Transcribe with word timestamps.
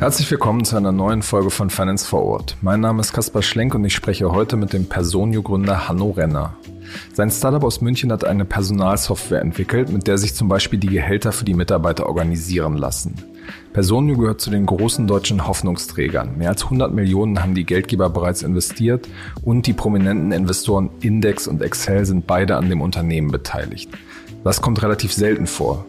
Herzlich 0.00 0.30
willkommen 0.30 0.64
zu 0.64 0.76
einer 0.76 0.92
neuen 0.92 1.20
Folge 1.20 1.50
von 1.50 1.68
Finance 1.68 2.06
Forward. 2.06 2.56
Mein 2.62 2.80
Name 2.80 3.00
ist 3.00 3.12
Kaspar 3.12 3.42
Schlenk 3.42 3.74
und 3.74 3.84
ich 3.84 3.94
spreche 3.94 4.32
heute 4.32 4.56
mit 4.56 4.72
dem 4.72 4.86
Personio-Gründer 4.86 5.88
Hanno 5.88 6.10
Renner. 6.10 6.56
Sein 7.12 7.30
Startup 7.30 7.62
aus 7.62 7.82
München 7.82 8.10
hat 8.10 8.24
eine 8.24 8.46
Personalsoftware 8.46 9.42
entwickelt, 9.42 9.90
mit 9.90 10.06
der 10.06 10.16
sich 10.16 10.34
zum 10.34 10.48
Beispiel 10.48 10.78
die 10.78 10.88
Gehälter 10.88 11.32
für 11.32 11.44
die 11.44 11.52
Mitarbeiter 11.52 12.06
organisieren 12.06 12.78
lassen. 12.78 13.14
Personio 13.72 14.16
gehört 14.16 14.40
zu 14.40 14.50
den 14.50 14.66
großen 14.66 15.06
deutschen 15.06 15.46
Hoffnungsträgern. 15.46 16.38
Mehr 16.38 16.48
als 16.48 16.64
100 16.64 16.92
Millionen 16.92 17.42
haben 17.42 17.54
die 17.54 17.64
Geldgeber 17.64 18.08
bereits 18.08 18.42
investiert 18.42 19.06
und 19.42 19.66
die 19.66 19.74
prominenten 19.74 20.32
Investoren 20.32 20.90
Index 21.00 21.46
und 21.46 21.62
Excel 21.62 22.06
sind 22.06 22.26
beide 22.26 22.56
an 22.56 22.68
dem 22.68 22.80
Unternehmen 22.80 23.30
beteiligt. 23.30 23.90
Das 24.42 24.62
kommt 24.62 24.82
relativ 24.82 25.12
selten 25.12 25.46
vor. 25.46 25.84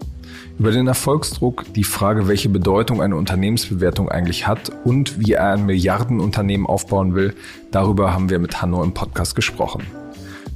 Über 0.59 0.71
den 0.71 0.87
Erfolgsdruck, 0.87 1.73
die 1.73 1.85
Frage, 1.85 2.27
welche 2.27 2.49
Bedeutung 2.49 3.01
eine 3.01 3.15
Unternehmensbewertung 3.15 4.09
eigentlich 4.09 4.45
hat 4.45 4.71
und 4.83 5.19
wie 5.19 5.33
er 5.33 5.53
ein 5.53 5.65
Milliardenunternehmen 5.65 6.67
aufbauen 6.67 7.15
will, 7.15 7.33
darüber 7.71 8.13
haben 8.13 8.29
wir 8.29 8.39
mit 8.39 8.61
Hanno 8.61 8.83
im 8.83 8.93
Podcast 8.93 9.35
gesprochen. 9.35 9.87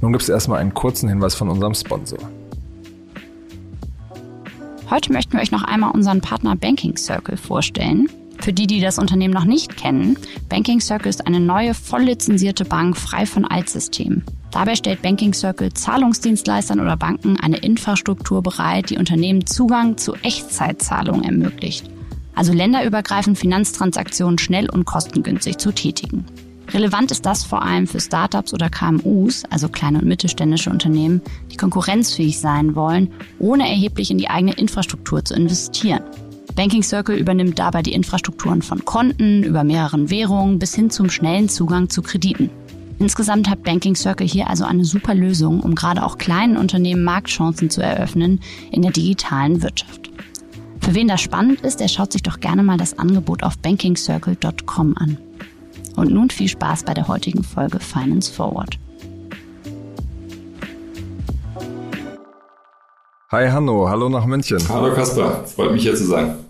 Nun 0.02 0.12
gibt 0.12 0.22
es 0.22 0.28
erstmal 0.28 0.60
einen 0.60 0.74
kurzen 0.74 1.08
Hinweis 1.08 1.34
von 1.34 1.48
unserem 1.48 1.74
Sponsor. 1.74 2.18
Heute 4.90 5.12
möchten 5.12 5.32
wir 5.32 5.40
euch 5.40 5.50
noch 5.50 5.64
einmal 5.64 5.90
unseren 5.90 6.20
Partner 6.20 6.54
Banking 6.54 6.96
Circle 6.96 7.36
vorstellen. 7.36 8.08
Für 8.38 8.52
die, 8.52 8.66
die 8.66 8.80
das 8.80 8.98
Unternehmen 8.98 9.34
noch 9.34 9.44
nicht 9.44 9.76
kennen, 9.76 10.18
Banking 10.48 10.80
Circle 10.80 11.08
ist 11.08 11.26
eine 11.26 11.40
neue, 11.40 11.74
voll 11.74 12.02
lizenzierte 12.02 12.64
Bank 12.64 12.96
frei 12.96 13.26
von 13.26 13.46
Altsystemen. 13.46 14.22
Dabei 14.50 14.74
stellt 14.74 15.02
Banking 15.02 15.34
Circle 15.34 15.72
Zahlungsdienstleistern 15.72 16.80
oder 16.80 16.96
Banken 16.96 17.38
eine 17.38 17.58
Infrastruktur 17.58 18.42
bereit, 18.42 18.90
die 18.90 18.98
Unternehmen 18.98 19.46
Zugang 19.46 19.98
zu 19.98 20.14
Echtzeitzahlungen 20.14 21.24
ermöglicht. 21.24 21.90
Also 22.34 22.52
länderübergreifend 22.52 23.38
Finanztransaktionen 23.38 24.38
schnell 24.38 24.70
und 24.70 24.84
kostengünstig 24.84 25.58
zu 25.58 25.72
tätigen. 25.72 26.26
Relevant 26.72 27.10
ist 27.10 27.24
das 27.24 27.44
vor 27.44 27.62
allem 27.62 27.86
für 27.86 28.00
Startups 28.00 28.52
oder 28.52 28.68
KMUs, 28.68 29.44
also 29.50 29.68
kleine 29.68 30.00
und 30.00 30.06
mittelständische 30.06 30.70
Unternehmen, 30.70 31.22
die 31.52 31.56
konkurrenzfähig 31.56 32.40
sein 32.40 32.74
wollen, 32.74 33.12
ohne 33.38 33.68
erheblich 33.68 34.10
in 34.10 34.18
die 34.18 34.28
eigene 34.28 34.52
Infrastruktur 34.54 35.24
zu 35.24 35.34
investieren. 35.34 36.02
Banking 36.56 36.82
Circle 36.82 37.16
übernimmt 37.16 37.58
dabei 37.58 37.82
die 37.82 37.92
Infrastrukturen 37.92 38.62
von 38.62 38.84
Konten 38.84 39.42
über 39.42 39.62
mehreren 39.62 40.10
Währungen 40.10 40.58
bis 40.58 40.74
hin 40.74 40.90
zum 40.90 41.10
schnellen 41.10 41.48
Zugang 41.48 41.88
zu 41.88 42.02
Krediten. 42.02 42.50
Insgesamt 42.98 43.50
hat 43.50 43.62
Banking 43.62 43.94
Circle 43.94 44.26
hier 44.26 44.48
also 44.48 44.64
eine 44.64 44.84
super 44.84 45.14
Lösung, 45.14 45.60
um 45.60 45.74
gerade 45.74 46.02
auch 46.02 46.16
kleinen 46.16 46.56
Unternehmen 46.56 47.04
Marktchancen 47.04 47.68
zu 47.68 47.82
eröffnen 47.82 48.40
in 48.70 48.82
der 48.82 48.90
digitalen 48.90 49.62
Wirtschaft. 49.62 50.10
Für 50.80 50.94
wen 50.94 51.08
das 51.08 51.20
spannend 51.20 51.60
ist, 51.60 51.80
der 51.80 51.88
schaut 51.88 52.12
sich 52.12 52.22
doch 52.22 52.40
gerne 52.40 52.62
mal 52.62 52.78
das 52.78 52.98
Angebot 52.98 53.42
auf 53.42 53.58
bankingcircle.com 53.58 54.96
an. 54.96 55.18
Und 55.96 56.10
nun 56.10 56.30
viel 56.30 56.48
Spaß 56.48 56.84
bei 56.84 56.94
der 56.94 57.08
heutigen 57.08 57.42
Folge 57.42 57.80
Finance 57.80 58.32
Forward. 58.32 58.78
Hi 63.30 63.48
Hanno, 63.50 63.88
hallo 63.88 64.08
nach 64.08 64.24
München. 64.24 64.60
Hallo 64.68 64.94
Kasper, 64.94 65.44
freut 65.44 65.72
mich 65.72 65.82
hier 65.82 65.96
zu 65.96 66.06
sein. 66.06 66.45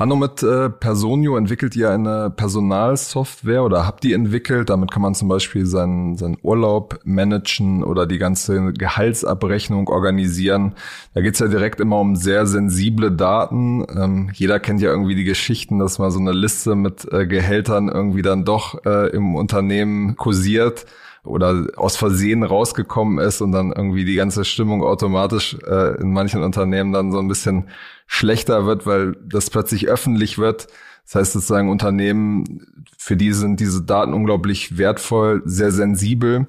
Hanno, 0.00 0.16
mit 0.16 0.42
äh, 0.42 0.70
Personio 0.70 1.36
entwickelt 1.36 1.76
ihr 1.76 1.90
eine 1.90 2.30
Personalsoftware 2.30 3.62
oder 3.62 3.86
habt 3.86 4.02
die 4.02 4.14
entwickelt? 4.14 4.70
Damit 4.70 4.90
kann 4.90 5.02
man 5.02 5.14
zum 5.14 5.28
Beispiel 5.28 5.66
seinen, 5.66 6.16
seinen 6.16 6.38
Urlaub 6.40 7.00
managen 7.04 7.84
oder 7.84 8.06
die 8.06 8.16
ganze 8.16 8.72
Gehaltsabrechnung 8.72 9.88
organisieren. 9.88 10.74
Da 11.12 11.20
geht's 11.20 11.40
ja 11.40 11.48
direkt 11.48 11.80
immer 11.80 12.00
um 12.00 12.16
sehr 12.16 12.46
sensible 12.46 13.12
Daten. 13.12 13.84
Ähm, 13.94 14.30
jeder 14.32 14.58
kennt 14.58 14.80
ja 14.80 14.88
irgendwie 14.88 15.16
die 15.16 15.24
Geschichten, 15.24 15.78
dass 15.78 15.98
mal 15.98 16.10
so 16.10 16.18
eine 16.18 16.32
Liste 16.32 16.76
mit 16.76 17.06
äh, 17.12 17.26
Gehältern 17.26 17.90
irgendwie 17.90 18.22
dann 18.22 18.46
doch 18.46 18.82
äh, 18.86 19.10
im 19.10 19.34
Unternehmen 19.34 20.16
kursiert 20.16 20.86
oder 21.24 21.66
aus 21.76 21.96
Versehen 21.96 22.42
rausgekommen 22.42 23.18
ist 23.18 23.40
und 23.40 23.52
dann 23.52 23.72
irgendwie 23.72 24.04
die 24.04 24.14
ganze 24.14 24.44
Stimmung 24.44 24.82
automatisch 24.82 25.56
äh, 25.66 26.00
in 26.00 26.12
manchen 26.12 26.42
Unternehmen 26.42 26.92
dann 26.92 27.12
so 27.12 27.18
ein 27.18 27.28
bisschen 27.28 27.68
schlechter 28.06 28.66
wird, 28.66 28.86
weil 28.86 29.16
das 29.24 29.50
plötzlich 29.50 29.88
öffentlich 29.88 30.38
wird. 30.38 30.68
Das 31.04 31.14
heißt 31.14 31.32
sozusagen 31.32 31.70
Unternehmen, 31.70 32.84
für 32.96 33.16
die 33.16 33.32
sind 33.32 33.60
diese 33.60 33.82
Daten 33.82 34.14
unglaublich 34.14 34.78
wertvoll, 34.78 35.42
sehr 35.44 35.72
sensibel. 35.72 36.46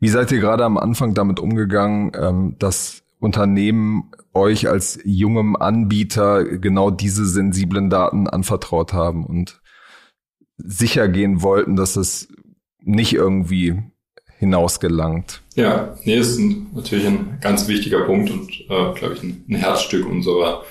Wie 0.00 0.08
seid 0.08 0.32
ihr 0.32 0.40
gerade 0.40 0.64
am 0.64 0.78
Anfang 0.78 1.14
damit 1.14 1.38
umgegangen, 1.38 2.12
ähm, 2.14 2.56
dass 2.58 3.02
Unternehmen 3.20 4.10
euch 4.32 4.68
als 4.68 4.98
jungem 5.04 5.54
Anbieter 5.56 6.44
genau 6.44 6.90
diese 6.90 7.26
sensiblen 7.26 7.90
Daten 7.90 8.26
anvertraut 8.26 8.92
haben 8.92 9.26
und 9.26 9.60
sicher 10.56 11.08
gehen 11.08 11.42
wollten, 11.42 11.76
dass 11.76 11.96
es 11.96 12.28
nicht 12.82 13.12
irgendwie 13.12 13.82
hinausgelangt. 14.40 15.42
Ja, 15.54 15.94
nee, 16.04 16.16
ist 16.16 16.38
ein, 16.38 16.68
natürlich 16.74 17.06
ein 17.06 17.38
ganz 17.42 17.68
wichtiger 17.68 18.00
Punkt 18.00 18.30
und, 18.30 18.50
äh, 18.50 18.94
glaube 18.94 19.14
ich, 19.14 19.22
ein, 19.22 19.44
ein, 19.46 19.54
Herzstück 19.56 20.08
unserer, 20.08 20.62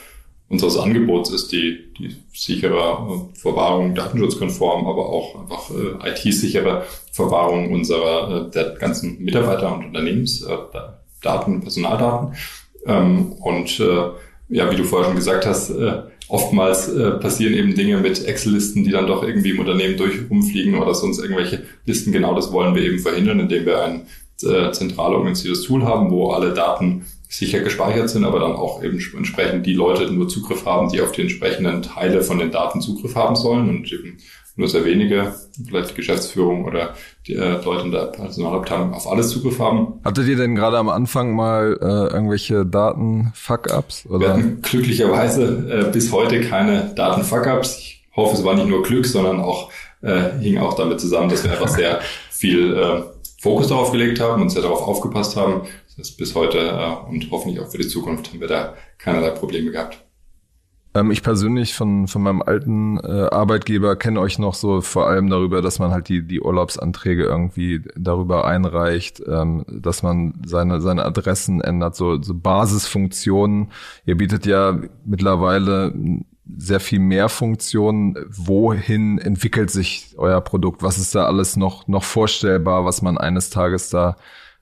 unseres 0.49 0.75
Angebots 0.75 1.29
ist 1.29 1.51
die, 1.51 1.93
die 1.97 2.15
sichere 2.33 2.75
äh, 2.75 3.37
Verwahrung, 3.37 3.93
datenschutzkonform, 3.93 4.87
aber 4.87 5.07
auch 5.07 5.39
einfach 5.39 5.69
äh, 5.69 6.09
IT-sichere 6.09 6.83
Verwahrung 7.11 7.71
unserer 7.71 8.47
äh, 8.47 8.51
der 8.51 8.71
ganzen 8.71 9.23
Mitarbeiter 9.23 9.71
und 9.75 9.85
Unternehmensdaten, 9.85 11.57
äh, 11.57 11.61
Personaldaten. 11.61 12.35
Ähm, 12.87 13.33
und 13.33 13.79
äh, 13.79 14.09
ja, 14.49 14.71
wie 14.71 14.77
du 14.77 14.83
vorher 14.83 15.09
schon 15.09 15.15
gesagt 15.15 15.45
hast, 15.45 15.69
äh, 15.69 16.01
oftmals 16.29 16.87
äh, 16.87 17.11
passieren 17.11 17.53
eben 17.53 17.75
Dinge 17.75 17.97
mit 17.97 18.25
Excel-Listen, 18.25 18.83
die 18.83 18.91
dann 18.91 19.07
doch 19.07 19.23
irgendwie 19.23 19.49
im 19.49 19.59
Unternehmen 19.59 19.97
durch 19.97 20.13
rumfliegen 20.29 20.75
oder 20.75 20.93
sonst 20.93 21.19
irgendwelche 21.19 21.63
Listen. 21.85 22.11
Genau 22.11 22.33
das 22.35 22.51
wollen 22.51 22.75
wir 22.75 22.83
eben 22.83 22.99
verhindern, 22.99 23.39
indem 23.39 23.65
wir 23.65 23.83
ein 23.83 24.07
äh, 24.43 24.71
zentral 24.71 25.13
organisiertes 25.13 25.63
Tool 25.63 25.83
haben, 25.83 26.11
wo 26.11 26.29
alle 26.29 26.53
Daten 26.53 27.05
sicher 27.27 27.59
gespeichert 27.59 28.09
sind, 28.09 28.23
aber 28.23 28.39
dann 28.39 28.53
auch 28.53 28.83
eben 28.83 28.99
entsprechend 29.15 29.65
die 29.65 29.73
Leute 29.73 30.11
nur 30.11 30.27
Zugriff 30.27 30.65
haben, 30.65 30.89
die 30.91 31.01
auf 31.01 31.11
die 31.11 31.21
entsprechenden 31.21 31.83
Teile 31.83 32.23
von 32.23 32.39
den 32.39 32.51
Daten 32.51 32.81
Zugriff 32.81 33.15
haben 33.15 33.35
sollen 33.35 33.69
und 33.69 33.91
eben 33.91 34.17
nur 34.59 34.67
sehr 34.67 34.83
wenige, 34.83 35.33
vielleicht 35.65 35.91
die 35.91 35.95
Geschäftsführung 35.95 36.65
oder 36.65 36.93
die 37.25 37.33
äh, 37.33 37.63
Leute 37.63 37.85
in 37.85 37.91
der 37.91 38.07
Personalabteilung 38.07 38.93
auf 38.93 39.07
alles 39.07 39.29
Zugriff 39.29 39.57
haben. 39.57 40.01
Hattet 40.03 40.27
ihr 40.27 40.35
denn 40.35 40.53
gerade 40.53 40.77
am 40.77 40.89
Anfang 40.89 41.33
mal 41.33 41.77
äh, 41.81 42.13
irgendwelche 42.13 42.65
Daten-Fuck-Ups? 42.65 44.07
Wir 44.09 44.29
hatten 44.29 44.61
glücklicherweise 44.61 45.87
äh, 45.87 45.91
bis 45.91 46.11
heute 46.11 46.41
keine 46.41 46.93
Daten-Fuck-Ups. 46.93 47.77
Ich 47.79 48.03
hoffe, 48.15 48.35
es 48.35 48.43
war 48.43 48.53
nicht 48.55 48.67
nur 48.67 48.83
Glück, 48.83 49.05
sondern 49.05 49.39
auch 49.39 49.71
äh, 50.01 50.37
hing 50.41 50.57
auch 50.57 50.73
damit 50.73 50.99
zusammen, 50.99 51.29
dass 51.29 51.45
wir 51.45 51.51
einfach 51.51 51.69
sehr 51.69 52.01
viel 52.29 52.75
äh, 52.75 53.03
Fokus 53.41 53.69
darauf 53.69 53.93
gelegt 53.93 54.19
haben 54.19 54.41
und 54.41 54.49
sehr 54.49 54.61
darauf 54.61 54.81
aufgepasst 54.81 55.37
haben. 55.37 55.61
Das 55.87 55.97
heißt, 55.99 56.17
bis 56.17 56.35
heute 56.35 56.57
äh, 56.57 57.09
und 57.09 57.31
hoffentlich 57.31 57.61
auch 57.61 57.71
für 57.71 57.77
die 57.77 57.87
Zukunft 57.87 58.29
haben 58.29 58.41
wir 58.41 58.49
da 58.49 58.73
keinerlei 58.97 59.29
Probleme 59.29 59.71
gehabt. 59.71 60.03
Ähm, 60.95 61.11
ich 61.11 61.21
persönlich 61.21 61.75
von, 61.75 62.07
von 62.07 62.23
meinem 62.23 62.41
alten 62.41 62.97
äh, 62.99 63.27
Arbeitgeber 63.31 63.95
kenne 63.95 64.19
euch 64.19 64.39
noch 64.39 64.55
so 64.55 64.81
vor 64.81 65.07
allem 65.07 65.29
darüber, 65.29 65.61
dass 65.61 65.79
man 65.79 65.91
halt 65.91 66.09
die, 66.09 66.25
die 66.25 66.41
Urlaubsanträge 66.41 67.23
irgendwie 67.23 67.81
darüber 67.95 68.45
einreicht, 68.45 69.21
ähm, 69.27 69.65
dass 69.69 70.01
man 70.01 70.41
seine, 70.45 70.81
seine 70.81 71.05
Adressen 71.05 71.61
ändert, 71.61 71.95
so, 71.95 72.21
so 72.21 72.33
Basisfunktionen. 72.33 73.71
Ihr 74.05 74.17
bietet 74.17 74.45
ja 74.45 74.79
mittlerweile 75.05 75.93
sehr 76.57 76.79
viel 76.79 76.99
mehr 76.99 77.29
Funktionen. 77.29 78.15
Wohin 78.27 79.19
entwickelt 79.19 79.69
sich 79.69 80.15
euer 80.17 80.41
Produkt? 80.41 80.81
Was 80.81 80.97
ist 80.97 81.13
da 81.13 81.25
alles 81.25 81.55
noch, 81.55 81.87
noch 81.87 82.03
vorstellbar, 82.03 82.85
was 82.85 83.03
man 83.03 83.19
eines 83.19 83.51
Tages 83.51 83.91
da 83.91 84.15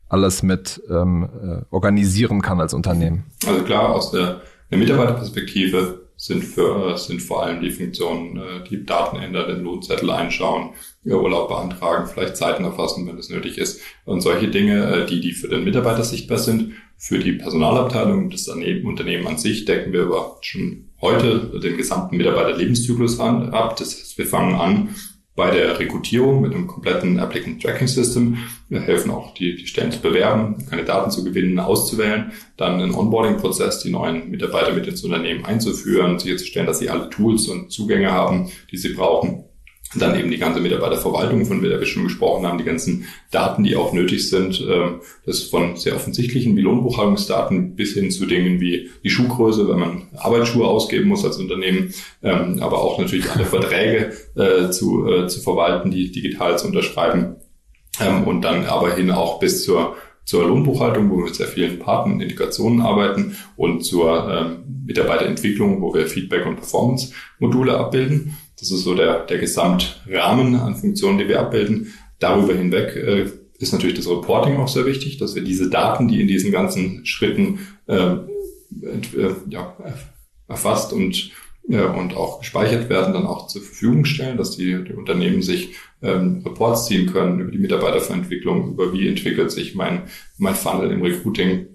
alles 0.10 0.44
mit 0.44 0.82
ähm, 0.90 1.30
äh, 1.42 1.66
organisieren 1.74 2.42
kann 2.42 2.60
als 2.60 2.74
Unternehmen? 2.74 3.24
Also 3.46 3.64
klar, 3.64 3.90
aus 3.90 4.12
der, 4.12 4.42
der 4.70 4.78
Mitarbeiterperspektive 4.78 6.07
sind, 6.18 6.44
für, 6.44 6.94
äh, 6.94 6.98
sind 6.98 7.22
vor 7.22 7.44
allem 7.44 7.62
die 7.62 7.70
Funktionen, 7.70 8.38
äh, 8.38 8.68
die 8.70 8.84
Daten 8.84 9.18
ändern, 9.18 9.48
den 9.48 9.64
Lohnzettel 9.64 10.10
einschauen, 10.10 10.72
Urlaub 11.22 11.48
beantragen, 11.48 12.10
vielleicht 12.12 12.36
Zeiten 12.36 12.66
erfassen, 12.66 13.08
wenn 13.08 13.18
es 13.18 13.30
nötig 13.30 13.58
ist. 13.58 13.80
Und 14.04 14.22
solche 14.22 14.50
Dinge, 14.50 15.04
äh, 15.04 15.06
die, 15.06 15.22
die 15.22 15.32
für 15.32 15.48
den 15.48 15.64
Mitarbeiter 15.64 16.04
sichtbar 16.04 16.40
sind. 16.40 16.74
Für 17.00 17.20
die 17.20 17.34
Personalabteilung, 17.34 18.32
das 18.32 18.48
Unternehmen 18.88 19.28
an 19.28 19.38
sich, 19.38 19.66
decken 19.66 19.94
wir 19.94 20.06
aber 20.06 20.38
schon 20.42 20.90
heute 21.00 21.60
den 21.62 21.78
gesamten 21.78 22.18
Mitarbeiterlebenszyklus 22.18 23.20
an, 23.20 23.52
ab. 23.52 23.78
Das 23.78 23.90
heißt, 23.90 24.18
wir 24.18 24.26
fangen 24.26 24.56
an 24.56 24.96
bei 25.36 25.52
der 25.52 25.78
Rekrutierung 25.78 26.42
mit 26.42 26.56
einem 26.56 26.66
kompletten 26.66 27.20
Applicant 27.20 27.62
Tracking 27.62 27.88
System. 27.88 28.40
Wir 28.70 28.82
helfen 28.82 29.12
auch, 29.12 29.34
die, 29.34 29.56
die 29.56 29.68
Stellen 29.68 29.94
zu 29.94 30.02
bewerben, 30.02 30.66
Kandidaten 30.70 31.10
zu 31.10 31.24
gewinnen, 31.24 31.58
auszuwählen, 31.60 32.34
dann 32.58 32.82
einen 32.82 32.94
Onboarding-Prozess, 32.94 33.80
die 33.80 33.92
neuen 33.92 34.30
Mitarbeiter 34.30 34.74
mit 34.74 34.88
ins 34.88 35.04
Unternehmen 35.04 35.46
einzuführen, 35.46 36.20
sicherzustellen, 36.20 36.68
dass 36.68 36.80
sie 36.80 36.90
alle 36.90 37.10
Tools 37.10 37.48
und 37.48 37.72
Zugänge 37.72 38.12
haben, 38.12 38.50
die 38.72 38.78
sie 38.78 38.94
brauchen. 38.94 39.46
dann 39.96 40.20
eben 40.20 40.30
die 40.30 40.38
ganze 40.38 40.60
Mitarbeiterverwaltung, 40.60 41.46
von 41.46 41.62
der 41.62 41.80
wir 41.80 41.86
schon 41.86 42.04
gesprochen 42.04 42.46
haben, 42.46 42.58
die 42.58 42.66
ganzen 42.66 43.06
Daten, 43.32 43.64
die 43.64 43.78
auch 43.78 43.94
nötig 43.94 44.30
sind, 44.30 44.62
ähm, 44.70 45.00
das 45.26 45.44
von 45.44 45.78
sehr 45.78 45.96
offensichtlichen 45.96 46.58
wie 46.58 46.62
Lohnbuchhaltungsdaten 46.62 47.74
bis 47.78 47.94
hin 47.94 48.12
zu 48.12 48.26
Dingen 48.26 48.60
wie 48.60 48.90
die 49.06 49.10
Schuhgröße, 49.10 49.70
wenn 49.70 49.80
man 49.80 50.08
Arbeitsschuhe 50.18 50.68
ausgeben 50.68 51.08
muss 51.08 51.24
als 51.24 51.38
Unternehmen, 51.38 51.94
ähm, 52.22 52.58
aber 52.60 52.82
auch 52.82 53.00
natürlich 53.00 53.32
alle 53.32 53.46
Verträge 53.46 54.12
äh, 54.36 54.70
zu, 54.72 55.08
äh, 55.08 55.28
zu 55.28 55.40
verwalten, 55.40 55.90
die 55.90 56.12
digital 56.12 56.60
zu 56.60 56.68
unterschreiben 56.68 57.38
ähm, 58.00 58.24
und 58.24 58.42
dann 58.42 58.66
aber 58.66 58.96
hin 58.96 59.12
auch 59.12 59.40
bis 59.40 59.64
zur 59.64 59.96
zur 60.28 60.46
Lohnbuchhaltung, 60.46 61.10
wo 61.10 61.20
wir 61.20 61.24
mit 61.24 61.36
sehr 61.36 61.48
vielen 61.48 61.80
Partnern 61.80 62.20
Integrationen 62.20 62.82
arbeiten 62.82 63.38
und 63.56 63.86
zur 63.86 64.30
ähm, 64.30 64.84
Mitarbeiterentwicklung, 64.86 65.82
wo 65.82 65.94
wir 65.94 66.06
Feedback- 66.06 66.46
und 66.46 66.58
Performance-Module 66.58 67.78
abbilden. 67.78 68.36
Das 68.60 68.70
ist 68.70 68.84
so 68.84 68.94
der, 68.94 69.26
der 69.26 69.38
Gesamtrahmen 69.38 70.56
an 70.56 70.76
Funktionen, 70.76 71.18
die 71.18 71.30
wir 71.30 71.40
abbilden. 71.40 71.94
Darüber 72.20 72.54
hinweg 72.54 72.94
äh, 72.98 73.28
ist 73.58 73.72
natürlich 73.72 73.96
das 73.96 74.10
Reporting 74.10 74.58
auch 74.58 74.68
sehr 74.68 74.86
wichtig, 74.86 75.18
dass 75.18 75.34
wir 75.34 75.44
diese 75.46 75.70
Daten, 75.70 76.10
die 76.10 76.20
in 76.20 76.28
diesen 76.28 76.52
ganzen 76.52 77.06
Schritten 77.06 77.60
äh, 77.88 77.96
äh, 77.96 79.34
ja, 79.50 79.78
erfasst 80.50 80.92
und 80.92 81.32
äh, 81.70 81.82
und 81.82 82.16
auch 82.16 82.40
gespeichert 82.40 82.90
werden, 82.90 83.14
dann 83.14 83.26
auch 83.26 83.48
zur 83.48 83.62
Verfügung 83.62 84.06
stellen, 84.06 84.38
dass 84.38 84.56
die, 84.56 84.84
die 84.84 84.94
Unternehmen 84.94 85.42
sich 85.42 85.76
ähm, 86.02 86.42
Reports 86.46 86.86
ziehen 86.86 87.12
können 87.12 87.40
über 87.40 87.52
die 87.52 87.58
Mitarbeiterverentwicklung, 87.58 88.72
über 88.72 88.94
wie 88.94 89.08
entwickelt 89.08 89.52
sich 89.52 89.76
mein, 89.76 90.04
mein 90.38 90.56
Funnel 90.56 90.92
im 90.92 91.02
Recruiting. 91.02 91.68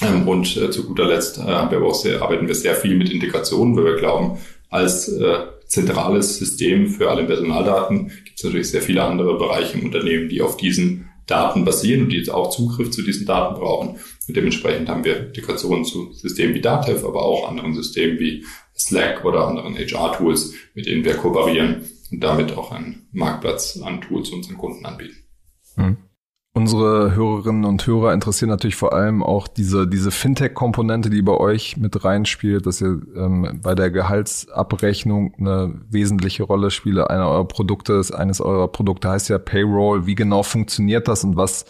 Ähm, 0.00 0.28
und 0.28 0.56
äh, 0.56 0.70
zu 0.70 0.86
guter 0.86 1.06
Letzt 1.06 1.38
äh, 1.38 1.42
haben 1.42 1.70
wir 1.70 1.78
aber 1.78 1.88
auch 1.88 1.94
sehr, 1.94 2.22
arbeiten 2.22 2.46
wir 2.46 2.54
sehr 2.54 2.74
viel 2.74 2.96
mit 2.96 3.10
Integrationen, 3.10 3.76
weil 3.76 3.84
wir 3.84 3.96
glauben, 3.96 4.38
als 4.70 5.08
äh, 5.08 5.38
zentrales 5.66 6.38
System 6.38 6.88
für 6.88 7.10
alle 7.10 7.24
Personaldaten 7.24 8.08
gibt 8.24 8.38
es 8.38 8.44
natürlich 8.44 8.70
sehr 8.70 8.82
viele 8.82 9.02
andere 9.02 9.38
Bereiche 9.38 9.78
im 9.78 9.84
Unternehmen, 9.84 10.28
die 10.28 10.40
auf 10.40 10.56
diesen 10.56 11.08
Daten 11.26 11.64
basieren 11.64 12.04
und 12.04 12.08
die 12.10 12.16
jetzt 12.16 12.30
auch 12.30 12.50
Zugriff 12.50 12.90
zu 12.90 13.02
diesen 13.02 13.26
Daten 13.26 13.54
brauchen. 13.54 13.98
Und 14.26 14.36
dementsprechend 14.36 14.88
haben 14.88 15.04
wir 15.04 15.26
Integrationen 15.26 15.84
zu 15.84 16.12
Systemen 16.14 16.54
wie 16.54 16.62
Datev, 16.62 17.06
aber 17.06 17.22
auch 17.22 17.48
anderen 17.48 17.74
Systemen 17.74 18.18
wie 18.18 18.44
Slack 18.78 19.24
oder 19.24 19.46
anderen 19.48 19.76
HR-Tools, 19.76 20.54
mit 20.74 20.86
denen 20.86 21.04
wir 21.04 21.14
kooperieren 21.14 21.82
und 22.10 22.22
damit 22.22 22.56
auch 22.56 22.72
einen 22.72 23.08
Marktplatz 23.12 23.80
an 23.82 24.00
Tools 24.00 24.30
unseren 24.30 24.56
Kunden 24.56 24.86
anbieten. 24.86 25.16
Mhm. 25.76 25.96
Unsere 26.54 27.14
Hörerinnen 27.14 27.64
und 27.64 27.86
Hörer 27.86 28.12
interessieren 28.12 28.48
natürlich 28.48 28.74
vor 28.74 28.92
allem 28.92 29.22
auch 29.22 29.46
diese, 29.46 29.86
diese 29.86 30.10
Fintech-Komponente, 30.10 31.08
die 31.08 31.22
bei 31.22 31.36
euch 31.36 31.76
mit 31.76 32.04
reinspielt, 32.04 32.66
dass 32.66 32.80
ihr 32.80 33.00
ähm, 33.14 33.60
bei 33.62 33.76
der 33.76 33.92
Gehaltsabrechnung 33.92 35.34
eine 35.38 35.80
wesentliche 35.88 36.42
Rolle 36.42 36.72
spielt. 36.72 36.98
Einer 36.98 37.28
eurer 37.28 37.46
Produkte 37.46 37.92
ist, 37.92 38.10
eines 38.10 38.40
eurer 38.40 38.66
Produkte 38.66 39.08
heißt 39.08 39.28
ja 39.28 39.38
Payroll. 39.38 40.06
Wie 40.06 40.16
genau 40.16 40.42
funktioniert 40.42 41.06
das 41.06 41.22
und 41.22 41.36
was 41.36 41.64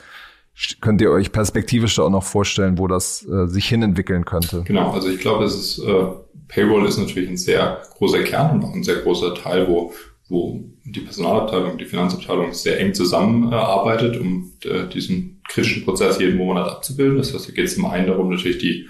könnt 0.80 1.00
ihr 1.00 1.10
euch 1.10 1.32
perspektivisch 1.32 1.98
auch 1.98 2.10
noch 2.10 2.24
vorstellen, 2.24 2.78
wo 2.78 2.86
das 2.86 3.26
äh, 3.26 3.46
sich 3.46 3.68
hinentwickeln 3.68 4.24
könnte? 4.24 4.62
Genau, 4.64 4.90
also 4.90 5.08
ich 5.08 5.20
glaube, 5.20 5.44
es 5.44 5.54
ist 5.54 5.78
äh, 5.78 6.06
Payroll 6.48 6.86
ist 6.86 6.98
natürlich 6.98 7.28
ein 7.28 7.36
sehr 7.36 7.82
großer 7.96 8.22
Kern 8.22 8.56
und 8.56 8.64
auch 8.64 8.74
ein 8.74 8.82
sehr 8.82 8.96
großer 8.96 9.34
Teil, 9.34 9.68
wo, 9.68 9.92
wo 10.28 10.64
die 10.84 11.00
Personalabteilung, 11.00 11.78
die 11.78 11.84
Finanzabteilung 11.84 12.54
sehr 12.54 12.80
eng 12.80 12.94
zusammenarbeitet, 12.94 14.16
äh, 14.16 14.18
um 14.18 14.52
äh, 14.64 14.88
diesen 14.88 15.42
kritischen 15.48 15.84
Prozess 15.84 16.18
jeden 16.18 16.38
Monat 16.38 16.68
abzubilden. 16.68 17.18
Das 17.18 17.32
heißt, 17.32 17.46
hier 17.46 17.54
geht 17.54 17.66
es 17.66 17.74
zum 17.74 17.86
einen 17.86 18.06
darum, 18.06 18.30
natürlich 18.30 18.58
die 18.58 18.88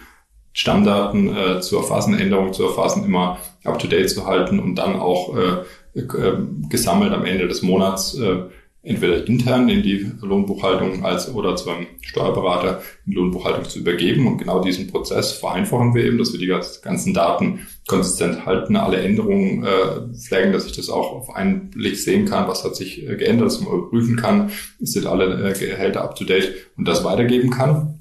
Stammdaten 0.52 1.36
äh, 1.36 1.60
zu 1.60 1.76
erfassen, 1.76 2.18
Änderungen 2.18 2.52
zu 2.52 2.64
erfassen, 2.64 3.04
immer 3.04 3.38
up-to-date 3.64 4.10
zu 4.10 4.26
halten 4.26 4.58
und 4.58 4.76
dann 4.76 4.96
auch 4.96 5.36
äh, 5.36 5.98
äh, 5.98 6.36
gesammelt 6.68 7.12
am 7.12 7.24
Ende 7.24 7.48
des 7.48 7.62
Monats 7.62 8.14
äh, 8.14 8.44
entweder 8.82 9.26
intern 9.26 9.68
in 9.68 9.82
die 9.82 10.10
Lohnbuchhaltung 10.22 11.04
als 11.04 11.32
oder 11.34 11.56
zu 11.56 11.70
einem 11.70 11.86
Steuerberater 12.00 12.80
in 13.04 13.12
die 13.12 13.16
Lohnbuchhaltung 13.16 13.64
zu 13.64 13.80
übergeben. 13.80 14.26
Und 14.26 14.38
genau 14.38 14.62
diesen 14.62 14.86
Prozess 14.86 15.32
vereinfachen 15.32 15.94
wir 15.94 16.04
eben, 16.04 16.18
dass 16.18 16.32
wir 16.32 16.38
die 16.38 16.46
ganzen 16.46 17.12
Daten 17.12 17.66
konsistent 17.86 18.46
halten, 18.46 18.76
alle 18.76 18.98
Änderungen 18.98 19.64
äh, 19.64 20.16
flaggen, 20.16 20.52
dass 20.52 20.66
ich 20.66 20.76
das 20.76 20.90
auch 20.90 21.12
auf 21.12 21.34
einen 21.34 21.70
Blick 21.70 21.96
sehen 21.96 22.26
kann, 22.26 22.48
was 22.48 22.64
hat 22.64 22.76
sich 22.76 23.06
äh, 23.06 23.16
geändert, 23.16 23.48
dass 23.48 23.60
man 23.60 23.72
überprüfen 23.72 24.16
kann, 24.16 24.50
sind 24.78 25.06
alle 25.06 25.50
äh, 25.50 25.58
Gehälter 25.58 26.02
up 26.02 26.14
to 26.14 26.24
date 26.24 26.54
und 26.76 26.86
das 26.86 27.04
weitergeben 27.04 27.50
kann. 27.50 27.97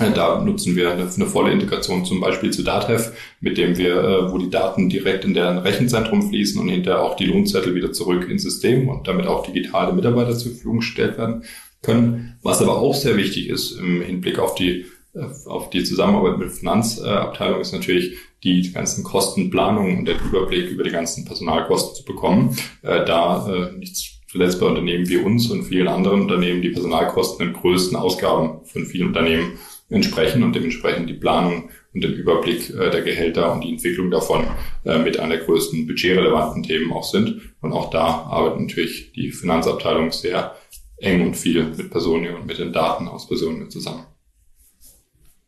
Äh, 0.00 0.12
da 0.12 0.40
nutzen 0.40 0.74
wir 0.76 0.90
eine, 0.90 1.08
eine, 1.14 1.26
volle 1.26 1.52
Integration 1.52 2.04
zum 2.04 2.20
Beispiel 2.20 2.50
zu 2.50 2.62
Datev, 2.62 3.12
mit 3.40 3.58
dem 3.58 3.76
wir, 3.76 3.96
äh, 3.96 4.32
wo 4.32 4.38
die 4.38 4.50
Daten 4.50 4.88
direkt 4.88 5.24
in 5.24 5.34
deren 5.34 5.58
Rechenzentrum 5.58 6.28
fließen 6.28 6.60
und 6.60 6.68
hinterher 6.68 7.02
auch 7.02 7.16
die 7.16 7.26
Lohnzettel 7.26 7.74
wieder 7.74 7.92
zurück 7.92 8.28
ins 8.28 8.42
System 8.42 8.88
und 8.88 9.06
damit 9.06 9.26
auch 9.26 9.46
digitale 9.46 9.92
Mitarbeiter 9.92 10.36
zur 10.36 10.52
Verfügung 10.52 10.78
gestellt 10.78 11.18
werden 11.18 11.44
können. 11.82 12.38
Was 12.42 12.62
aber 12.62 12.78
auch 12.78 12.94
sehr 12.94 13.16
wichtig 13.16 13.48
ist 13.48 13.72
im 13.72 14.02
Hinblick 14.02 14.38
auf 14.38 14.54
die 14.54 14.86
äh, 15.14 15.26
auf 15.46 15.70
die 15.70 15.84
Zusammenarbeit 15.84 16.38
mit 16.38 16.50
Finanzabteilung 16.50 17.60
ist 17.60 17.72
natürlich 17.72 18.16
die 18.42 18.72
ganzen 18.72 19.04
Kostenplanungen 19.04 19.98
und 19.98 20.08
den 20.08 20.16
Überblick 20.18 20.70
über 20.70 20.82
die 20.82 20.90
ganzen 20.90 21.26
Personalkosten 21.26 21.94
zu 21.94 22.04
bekommen. 22.06 22.56
Da 22.82 23.70
nichts 23.76 24.20
zuletzt 24.28 24.60
bei 24.60 24.66
Unternehmen 24.66 25.06
wie 25.10 25.18
uns 25.18 25.50
und 25.50 25.64
vielen 25.64 25.88
anderen 25.88 26.22
Unternehmen 26.22 26.62
die 26.62 26.70
Personalkosten 26.70 27.44
den 27.44 27.52
größten 27.52 27.98
Ausgaben 27.98 28.64
von 28.64 28.86
vielen 28.86 29.08
Unternehmen 29.08 29.58
entsprechen 29.90 30.42
und 30.42 30.54
dementsprechend 30.54 31.10
die 31.10 31.14
Planung 31.14 31.68
und 31.92 32.04
den 32.04 32.14
Überblick 32.14 32.70
äh, 32.70 32.90
der 32.90 33.02
Gehälter 33.02 33.52
und 33.52 33.62
die 33.62 33.70
Entwicklung 33.70 34.10
davon 34.10 34.46
äh, 34.84 34.98
mit 34.98 35.18
einer 35.18 35.36
der 35.36 35.44
größten 35.44 35.86
budgetrelevanten 35.86 36.62
Themen 36.62 36.92
auch 36.92 37.04
sind. 37.04 37.40
Und 37.60 37.72
auch 37.72 37.90
da 37.90 38.04
arbeitet 38.04 38.60
natürlich 38.60 39.12
die 39.12 39.32
Finanzabteilung 39.32 40.12
sehr 40.12 40.54
eng 40.98 41.26
und 41.26 41.36
viel 41.36 41.64
mit 41.64 41.90
Personen 41.90 42.34
und 42.36 42.46
mit 42.46 42.58
den 42.58 42.72
Daten 42.72 43.08
aus 43.08 43.26
Personen 43.26 43.70
zusammen. 43.70 44.04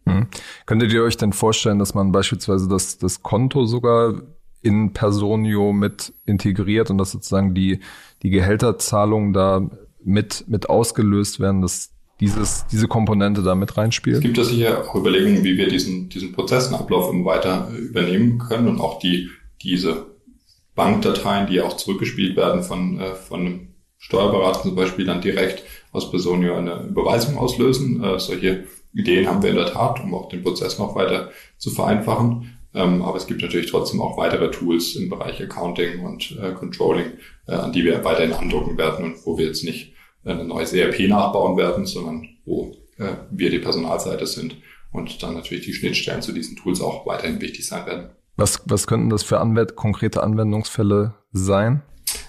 Hm. 0.06 0.26
Könntet 0.66 0.92
ihr 0.92 1.04
euch 1.04 1.16
denn 1.16 1.32
vorstellen, 1.32 1.78
dass 1.78 1.94
man 1.94 2.10
beispielsweise 2.10 2.68
das, 2.68 2.98
das 2.98 3.22
Konto 3.22 3.66
sogar 3.66 4.22
in 4.60 4.92
Personio 4.92 5.72
mit 5.72 6.12
integriert 6.24 6.90
und 6.90 6.98
dass 6.98 7.12
sozusagen 7.12 7.54
die, 7.54 7.80
die 8.22 8.30
Gehälterzahlungen 8.30 9.32
da 9.32 9.68
mit, 10.04 10.44
mit 10.48 10.68
ausgelöst 10.68 11.40
werden, 11.40 11.62
dass 11.62 11.91
dieses, 12.22 12.64
diese 12.70 12.86
Komponente 12.86 13.42
da 13.42 13.56
mit 13.56 13.76
reinspielt? 13.76 14.18
Es 14.18 14.22
gibt 14.22 14.38
ja 14.38 14.44
sicher 14.44 14.84
auch 14.88 14.94
Überlegungen, 14.94 15.42
wie 15.42 15.56
wir 15.56 15.68
diesen, 15.68 16.08
diesen 16.08 16.32
Prozessenablauf 16.32 17.12
immer 17.12 17.24
weiter 17.24 17.68
übernehmen 17.76 18.38
können 18.38 18.68
und 18.68 18.80
auch 18.80 19.00
die, 19.00 19.28
diese 19.60 20.06
Bankdateien, 20.76 21.48
die 21.48 21.60
auch 21.60 21.76
zurückgespielt 21.76 22.36
werden 22.36 22.62
von, 22.62 23.00
äh, 23.00 23.14
von 23.16 23.40
einem 23.40 23.68
Steuerberater 23.98 24.62
zum 24.62 24.76
Beispiel, 24.76 25.04
dann 25.04 25.20
direkt 25.20 25.64
aus 25.90 26.12
Personio 26.12 26.54
eine 26.54 26.86
Überweisung 26.88 27.36
auslösen. 27.38 28.02
Äh, 28.04 28.20
solche 28.20 28.64
Ideen 28.94 29.26
haben 29.26 29.42
wir 29.42 29.50
in 29.50 29.56
der 29.56 29.66
Tat, 29.66 30.00
um 30.04 30.14
auch 30.14 30.28
den 30.28 30.44
Prozess 30.44 30.78
noch 30.78 30.94
weiter 30.94 31.32
zu 31.58 31.70
vereinfachen. 31.70 32.56
Ähm, 32.72 33.02
aber 33.02 33.16
es 33.16 33.26
gibt 33.26 33.42
natürlich 33.42 33.70
trotzdem 33.70 34.00
auch 34.00 34.16
weitere 34.16 34.48
Tools 34.52 34.94
im 34.94 35.10
Bereich 35.10 35.42
Accounting 35.42 36.04
und 36.04 36.38
äh, 36.40 36.52
Controlling, 36.52 37.12
äh, 37.48 37.52
an 37.52 37.72
die 37.72 37.84
wir 37.84 38.04
weiterhin 38.04 38.32
andrucken 38.32 38.78
werden 38.78 39.04
und 39.06 39.26
wo 39.26 39.36
wir 39.36 39.46
jetzt 39.46 39.64
nicht 39.64 39.92
ein 40.24 40.46
neues 40.46 40.72
ERP 40.72 41.08
nachbauen 41.08 41.56
werden, 41.56 41.86
sondern 41.86 42.28
wo 42.44 42.76
äh, 42.98 43.14
wir 43.30 43.50
die 43.50 43.58
Personalseite 43.58 44.26
sind 44.26 44.56
und 44.92 45.22
dann 45.22 45.34
natürlich 45.34 45.64
die 45.64 45.74
Schnittstellen 45.74 46.22
zu 46.22 46.32
diesen 46.32 46.56
Tools 46.56 46.80
auch 46.80 47.06
weiterhin 47.06 47.40
wichtig 47.40 47.66
sein 47.66 47.86
werden. 47.86 48.10
Was, 48.36 48.62
was 48.66 48.86
könnten 48.86 49.10
das 49.10 49.22
für 49.22 49.40
Anwend 49.40 49.76
konkrete 49.76 50.22
Anwendungsfälle 50.22 51.14
sein? 51.32 51.82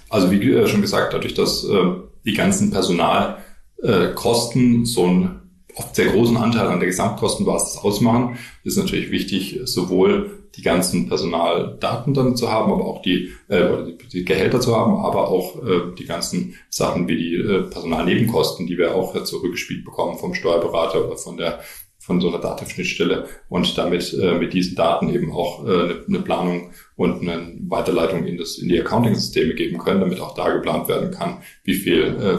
Also 0.10 0.32
wie 0.32 0.52
äh, 0.52 0.68
schon 0.68 0.82
gesagt, 0.82 1.14
dadurch, 1.14 1.34
dass 1.34 1.64
äh, 1.64 1.96
die 2.26 2.34
ganzen 2.34 2.72
Personalkosten 2.72 4.86
so 4.86 5.06
einen 5.06 5.40
oft 5.76 5.96
sehr 5.96 6.08
großen 6.08 6.38
Anteil 6.38 6.68
an 6.68 6.80
der 6.80 6.88
Gesamtkostenbasis 6.88 7.80
ausmachen, 7.80 8.38
ist 8.64 8.78
natürlich 8.78 9.12
wichtig, 9.12 9.60
sowohl 9.66 10.43
die 10.56 10.62
ganzen 10.62 11.08
Personaldaten 11.08 12.14
dann 12.14 12.36
zu 12.36 12.52
haben, 12.52 12.72
aber 12.72 12.86
auch 12.86 13.02
die, 13.02 13.32
äh, 13.48 13.86
die, 13.86 14.08
die 14.08 14.26
Gehälter 14.26 14.60
zu 14.60 14.76
haben, 14.76 14.96
aber 14.98 15.30
auch 15.30 15.64
äh, 15.64 15.96
die 15.98 16.06
ganzen 16.06 16.56
Sachen 16.70 17.08
wie 17.08 17.18
die 17.18 17.36
äh, 17.36 17.64
Personalnebenkosten, 17.64 18.68
die 18.68 18.78
wir 18.78 18.96
auch 18.96 19.16
äh, 19.16 19.24
zurückgespielt 19.24 19.84
bekommen 19.84 20.18
vom 20.18 20.34
Steuerberater 20.34 21.06
oder 21.06 21.18
von 21.18 21.38
der 21.38 21.60
von 22.04 22.20
so 22.20 22.28
einer 22.28 22.40
Datenschnittstelle 22.40 23.28
und 23.48 23.78
damit 23.78 24.14
äh, 24.14 24.34
mit 24.34 24.54
diesen 24.54 24.76
Daten 24.76 25.08
eben 25.10 25.32
auch 25.32 25.66
äh, 25.66 25.70
eine, 25.70 26.04
eine 26.06 26.20
Planung 26.20 26.72
und 26.98 27.22
eine 27.22 27.56
Weiterleitung 27.70 28.26
in 28.26 28.38
das 28.38 28.58
in 28.58 28.68
die 28.68 28.80
Accounting-Systeme 28.82 29.54
geben 29.54 29.78
können, 29.78 30.02
damit 30.02 30.20
auch 30.20 30.36
da 30.36 30.52
geplant 30.52 30.90
werden 30.90 31.12
kann, 31.12 31.38
wie 31.64 31.76
viel 31.76 32.04
äh, 32.04 32.38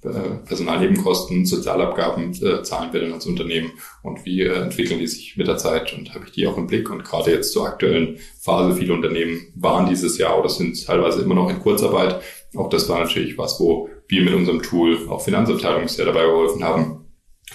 Personalnebenkosten, 0.00 1.44
Sozialabgaben 1.44 2.32
äh, 2.42 2.62
zahlen 2.62 2.92
wir 2.92 3.00
denn 3.00 3.12
als 3.12 3.26
Unternehmen 3.26 3.72
und 4.02 4.24
wie 4.24 4.42
äh, 4.42 4.54
entwickeln 4.54 4.98
die 4.98 5.06
sich 5.06 5.36
mit 5.36 5.46
der 5.46 5.58
Zeit 5.58 5.92
und 5.92 6.14
habe 6.14 6.24
ich 6.24 6.32
die 6.32 6.46
auch 6.46 6.56
im 6.56 6.66
Blick 6.66 6.90
und 6.90 7.04
gerade 7.04 7.32
jetzt 7.32 7.52
zur 7.52 7.66
aktuellen 7.66 8.18
Phase, 8.40 8.76
viele 8.76 8.94
Unternehmen 8.94 9.48
waren 9.56 9.88
dieses 9.88 10.16
Jahr 10.16 10.38
oder 10.38 10.48
sind 10.48 10.82
teilweise 10.86 11.20
immer 11.20 11.34
noch 11.34 11.50
in 11.50 11.60
Kurzarbeit. 11.60 12.22
Auch 12.56 12.70
das 12.70 12.88
war 12.88 13.00
natürlich 13.00 13.36
was, 13.36 13.60
wo 13.60 13.90
wir 14.08 14.22
mit 14.22 14.34
unserem 14.34 14.62
Tool, 14.62 15.06
auch 15.08 15.22
Finanzabteilung 15.22 15.86
sehr 15.86 16.06
dabei 16.06 16.24
geholfen 16.24 16.64
haben, 16.64 17.04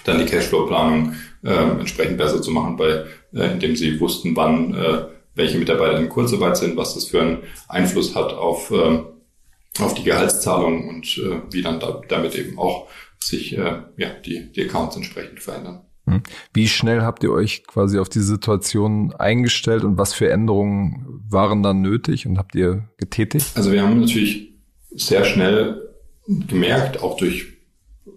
dann 0.04 0.18
die 0.18 0.26
Cashflow-Planung 0.26 1.14
äh, 1.42 1.50
entsprechend 1.80 2.16
besser 2.16 2.40
zu 2.40 2.52
machen, 2.52 2.78
weil 2.78 3.08
äh, 3.34 3.52
indem 3.52 3.74
sie 3.74 3.98
wussten, 3.98 4.36
wann 4.36 4.74
äh, 4.74 5.06
welche 5.34 5.58
Mitarbeiter 5.58 5.98
in 5.98 6.08
Kurzarbeit 6.08 6.56
sind, 6.56 6.76
was 6.76 6.94
das 6.94 7.06
für 7.06 7.20
einen 7.20 7.38
Einfluss 7.68 8.14
hat 8.14 8.32
auf 8.32 8.70
äh, 8.70 9.00
auf 9.84 9.94
die 9.94 10.04
Gehaltszahlung 10.04 10.88
und 10.88 11.18
äh, 11.18 11.40
wie 11.50 11.62
dann 11.62 11.80
da, 11.80 12.00
damit 12.08 12.34
eben 12.34 12.58
auch 12.58 12.88
sich 13.22 13.56
äh, 13.56 13.82
ja, 13.96 14.10
die, 14.24 14.52
die 14.52 14.62
Accounts 14.62 14.96
entsprechend 14.96 15.40
verändern. 15.40 15.82
Hm. 16.06 16.22
Wie 16.52 16.68
schnell 16.68 17.02
habt 17.02 17.24
ihr 17.24 17.32
euch 17.32 17.64
quasi 17.66 17.98
auf 17.98 18.08
die 18.08 18.20
Situation 18.20 19.12
eingestellt 19.12 19.82
und 19.82 19.98
was 19.98 20.14
für 20.14 20.30
Änderungen 20.30 21.24
waren 21.28 21.62
dann 21.62 21.82
nötig 21.82 22.26
und 22.26 22.38
habt 22.38 22.54
ihr 22.54 22.88
getätigt? 22.96 23.52
Also 23.54 23.72
wir 23.72 23.82
haben 23.82 24.00
natürlich 24.00 24.54
sehr 24.90 25.24
schnell 25.24 25.82
gemerkt, 26.26 27.02
auch 27.02 27.16
durch 27.16 27.56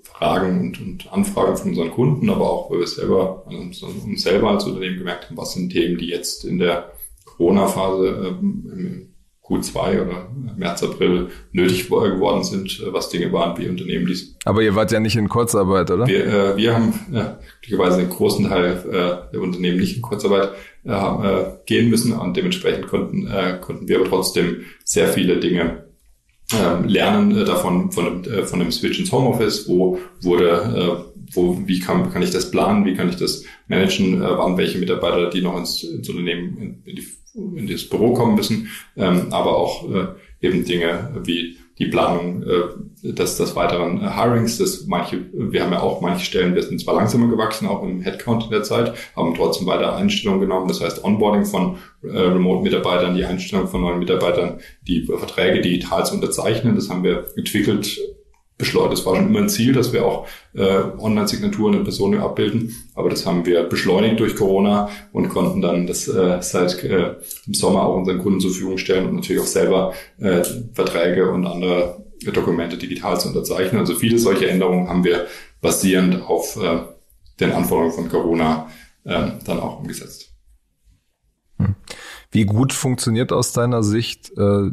Fragen 0.04 0.60
und, 0.60 0.82
und 0.82 1.12
Anfragen 1.12 1.58
von 1.58 1.70
unseren 1.70 1.92
Kunden, 1.92 2.30
aber 2.30 2.50
auch, 2.50 2.70
weil 2.70 2.80
wir 2.80 2.88
selber, 2.88 3.46
also 3.48 3.88
uns 3.88 4.22
selber 4.22 4.52
als 4.52 4.66
Unternehmen 4.66 4.98
gemerkt 4.98 5.30
haben, 5.30 5.38
was 5.38 5.54
sind 5.54 5.72
Themen, 5.72 5.98
die 5.98 6.08
jetzt 6.08 6.46
in 6.46 6.60
der 6.60 6.92
Corona-Phase 7.26 8.38
ähm, 8.40 9.14
Q2 9.50 10.02
oder 10.02 10.30
März, 10.58 10.84
April 10.84 11.30
nötig 11.52 11.90
geworden 11.90 12.44
sind, 12.44 12.80
äh, 12.80 12.94
was 12.94 13.10
Dinge 13.10 13.32
waren 13.34 13.58
wie 13.58 13.68
Unternehmen 13.68 14.06
dies. 14.06 14.36
Aber 14.46 14.62
ihr 14.62 14.76
wart 14.76 14.92
ja 14.92 15.00
nicht 15.00 15.16
in 15.16 15.28
Kurzarbeit, 15.28 15.90
oder? 15.92 16.06
Wir, 16.08 16.26
äh, 16.26 16.58
wir 16.58 16.74
haben 16.74 16.94
äh, 17.12 17.24
glücklicherweise 17.62 18.00
den 18.00 18.10
großen 18.10 18.48
Teil 18.48 18.84
äh, 18.88 19.32
der 19.34 19.42
Unternehmen 19.42 19.80
nicht 19.80 19.96
in 19.96 20.02
Kurzarbeit 20.02 20.50
äh, 20.86 20.92
äh, 20.92 21.46
gehen 21.66 21.90
müssen 21.90 22.14
und 22.14 22.38
dementsprechend 22.38 22.88
konnten, 22.88 23.28
äh, 23.28 23.58
konnten 23.60 23.88
wir 23.88 24.00
aber 24.00 24.10
trotzdem 24.10 24.62
sehr 24.84 25.08
viele 25.08 25.40
Dinge 25.40 25.90
äh, 26.52 26.88
lernen 26.88 27.38
äh, 27.38 27.46
davon 27.46 27.92
von, 27.92 28.24
äh, 28.26 28.44
von 28.44 28.60
dem 28.60 28.72
Switch 28.72 29.00
ins 29.00 29.12
Homeoffice, 29.12 29.68
wo 29.68 30.00
wurde, 30.22 31.06
äh, 31.06 31.34
wo, 31.34 31.62
wie 31.66 31.80
kann, 31.80 32.12
kann 32.12 32.22
ich 32.22 32.32
das 32.32 32.50
planen, 32.50 32.86
wie 32.86 32.96
kann 32.96 33.10
ich 33.10 33.18
das 33.18 33.44
managen, 33.68 34.22
äh, 34.22 34.26
waren 34.26 34.58
welche 34.58 34.80
Mitarbeiter, 34.80 35.30
die 35.30 35.42
noch 35.42 35.58
ins, 35.58 35.84
ins 35.84 36.10
Unternehmen 36.10 36.58
in, 36.58 36.84
in 36.86 36.96
die 36.96 37.08
in 37.34 37.68
das 37.68 37.88
Büro 37.88 38.14
kommen 38.14 38.36
müssen, 38.36 38.70
ähm, 38.98 39.28
aber 39.32 39.58
auch 39.58 39.90
äh, 39.90 40.08
eben 40.42 40.66
Dinge 40.66 41.22
wie 41.24 41.58
die 41.80 41.88
Planung 41.88 42.44
äh, 42.44 43.14
des, 43.14 43.38
des 43.38 43.56
weiteren 43.56 44.02
äh, 44.02 44.10
Hirings, 44.12 44.58
das 44.58 44.86
manche, 44.86 45.26
wir 45.32 45.64
haben 45.64 45.72
ja 45.72 45.82
auch 45.82 46.02
manche 46.02 46.26
Stellen, 46.26 46.54
wir 46.54 46.62
sind 46.62 46.82
zwar 46.82 46.96
langsamer 46.96 47.30
gewachsen, 47.30 47.68
auch 47.68 47.84
im 47.84 48.02
Headcount 48.02 48.46
in 48.46 48.52
der 48.52 48.64
Zeit, 48.64 48.94
haben 49.16 49.34
trotzdem 49.34 49.66
weiter 49.66 49.96
Einstellungen 49.96 50.42
genommen, 50.42 50.68
das 50.68 50.82
heißt 50.82 51.04
Onboarding 51.04 51.46
von 51.46 51.78
äh, 52.04 52.08
Remote-Mitarbeitern, 52.08 53.16
die 53.16 53.24
Einstellung 53.24 53.68
von 53.68 53.82
neuen 53.82 54.00
Mitarbeitern, 54.00 54.60
die 54.88 55.04
Verträge 55.04 55.62
digital 55.62 56.06
zu 56.06 56.16
unterzeichnen, 56.16 56.76
das 56.76 56.90
haben 56.90 57.04
wir 57.04 57.28
entwickelt 57.38 57.98
beschleunigt. 58.60 59.00
Das 59.00 59.06
war 59.08 59.16
schon 59.16 59.28
immer 59.28 59.40
ein 59.40 59.50
Ziel, 59.50 59.74
dass 59.74 59.92
wir 59.92 60.06
auch 60.06 60.28
äh, 60.54 60.82
Online-Signaturen 61.00 61.74
in 61.74 61.84
Personen 61.84 62.20
abbilden. 62.20 62.76
Aber 62.94 63.10
das 63.10 63.26
haben 63.26 63.46
wir 63.48 63.64
beschleunigt 63.64 64.20
durch 64.20 64.36
Corona 64.36 64.90
und 65.12 65.30
konnten 65.30 65.62
dann 65.62 65.88
das 65.88 66.08
äh, 66.08 66.38
seit 66.42 66.84
äh, 66.84 67.16
im 67.48 67.54
Sommer 67.56 67.84
auch 67.84 67.96
unseren 67.96 68.20
Kunden 68.20 68.40
zur 68.40 68.52
Verfügung 68.52 68.78
stellen 68.78 69.08
und 69.08 69.16
natürlich 69.16 69.42
auch 69.42 69.48
selber 69.48 69.94
äh, 70.20 70.44
Verträge 70.74 71.32
und 71.32 71.48
andere 71.48 72.06
Dokumente 72.34 72.78
digital 72.78 73.20
zu 73.20 73.30
unterzeichnen. 73.30 73.80
Also 73.80 73.96
viele 73.96 74.20
solche 74.20 74.50
Änderungen 74.50 74.90
haben 74.90 75.04
wir 75.04 75.26
basierend 75.62 76.22
auf 76.22 76.58
äh, 76.58 76.82
den 77.40 77.54
Anforderungen 77.54 77.94
von 77.94 78.10
Corona 78.10 78.70
äh, 79.06 79.32
dann 79.46 79.60
auch 79.60 79.80
umgesetzt. 79.80 80.34
Hm. 81.58 81.76
Wie 82.32 82.46
gut 82.46 82.74
funktioniert 82.74 83.32
aus 83.32 83.54
deiner 83.54 83.84
Sicht 83.84 84.32
äh, 84.38 84.70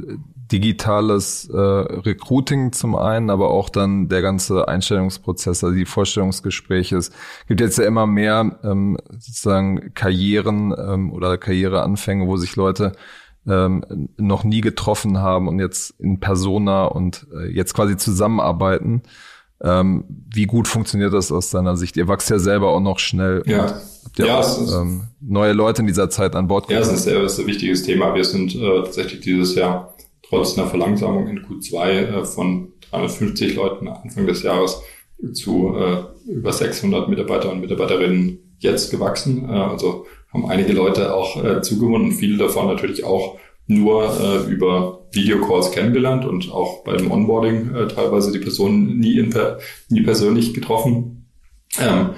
digitales 0.52 1.48
äh, 1.52 1.56
Recruiting 1.56 2.72
zum 2.72 2.94
einen, 2.94 3.30
aber 3.30 3.50
auch 3.50 3.68
dann 3.68 4.08
der 4.08 4.22
ganze 4.22 4.68
Einstellungsprozess, 4.68 5.64
also 5.64 5.74
die 5.74 5.86
Vorstellungsgespräche. 5.86 6.96
Es 6.96 7.10
gibt 7.48 7.60
jetzt 7.60 7.78
ja 7.78 7.84
immer 7.84 8.06
mehr 8.06 8.58
ähm, 8.62 8.96
sozusagen 9.18 9.92
Karrieren 9.94 10.74
ähm, 10.78 11.12
oder 11.12 11.38
Karriereanfänge, 11.38 12.26
wo 12.26 12.36
sich 12.36 12.56
Leute 12.56 12.92
ähm, 13.46 14.08
noch 14.16 14.44
nie 14.44 14.60
getroffen 14.60 15.18
haben 15.18 15.48
und 15.48 15.58
jetzt 15.58 15.98
in 16.00 16.20
Persona 16.20 16.84
und 16.86 17.26
äh, 17.34 17.46
jetzt 17.52 17.74
quasi 17.74 17.96
zusammenarbeiten. 17.96 19.02
Ähm, 19.62 20.04
wie 20.08 20.46
gut 20.46 20.68
funktioniert 20.68 21.14
das 21.14 21.32
aus 21.32 21.50
deiner 21.50 21.76
Sicht? 21.76 21.96
Ihr 21.96 22.08
wachst 22.08 22.28
ja 22.28 22.38
selber 22.38 22.70
auch 22.70 22.80
noch 22.80 22.98
schnell. 22.98 23.42
Ja. 23.46 23.80
Habt 24.04 24.18
ihr 24.18 24.26
ja, 24.26 24.40
auch, 24.40 24.82
ähm, 24.82 25.04
neue 25.20 25.52
Leute 25.52 25.80
in 25.80 25.86
dieser 25.86 26.10
Zeit 26.10 26.36
an 26.36 26.46
Bord 26.46 26.70
Ja, 26.70 26.78
das 26.78 26.92
ist, 26.92 27.04
sehr, 27.04 27.20
das 27.22 27.34
ist 27.34 27.40
ein 27.40 27.46
wichtiges 27.46 27.82
Thema. 27.82 28.14
Wir 28.14 28.24
sind 28.24 28.54
äh, 28.54 28.82
tatsächlich 28.82 29.20
dieses 29.20 29.54
Jahr 29.54 29.94
trotz 30.28 30.56
einer 30.56 30.68
Verlangsamung 30.68 31.28
in 31.28 31.45
Q2 31.45 31.88
äh, 31.88 32.25
von 32.25 32.73
350 32.90 33.54
Leuten 33.56 33.88
Anfang 33.88 34.26
des 34.26 34.42
Jahres 34.42 34.83
zu 35.33 35.76
äh, 35.76 36.30
über 36.30 36.52
600 36.52 37.09
Mitarbeiter 37.09 37.50
und 37.50 37.61
Mitarbeiterinnen 37.61 38.56
jetzt 38.59 38.90
gewachsen. 38.90 39.49
Äh, 39.49 39.52
also 39.52 40.06
haben 40.33 40.49
einige 40.49 40.73
Leute 40.73 41.14
auch 41.14 41.42
äh, 41.42 41.62
zugewonnen, 41.62 42.12
viele 42.12 42.37
davon 42.37 42.66
natürlich 42.66 43.04
auch 43.04 43.38
nur 43.68 44.47
über 44.49 45.09
Videocalls 45.11 45.73
kennengelernt 45.73 46.25
und 46.25 46.52
auch 46.52 46.85
beim 46.85 47.11
Onboarding 47.11 47.73
teilweise 47.92 48.30
die 48.30 48.38
Personen 48.38 49.00
nie, 49.00 49.18
in 49.18 49.35
nie 49.88 50.02
persönlich 50.02 50.54
getroffen. 50.54 51.26
Ähm, 51.80 52.11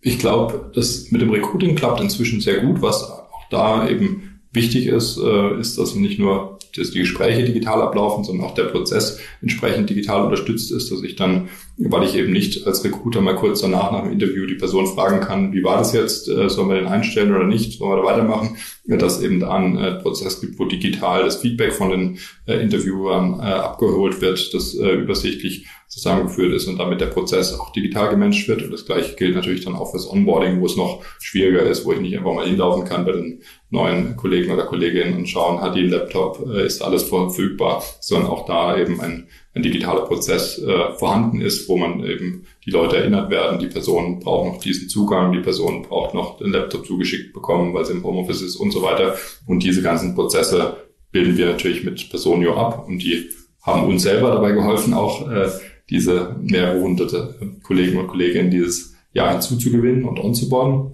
ich 0.00 0.18
glaube, 0.18 0.70
das 0.74 1.10
mit 1.10 1.20
dem 1.20 1.30
Recruiting 1.30 1.74
klappt 1.74 2.00
inzwischen 2.00 2.40
sehr 2.40 2.60
gut. 2.60 2.80
Was 2.82 3.10
auch 3.10 3.42
da 3.50 3.88
eben 3.88 4.40
wichtig 4.52 4.86
ist, 4.86 5.18
äh, 5.18 5.58
ist, 5.58 5.78
dass 5.78 5.94
nicht 5.94 6.18
nur 6.18 6.57
dass 6.76 6.90
die 6.90 7.00
Gespräche 7.00 7.44
digital 7.44 7.82
ablaufen, 7.82 8.24
sondern 8.24 8.46
auch 8.46 8.54
der 8.54 8.64
Prozess 8.64 9.20
entsprechend 9.40 9.90
digital 9.90 10.24
unterstützt 10.24 10.70
ist, 10.72 10.90
dass 10.90 11.02
ich 11.02 11.16
dann, 11.16 11.48
weil 11.76 12.04
ich 12.04 12.14
eben 12.14 12.32
nicht 12.32 12.66
als 12.66 12.84
Recruiter 12.84 13.20
mal 13.20 13.36
kurz 13.36 13.60
danach 13.60 13.92
nach 13.92 14.02
dem 14.02 14.12
Interview 14.12 14.46
die 14.46 14.54
Person 14.54 14.86
fragen 14.86 15.20
kann, 15.20 15.52
wie 15.52 15.64
war 15.64 15.78
das 15.78 15.92
jetzt, 15.92 16.28
äh, 16.28 16.48
sollen 16.48 16.68
wir 16.68 16.76
den 16.76 16.86
einstellen 16.86 17.34
oder 17.34 17.44
nicht, 17.44 17.78
sollen 17.78 17.92
wir 17.92 18.02
da 18.02 18.04
weitermachen, 18.04 18.56
dass 18.86 19.22
eben 19.22 19.40
da 19.40 19.54
ein 19.54 19.78
äh, 19.78 19.94
Prozess 19.94 20.40
gibt, 20.40 20.58
wo 20.58 20.64
digital 20.64 21.24
das 21.24 21.36
Feedback 21.36 21.72
von 21.72 21.90
den 21.90 22.18
äh, 22.46 22.60
Interviewern 22.60 23.40
abgeholt 23.40 24.20
wird, 24.20 24.52
das 24.54 24.74
übersichtlich 24.74 25.66
zusammengeführt 25.88 26.52
ist 26.52 26.68
und 26.68 26.78
damit 26.78 27.00
der 27.00 27.06
Prozess 27.06 27.58
auch 27.58 27.72
digital 27.72 28.10
gemanagt 28.10 28.46
wird. 28.46 28.62
Und 28.62 28.70
das 28.70 28.84
gleiche 28.84 29.16
gilt 29.16 29.34
natürlich 29.34 29.64
dann 29.64 29.74
auch 29.74 29.90
fürs 29.90 30.08
Onboarding, 30.08 30.60
wo 30.60 30.66
es 30.66 30.76
noch 30.76 31.02
schwieriger 31.18 31.62
ist, 31.62 31.86
wo 31.86 31.92
ich 31.92 32.00
nicht 32.00 32.16
einfach 32.16 32.34
mal 32.34 32.46
hinlaufen 32.46 32.84
kann 32.84 33.06
bei 33.06 33.12
den 33.12 33.42
neuen 33.70 34.14
Kollegen 34.16 34.52
oder 34.52 34.64
Kolleginnen 34.64 35.16
und 35.16 35.28
schauen, 35.28 35.62
hat 35.62 35.74
die 35.74 35.80
einen 35.80 35.90
Laptop, 35.90 36.46
äh, 36.46 36.66
ist 36.66 36.82
alles 36.82 37.04
verfügbar, 37.04 37.82
sondern 38.00 38.30
auch 38.30 38.44
da 38.44 38.78
eben 38.78 39.00
ein, 39.00 39.28
ein 39.54 39.62
digitaler 39.62 40.02
Prozess 40.02 40.58
äh, 40.58 40.92
vorhanden 40.92 41.40
ist, 41.40 41.68
wo 41.70 41.78
man 41.78 42.04
eben 42.04 42.46
die 42.66 42.70
Leute 42.70 42.98
erinnert 42.98 43.30
werden, 43.30 43.58
die 43.58 43.66
Person 43.66 44.20
braucht 44.20 44.52
noch 44.52 44.60
diesen 44.60 44.90
Zugang, 44.90 45.32
die 45.32 45.40
Person 45.40 45.82
braucht 45.82 46.12
noch 46.12 46.36
den 46.36 46.52
Laptop 46.52 46.86
zugeschickt 46.86 47.32
bekommen, 47.32 47.72
weil 47.72 47.86
sie 47.86 47.94
im 47.94 48.04
Homeoffice 48.04 48.42
ist 48.42 48.56
und 48.56 48.72
so 48.72 48.82
weiter. 48.82 49.16
Und 49.46 49.62
diese 49.62 49.80
ganzen 49.80 50.14
Prozesse 50.14 50.76
bilden 51.12 51.38
wir 51.38 51.46
natürlich 51.46 51.82
mit 51.82 52.10
Personio 52.10 52.54
ab 52.56 52.86
und 52.86 52.98
die 52.98 53.30
haben 53.62 53.86
uns 53.86 54.02
selber 54.02 54.30
dabei 54.30 54.52
geholfen, 54.52 54.94
auch 54.94 55.30
äh, 55.30 55.48
diese 55.90 56.36
mehrere 56.40 56.80
hunderte 56.80 57.34
Kollegen 57.62 57.98
und 57.98 58.08
Kolleginnen 58.08 58.50
dieses 58.50 58.94
Jahr 59.12 59.32
hinzuzugewinnen 59.32 60.04
und 60.04 60.18
onzubauen. 60.18 60.92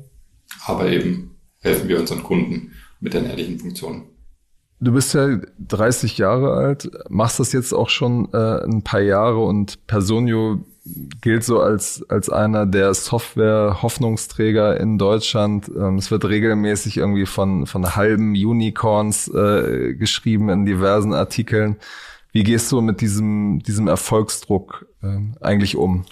Aber 0.66 0.90
eben 0.90 1.36
helfen 1.60 1.88
wir 1.88 1.98
unseren 1.98 2.22
Kunden 2.22 2.72
mit 3.00 3.14
den 3.14 3.26
ehrlichen 3.26 3.58
Funktionen. 3.58 4.04
Du 4.80 4.92
bist 4.92 5.14
ja 5.14 5.38
30 5.66 6.18
Jahre 6.18 6.52
alt, 6.52 6.90
machst 7.08 7.40
das 7.40 7.52
jetzt 7.52 7.72
auch 7.72 7.88
schon 7.88 8.28
äh, 8.32 8.64
ein 8.64 8.82
paar 8.82 9.00
Jahre 9.00 9.42
und 9.42 9.86
Personio 9.86 10.64
gilt 11.22 11.44
so 11.44 11.60
als, 11.60 12.04
als 12.08 12.28
einer 12.28 12.66
der 12.66 12.92
Software-Hoffnungsträger 12.92 14.78
in 14.78 14.98
Deutschland. 14.98 15.70
Ähm, 15.74 15.96
es 15.96 16.10
wird 16.10 16.26
regelmäßig 16.26 16.98
irgendwie 16.98 17.24
von, 17.24 17.66
von 17.66 17.96
halben 17.96 18.32
Unicorns 18.32 19.28
äh, 19.28 19.94
geschrieben 19.94 20.50
in 20.50 20.66
diversen 20.66 21.14
Artikeln. 21.14 21.76
Wie 22.34 22.42
gehst 22.42 22.72
du 22.72 22.80
mit 22.80 23.00
diesem, 23.00 23.62
diesem 23.62 23.86
Erfolgsdruck 23.86 24.86
äh, 25.04 25.18
eigentlich 25.40 25.76
um? 25.76 26.04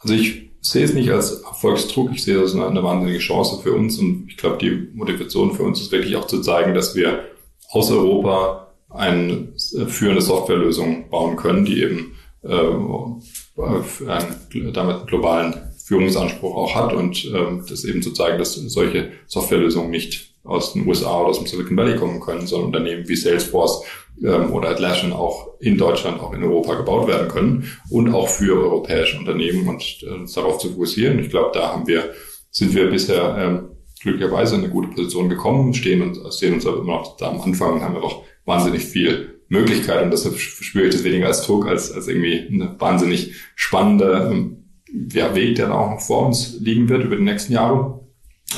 Also 0.00 0.14
ich 0.16 0.50
sehe 0.60 0.84
es 0.84 0.94
nicht 0.94 1.10
als 1.10 1.42
Erfolgsdruck, 1.42 2.10
ich 2.12 2.24
sehe 2.24 2.34
das 2.34 2.56
als 2.56 2.66
eine, 2.66 2.82
wahnsinnige 2.82 3.20
Chance 3.20 3.62
für 3.62 3.72
uns 3.72 3.96
und 3.98 4.26
ich 4.28 4.36
glaube, 4.36 4.58
die 4.58 4.88
Motivation 4.92 5.54
für 5.54 5.62
uns 5.62 5.80
ist 5.80 5.92
wirklich 5.92 6.16
auch 6.16 6.26
zu 6.26 6.40
zeigen, 6.40 6.74
dass 6.74 6.96
wir 6.96 7.26
aus 7.70 7.88
Europa 7.92 8.74
eine 8.90 9.52
führende 9.86 10.22
Softwarelösung 10.22 11.08
bauen 11.08 11.36
können, 11.36 11.64
die 11.64 11.82
eben 11.82 12.16
äh, 12.42 14.10
einen, 14.10 14.72
damit 14.72 15.06
globalen 15.06 15.54
Führungsanspruch 15.84 16.56
auch 16.56 16.74
hat 16.74 16.92
und 16.92 17.26
äh, 17.26 17.62
das 17.68 17.84
eben 17.84 18.02
zu 18.02 18.10
zeigen, 18.10 18.38
dass 18.38 18.54
solche 18.54 19.12
Softwarelösungen 19.28 19.90
nicht 19.90 20.34
aus 20.42 20.72
den 20.72 20.86
USA 20.86 21.20
oder 21.20 21.28
aus 21.28 21.38
dem 21.38 21.46
Silicon 21.46 21.76
Valley 21.76 21.96
kommen 21.96 22.20
können, 22.20 22.46
sondern 22.48 22.66
Unternehmen 22.66 23.08
wie 23.08 23.16
Salesforce 23.16 23.84
ähm, 24.22 24.52
oder 24.52 24.70
Atlassian 24.70 25.12
auch 25.12 25.58
in 25.60 25.76
Deutschland, 25.76 26.20
auch 26.20 26.32
in 26.32 26.42
Europa 26.42 26.74
gebaut 26.74 27.08
werden 27.08 27.28
können 27.28 27.70
und 27.90 28.12
auch 28.14 28.28
für 28.28 28.60
europäische 28.60 29.18
Unternehmen 29.18 29.68
und 29.68 30.02
äh, 30.02 30.10
uns 30.10 30.32
darauf 30.32 30.58
zu 30.58 30.70
fokussieren. 30.70 31.18
Ich 31.18 31.30
glaube, 31.30 31.50
da 31.54 31.72
haben 31.72 31.86
wir, 31.86 32.10
sind 32.50 32.74
wir 32.74 32.90
bisher 32.90 33.36
ähm, 33.38 33.68
glücklicherweise 34.00 34.56
in 34.56 34.62
eine 34.62 34.70
gute 34.70 34.88
Position 34.88 35.28
gekommen, 35.28 35.74
stehen 35.74 36.02
uns, 36.02 36.36
stehen 36.36 36.54
uns 36.54 36.66
aber 36.66 36.78
immer 36.78 36.98
noch 36.98 37.16
da 37.16 37.30
am 37.30 37.40
Anfang 37.40 37.74
und 37.74 37.82
haben 37.82 37.96
einfach 37.96 38.18
wahnsinnig 38.44 38.84
viel 38.84 39.40
Möglichkeit 39.48 40.02
und 40.02 40.10
deshalb 40.10 40.38
spüre 40.38 40.86
ich 40.86 40.94
das 40.94 41.04
weniger 41.04 41.26
als 41.26 41.42
Druck, 41.42 41.66
als, 41.66 41.92
als 41.92 42.08
irgendwie 42.08 42.48
eine 42.48 42.78
wahnsinnig 42.78 43.34
spannende 43.54 44.28
ähm, 44.30 44.64
ja, 45.12 45.34
Weg, 45.34 45.56
der 45.56 45.68
da 45.68 45.74
auch 45.74 45.90
noch 45.90 46.00
vor 46.00 46.26
uns 46.26 46.58
liegen 46.60 46.88
wird 46.88 47.04
über 47.04 47.16
die 47.16 47.22
nächsten 47.22 47.52
Jahre. 47.52 48.00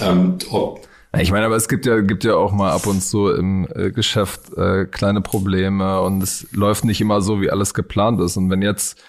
Ähm, 0.03 0.39
ob 0.51 0.87
Ich 1.19 1.31
meine, 1.31 1.47
aber 1.47 1.57
es 1.57 1.69
gibt 1.69 1.87
ja, 1.87 2.01
gibt 2.01 2.25
ja 2.25 2.35
auch 2.35 2.53
mal 2.53 2.73
ab 2.73 2.87
und 2.87 3.01
zu 3.01 3.31
im 3.31 3.67
äh, 3.75 3.91
Geschäft 3.91 4.53
äh, 4.57 4.85
kleine 4.85 5.21
Probleme 5.21 6.01
und 6.01 6.23
es 6.23 6.47
läuft 6.53 6.85
nicht 6.85 7.01
immer 7.01 7.21
so, 7.23 7.41
wie 7.41 7.51
alles 7.51 7.75
geplant 7.75 8.21
ist. 8.21 8.37
Und 8.37 8.51
wenn 8.51 8.61
jetzt 8.61 9.01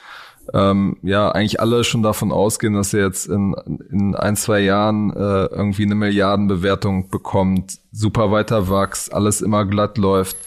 ähm, 0.53 0.97
ja 1.01 1.29
eigentlich 1.31 1.59
alle 1.59 1.83
schon 1.83 2.03
davon 2.03 2.31
ausgehen, 2.31 2.73
dass 2.73 2.93
er 2.93 3.05
jetzt 3.05 3.27
in, 3.27 3.55
in 3.91 4.15
ein, 4.15 4.35
zwei 4.35 4.59
Jahren 4.59 5.11
äh, 5.11 5.45
irgendwie 5.45 5.83
eine 5.83 5.95
Milliardenbewertung 5.95 7.09
bekommt, 7.09 7.79
super 7.91 8.31
weiter 8.31 8.69
wächst, 8.69 9.13
alles 9.13 9.41
immer 9.41 9.65
glatt 9.65 9.97
läuft, 9.97 10.37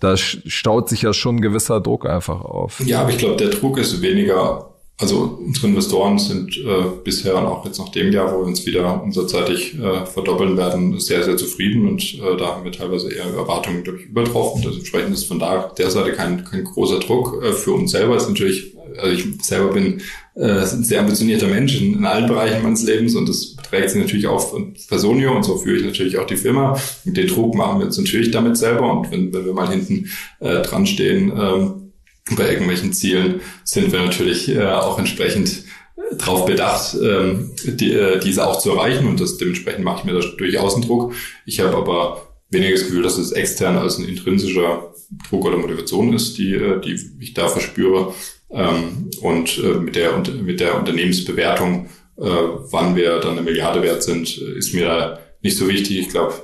da 0.00 0.16
staut 0.16 0.88
sich 0.88 1.02
ja 1.02 1.12
schon 1.12 1.36
ein 1.36 1.40
gewisser 1.40 1.80
Druck 1.80 2.06
einfach 2.06 2.42
auf. 2.42 2.80
Ja, 2.80 3.00
aber 3.00 3.10
ich 3.10 3.18
glaube, 3.18 3.36
der 3.36 3.48
Druck 3.48 3.78
ist 3.78 4.02
weniger 4.02 4.75
also 4.98 5.38
unsere 5.44 5.66
Investoren 5.66 6.18
sind 6.18 6.56
äh, 6.56 6.84
bisher 7.04 7.36
und 7.36 7.44
auch 7.44 7.66
jetzt 7.66 7.78
nach 7.78 7.90
dem 7.90 8.10
Jahr, 8.12 8.32
wo 8.32 8.40
wir 8.40 8.46
uns 8.46 8.64
wieder 8.64 9.02
umsatzseitig 9.02 9.78
äh, 9.78 10.06
verdoppeln 10.06 10.56
werden, 10.56 10.98
sehr, 11.00 11.22
sehr 11.22 11.36
zufrieden 11.36 11.86
und 11.86 12.14
äh, 12.14 12.36
da 12.38 12.54
haben 12.54 12.64
wir 12.64 12.72
teilweise 12.72 13.12
eher 13.12 13.26
Erwartungen, 13.26 13.84
glaube 13.84 13.98
ich, 14.00 14.06
übertroffen. 14.06 14.64
Und 14.64 14.74
entsprechend 14.74 15.12
ist 15.12 15.24
von 15.24 15.38
da 15.38 15.70
der 15.76 15.90
Seite 15.90 16.12
kein, 16.12 16.44
kein 16.44 16.64
großer 16.64 16.98
Druck. 17.00 17.42
Äh, 17.44 17.52
für 17.52 17.72
uns 17.72 17.90
selber 17.90 18.16
ist 18.16 18.26
natürlich, 18.26 18.74
also 18.96 19.12
ich 19.12 19.26
selber 19.44 19.74
bin 19.74 20.00
äh, 20.34 20.60
ein 20.60 20.82
sehr 20.82 21.00
ambitionierter 21.00 21.48
Mensch 21.48 21.78
in, 21.78 21.92
in 21.98 22.06
allen 22.06 22.26
Bereichen 22.26 22.62
meines 22.62 22.82
Lebens 22.82 23.14
und 23.16 23.28
das 23.28 23.54
beträgt 23.54 23.90
sich 23.90 24.00
natürlich 24.00 24.26
von 24.26 24.72
Personio 24.88 25.36
und 25.36 25.42
so 25.42 25.58
führe 25.58 25.76
ich 25.76 25.84
natürlich 25.84 26.16
auch 26.16 26.26
die 26.26 26.38
Firma. 26.38 26.80
Und 27.04 27.16
den 27.18 27.26
Druck 27.26 27.54
machen 27.54 27.80
wir 27.80 27.86
jetzt 27.86 27.98
natürlich 27.98 28.30
damit 28.30 28.56
selber 28.56 28.90
und 28.90 29.10
wenn, 29.10 29.30
wenn 29.34 29.44
wir 29.44 29.52
mal 29.52 29.68
hinten 29.68 30.08
äh, 30.40 30.62
dran 30.62 30.86
stehen, 30.86 31.36
äh, 31.36 31.85
bei 32.34 32.50
irgendwelchen 32.50 32.92
Zielen 32.92 33.40
sind 33.64 33.92
wir 33.92 34.00
natürlich 34.00 34.48
äh, 34.48 34.64
auch 34.64 34.98
entsprechend 34.98 35.64
äh, 35.96 36.16
darauf 36.16 36.46
bedacht, 36.46 36.96
ähm, 37.00 37.52
die, 37.64 37.92
äh, 37.92 38.18
diese 38.18 38.46
auch 38.46 38.58
zu 38.58 38.72
erreichen 38.72 39.06
und 39.06 39.20
das 39.20 39.38
dementsprechend 39.38 39.84
mache 39.84 40.00
ich 40.00 40.04
mir 40.04 40.20
da 40.20 40.26
durchaus 40.36 40.74
einen 40.74 40.84
Druck. 40.84 41.14
Ich 41.44 41.60
habe 41.60 41.76
aber 41.76 42.26
weniger 42.50 42.72
das 42.72 42.84
Gefühl, 42.84 43.02
dass 43.02 43.18
es 43.18 43.32
extern 43.32 43.76
als 43.76 43.98
ein 43.98 44.08
intrinsischer 44.08 44.92
Druck 45.28 45.44
oder 45.44 45.56
Motivation 45.56 46.12
ist, 46.12 46.36
die, 46.38 46.54
äh, 46.54 46.80
die 46.80 46.98
ich 47.20 47.34
da 47.34 47.48
verspüre. 47.48 48.12
Ähm, 48.50 49.10
und 49.20 49.58
äh, 49.58 49.74
mit 49.74 49.96
der 49.96 50.16
mit 50.16 50.60
der 50.60 50.78
Unternehmensbewertung, 50.78 51.86
äh, 52.16 52.22
wann 52.22 52.96
wir 52.96 53.20
dann 53.20 53.32
eine 53.32 53.42
Milliarde 53.42 53.82
wert 53.82 54.02
sind, 54.02 54.38
ist 54.38 54.74
mir 54.74 54.84
da 54.84 55.18
nicht 55.46 55.56
so 55.56 55.68
wichtig. 55.68 55.98
Ich 55.98 56.08
glaube, 56.08 56.34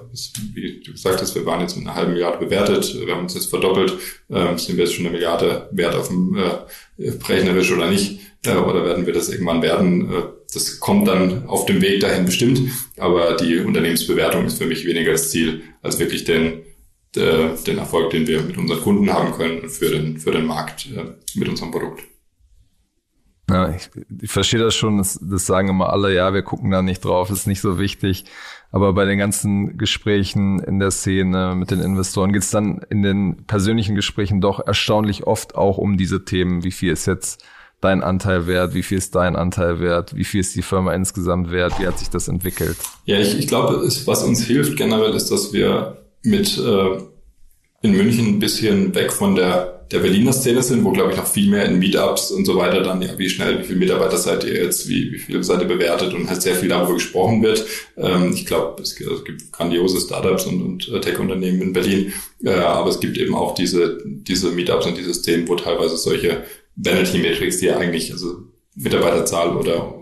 wie 0.55 0.81
du 0.81 0.93
gesagt 0.93 1.21
hast, 1.21 1.35
wir 1.35 1.45
waren 1.45 1.61
jetzt 1.61 1.77
mit 1.77 1.87
einer 1.87 1.97
halben 1.97 2.13
Milliarde 2.13 2.39
bewertet. 2.39 2.97
Wir 3.05 3.15
haben 3.15 3.25
uns 3.25 3.35
jetzt 3.35 3.51
verdoppelt. 3.51 3.95
Ähm, 4.31 4.57
sind 4.59 4.77
wir 4.77 4.85
jetzt 4.85 4.95
schon 4.95 5.05
eine 5.05 5.15
Milliarde 5.15 5.69
wert 5.73 5.95
auf 5.95 6.09
dem 6.09 6.37
äh, 6.37 7.11
rechnerisch 7.29 7.73
oder 7.73 7.91
nicht? 7.91 8.21
Äh, 8.47 8.55
oder 8.55 8.85
werden 8.85 9.05
wir 9.05 9.13
das 9.13 9.29
irgendwann 9.29 9.61
werden? 9.61 10.11
Äh, 10.13 10.23
das 10.55 10.79
kommt 10.79 11.09
dann 11.09 11.47
auf 11.49 11.67
dem 11.67 11.83
Weg 11.83 12.01
dahin 12.01 12.25
bestimmt. 12.25 12.61
Aber 12.97 13.37
die 13.37 13.59
Unternehmensbewertung 13.59 14.47
ist 14.47 14.59
für 14.59 14.67
mich 14.67 14.87
weniger 14.87 15.13
das 15.13 15.31
Ziel, 15.31 15.63
als 15.83 15.99
wirklich 15.99 16.23
den, 16.25 16.63
äh, 17.17 17.49
den 17.67 17.79
Erfolg, 17.79 18.11
den 18.11 18.29
wir 18.29 18.41
mit 18.43 18.57
unseren 18.57 18.81
Kunden 18.81 19.13
haben 19.13 19.33
können 19.33 19.69
für 19.69 19.91
den, 19.91 20.19
für 20.19 20.31
den 20.31 20.47
Markt 20.47 20.87
äh, 20.97 21.15
mit 21.35 21.49
unserem 21.49 21.73
Produkt. 21.73 22.05
Ja, 23.53 23.75
ich, 23.75 23.91
ich 24.21 24.31
verstehe 24.31 24.61
das 24.61 24.75
schon, 24.75 24.99
das, 24.99 25.19
das 25.23 25.47
sagen 25.47 25.69
immer 25.69 25.91
alle, 25.91 26.15
ja, 26.15 26.33
wir 26.33 26.43
gucken 26.43 26.71
da 26.71 26.83
nicht 26.83 27.05
drauf, 27.05 27.31
ist 27.31 27.47
nicht 27.47 27.61
so 27.61 27.79
wichtig. 27.79 28.25
Aber 28.71 28.95
bei 28.95 29.05
den 29.05 29.19
ganzen 29.19 29.77
Gesprächen 29.77 30.59
in 30.59 30.79
der 30.79 30.91
Szene 30.91 31.55
mit 31.55 31.71
den 31.71 31.81
Investoren 31.81 32.33
geht 32.33 32.43
es 32.43 32.51
dann 32.51 32.81
in 32.89 33.03
den 33.03 33.45
persönlichen 33.47 33.95
Gesprächen 33.95 34.41
doch 34.41 34.67
erstaunlich 34.67 35.25
oft 35.27 35.55
auch 35.55 35.77
um 35.77 35.99
diese 35.99 36.25
Themen. 36.25 36.65
Wie 36.65 36.71
viel 36.71 36.91
ist 36.91 37.07
jetzt 37.07 37.45
dein 37.83 38.03
Anteil 38.03 38.47
wert? 38.47 38.73
Wie 38.73 38.83
viel 38.83 38.97
ist 38.97 39.15
dein 39.15 39.37
Anteil 39.37 39.81
wert? 39.81 40.17
Wie 40.17 40.25
viel 40.25 40.41
ist 40.41 40.57
die 40.57 40.63
Firma 40.63 40.95
insgesamt 40.95 41.51
wert? 41.51 41.79
Wie 41.79 41.87
hat 41.87 41.99
sich 41.99 42.09
das 42.09 42.29
entwickelt? 42.29 42.79
Ja, 43.05 43.19
ich, 43.19 43.39
ich 43.39 43.47
glaube, 43.47 43.83
was 44.07 44.23
uns 44.23 44.43
hilft 44.45 44.77
generell 44.79 45.13
ist, 45.15 45.31
dass 45.31 45.53
wir 45.53 45.99
mit 46.23 46.57
äh, 46.57 46.99
in 47.83 47.93
München 47.93 48.27
ein 48.27 48.39
bisschen 48.39 48.95
weg 48.95 49.13
von 49.13 49.35
der 49.35 49.82
der 49.93 49.99
Berliner 49.99 50.33
Szene 50.33 50.63
sind, 50.63 50.85
wo, 50.85 50.91
glaube 50.91 51.11
ich, 51.11 51.19
noch 51.19 51.27
viel 51.27 51.51
mehr 51.51 51.67
in 51.67 51.79
Meetups 51.79 52.31
und 52.31 52.47
so 52.47 52.57
weiter 52.57 52.83
dann, 52.83 53.03
ja, 53.03 53.19
wie 53.19 53.29
schnell, 53.29 53.61
wie 53.61 53.65
viele 53.65 53.79
Mitarbeiter 53.79 54.17
seid 54.17 54.43
ihr 54.45 54.55
jetzt, 54.55 54.89
wie, 54.89 55.13
wie 55.13 55.19
viel 55.19 55.45
seid 55.45 55.61
ihr 55.61 55.69
bewertet 55.69 56.15
und 56.15 56.29
halt 56.29 56.41
sehr 56.41 56.55
viel 56.55 56.71
darüber 56.71 56.95
gesprochen 56.95 57.43
wird. 57.43 57.67
Ähm, 57.99 58.33
ich 58.35 58.47
glaube, 58.47 58.81
es, 58.83 58.99
es, 58.99 59.25
gibt 59.25 59.53
grandiose 59.53 60.01
Startups 60.01 60.47
und, 60.47 60.63
und 60.63 60.89
äh, 60.89 61.01
Tech-Unternehmen 61.01 61.61
in 61.61 61.73
Berlin, 61.75 62.13
äh, 62.43 62.51
aber 62.51 62.89
es 62.89 63.01
gibt 63.01 63.19
eben 63.19 63.35
auch 63.35 63.55
diese, 63.55 63.99
diese 64.05 64.51
Meetups 64.51 64.87
und 64.87 64.97
diese 64.97 65.13
Szenen, 65.13 65.47
wo 65.47 65.57
teilweise 65.57 65.97
solche 65.99 66.45
Vanity-Metrics, 66.77 67.59
die 67.59 67.67
ja 67.67 67.77
eigentlich, 67.77 68.13
also 68.13 68.39
Mitarbeiterzahl 68.75 69.55
oder 69.55 69.95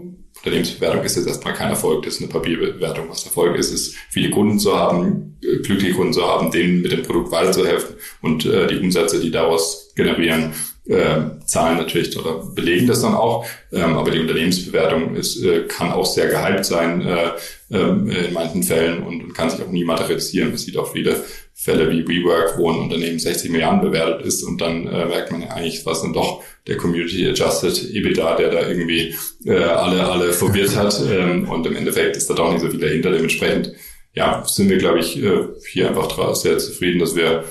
Unternehmensbewertung 0.43 1.03
ist 1.05 1.17
jetzt 1.17 1.29
erstmal 1.29 1.55
kein 1.55 1.69
Erfolg, 1.69 2.05
das 2.05 2.15
ist 2.15 2.23
eine 2.23 2.31
Papierbewertung. 2.31 3.09
Was 3.11 3.25
Erfolg 3.25 3.57
ist, 3.57 3.73
ist, 3.73 3.95
viele 4.09 4.31
Kunden 4.31 4.59
zu 4.59 4.77
haben, 4.77 5.39
äh, 5.43 5.59
glückliche 5.59 5.95
Kunden 5.95 6.13
zu 6.13 6.27
haben, 6.27 6.51
denen 6.51 6.81
mit 6.81 6.93
dem 6.93 7.03
Produkt 7.03 7.31
weiterzuhelfen 7.31 7.97
und 8.23 8.47
äh, 8.47 8.67
die 8.67 8.79
Umsätze, 8.79 9.21
die 9.21 9.31
daraus 9.31 9.93
generieren, 9.95 10.55
äh, 10.89 11.45
zahlen 11.45 11.77
natürlich 11.77 12.19
oder 12.19 12.43
belegen 12.55 12.87
das 12.87 13.03
dann 13.03 13.15
auch. 13.15 13.47
Ähm, 13.73 13.97
aber 13.97 14.11
die 14.11 14.19
Unternehmensbewertung 14.19 15.15
ist, 15.15 15.43
äh, 15.45 15.67
kann 15.69 15.93
auch 15.93 16.07
sehr 16.07 16.29
gehypt 16.29 16.65
sein 16.65 17.03
äh, 17.03 17.31
äh, 17.71 18.27
in 18.27 18.33
manchen 18.33 18.63
Fällen 18.63 19.03
und, 19.03 19.23
und 19.23 19.35
kann 19.35 19.51
sich 19.51 19.63
auch 19.63 19.71
nie 19.71 19.85
materialisieren. 19.85 20.53
Es 20.55 20.63
sieht 20.63 20.77
auch 20.77 20.93
viele 20.93 21.23
Fälle 21.55 21.91
wie 21.91 22.07
WeWork, 22.09 22.57
wo 22.57 22.71
ein 22.71 22.79
Unternehmen 22.79 23.19
60 23.19 23.51
Milliarden 23.51 23.83
bewertet 23.83 24.25
ist 24.25 24.43
und 24.43 24.61
dann 24.61 24.87
äh, 24.87 25.05
merkt 25.05 25.31
man 25.31 25.43
ja 25.43 25.49
eigentlich, 25.49 25.85
was 25.85 26.01
dann 26.01 26.15
doch 26.15 26.43
der 26.67 26.79
Community 26.79 27.29
Adjusted 27.29 27.95
EBITDA, 27.95 28.37
der 28.37 28.51
da 28.51 28.67
irgendwie 28.67 29.15
äh, 29.45 29.57
alle 29.57 30.09
alle 30.09 30.33
verwirrt 30.33 30.75
hat 30.75 30.99
ähm, 31.11 31.49
und 31.51 31.67
im 31.67 31.77
Endeffekt 31.77 32.17
ist 32.17 32.31
da 32.31 32.35
doch 32.35 32.51
nicht 32.51 32.63
so 32.63 32.71
viel 32.71 32.81
dahinter. 32.81 33.11
Dementsprechend 33.11 33.75
ja, 34.15 34.43
sind 34.47 34.71
wir, 34.71 34.79
glaube 34.79 35.01
ich, 35.01 35.23
äh, 35.23 35.49
hier 35.71 35.89
einfach 35.89 36.35
sehr 36.35 36.59
zufrieden, 36.59 36.99
dass 36.99 37.15
wir 37.15 37.45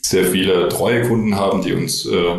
sehr 0.00 0.26
viele 0.26 0.68
treue 0.68 1.02
Kunden 1.02 1.36
haben, 1.36 1.62
die 1.62 1.72
uns 1.74 2.06
äh, 2.06 2.36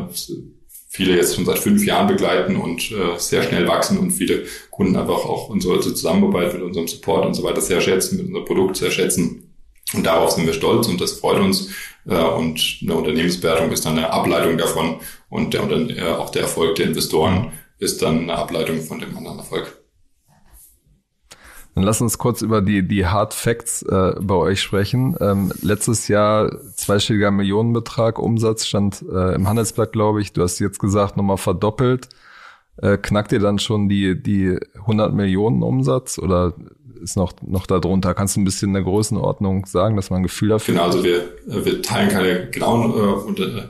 viele 0.89 1.15
jetzt 1.15 1.36
schon 1.36 1.46
seit 1.46 1.60
fünf 1.60 1.86
Jahren 1.86 2.08
begleiten 2.08 2.58
und 2.58 2.91
äh, 2.91 3.18
sehr 3.18 3.44
schnell 3.44 3.68
wachsen 3.68 3.98
und 3.98 4.12
viele 4.12 4.44
Kunden 4.70 4.96
einfach 4.98 5.26
auch 5.26 5.50
unsere 5.50 5.80
Zusammenarbeit 5.80 6.54
mit 6.54 6.62
unserem 6.62 6.88
Support 6.88 7.26
und 7.26 7.34
so 7.34 7.44
weiter 7.44 7.62
sehr 7.62 7.82
schätzen, 7.82 8.18
mit 8.18 8.28
unserem 8.28 8.46
Produkt 8.46 8.78
sehr 8.78 8.91
schätzen 8.91 9.45
und 9.93 10.06
darauf 10.06 10.32
sind 10.32 10.45
wir 10.45 10.54
stolz 10.54 10.88
und 10.88 11.00
das 11.00 11.13
freut 11.13 11.39
uns. 11.39 11.69
Äh, 12.08 12.15
und 12.15 12.80
eine 12.82 12.95
Unternehmensbewertung 12.95 13.71
ist 13.71 13.86
dann 13.86 13.98
eine 13.98 14.12
Ableitung 14.12 14.58
davon 14.58 15.00
und 15.30 15.54
der, 15.54 15.69
äh, 15.69 16.13
auch 16.13 16.30
der 16.30 16.43
Erfolg 16.43 16.76
der 16.76 16.88
Investoren 16.88 17.52
ist 17.78 18.02
dann 18.02 18.24
eine 18.24 18.36
Ableitung 18.36 18.82
von 18.82 19.00
dem 19.00 19.15
anderen 19.17 19.39
Erfolg. 19.39 19.78
Dann 21.76 21.84
lass 21.84 22.00
uns 22.00 22.17
kurz 22.17 22.41
über 22.41 22.62
die, 22.62 22.88
die 22.88 23.06
Hard 23.06 23.34
Facts 23.34 23.82
äh, 23.82 24.13
bei 24.21 24.36
euch 24.36 24.62
sprechen. 24.62 25.17
Ähm, 25.19 25.52
letztes 25.62 26.08
Jahr 26.08 26.50
zweistelliger 26.76 27.32
Millionenbetrag 27.32 28.17
Umsatz 28.17 28.65
stand 28.65 29.04
äh, 29.12 29.36
im 29.36 29.50
Handelsblatt, 29.50 29.91
glaube 29.91 30.21
ich. 30.21 30.32
Du 30.32 30.41
hast 30.41 30.60
jetzt 30.60 30.80
gesagt, 30.80 31.17
nochmal 31.17 31.38
verdoppelt. 31.38 32.08
Äh, 32.78 32.98
knackt 32.98 33.34
ihr 33.34 33.39
dann 33.39 33.60
schon 33.60 33.89
die, 33.89 34.21
die 34.21 34.58
100 34.76 35.13
Millionen 35.13 35.63
Umsatz 35.63 36.17
oder 36.17 36.54
ist 37.06 37.15
noch, 37.15 37.34
noch 37.46 37.68
darunter. 37.68 38.13
Kannst 38.13 38.36
du 38.36 38.41
ein 38.41 38.46
bisschen 38.46 38.70
in 38.70 38.74
der 38.74 38.84
Größenordnung 38.84 39.65
sagen, 39.68 39.96
dass 39.96 40.10
man 40.10 40.20
ein 40.20 40.24
Gefühl 40.24 40.50
dafür 40.50 40.74
Genau, 40.74 40.86
also 40.86 41.04
wir, 41.04 41.30
wir 41.46 41.82
teilen 41.82 42.10
keine 42.10 42.50
genauen 42.50 42.94
äh, 43.38 43.62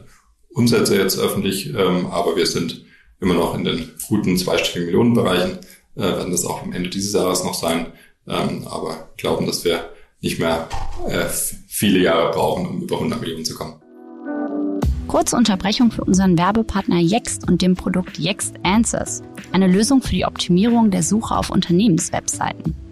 Umsätze 0.54 0.98
jetzt 0.98 1.20
öffentlich, 1.20 1.68
ähm, 1.76 2.08
aber 2.08 2.36
wir 2.38 2.48
sind 2.48 2.86
immer 3.20 3.34
noch 3.34 3.54
in 3.56 3.66
den 3.66 3.92
guten 4.08 4.38
zweistelligen 4.38 4.86
Millionenbereichen, 4.88 5.60
äh, 5.96 6.02
werden 6.02 6.32
das 6.32 6.46
auch 6.46 6.64
am 6.64 6.72
Ende 6.72 6.90
dieses 6.90 7.14
Jahres 7.14 7.44
noch 7.44 7.54
sein, 7.54 7.88
ähm, 8.28 8.66
aber 8.68 9.10
glauben, 9.18 9.46
dass 9.46 9.66
wir 9.66 9.90
nicht 10.22 10.40
mehr 10.40 10.70
äh, 11.08 11.26
viele 11.68 12.00
Jahre 12.00 12.32
brauchen, 12.32 12.66
um 12.66 12.82
über 12.82 12.96
100 12.96 13.20
Millionen 13.20 13.46
zu 13.46 13.56
kommen. 13.56 13.76
Kurze 15.08 15.36
Unterbrechung 15.36 15.92
für 15.92 16.04
unseren 16.04 16.38
Werbepartner 16.38 17.00
Yext 17.00 17.48
und 17.48 17.62
dem 17.62 17.76
Produkt 17.76 18.18
Yext 18.18 18.56
Answers, 18.64 19.22
eine 19.52 19.68
Lösung 19.68 20.02
für 20.02 20.16
die 20.16 20.26
Optimierung 20.26 20.90
der 20.90 21.04
Suche 21.04 21.36
auf 21.36 21.50
Unternehmenswebseiten. 21.50 22.85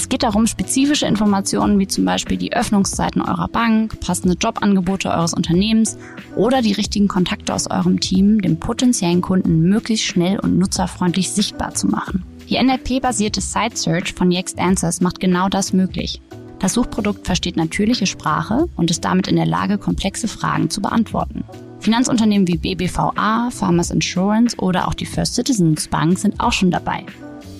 Es 0.00 0.08
geht 0.08 0.22
darum, 0.22 0.46
spezifische 0.46 1.04
Informationen 1.04 1.78
wie 1.78 1.86
zum 1.86 2.06
Beispiel 2.06 2.38
die 2.38 2.54
Öffnungszeiten 2.54 3.20
eurer 3.20 3.48
Bank, 3.48 4.00
passende 4.00 4.34
Jobangebote 4.34 5.10
eures 5.10 5.34
Unternehmens 5.34 5.98
oder 6.36 6.62
die 6.62 6.72
richtigen 6.72 7.06
Kontakte 7.06 7.52
aus 7.52 7.70
eurem 7.70 8.00
Team 8.00 8.40
dem 8.40 8.58
potenziellen 8.58 9.20
Kunden 9.20 9.60
möglichst 9.60 10.06
schnell 10.06 10.40
und 10.40 10.58
nutzerfreundlich 10.58 11.28
sichtbar 11.32 11.74
zu 11.74 11.86
machen. 11.86 12.24
Die 12.48 12.58
NLP-basierte 12.58 13.42
Site 13.42 13.76
Search 13.76 14.14
von 14.14 14.30
Yext 14.30 14.58
Answers 14.58 15.02
macht 15.02 15.20
genau 15.20 15.50
das 15.50 15.74
möglich. 15.74 16.22
Das 16.60 16.72
Suchprodukt 16.72 17.26
versteht 17.26 17.58
natürliche 17.58 18.06
Sprache 18.06 18.70
und 18.76 18.90
ist 18.90 19.04
damit 19.04 19.28
in 19.28 19.36
der 19.36 19.44
Lage, 19.44 19.76
komplexe 19.76 20.28
Fragen 20.28 20.70
zu 20.70 20.80
beantworten. 20.80 21.44
Finanzunternehmen 21.80 22.48
wie 22.48 22.56
BBVA, 22.56 23.50
Farmers 23.50 23.90
Insurance 23.90 24.56
oder 24.56 24.88
auch 24.88 24.94
die 24.94 25.04
First 25.04 25.34
Citizens 25.34 25.88
Bank 25.88 26.18
sind 26.18 26.40
auch 26.40 26.52
schon 26.52 26.70
dabei. 26.70 27.04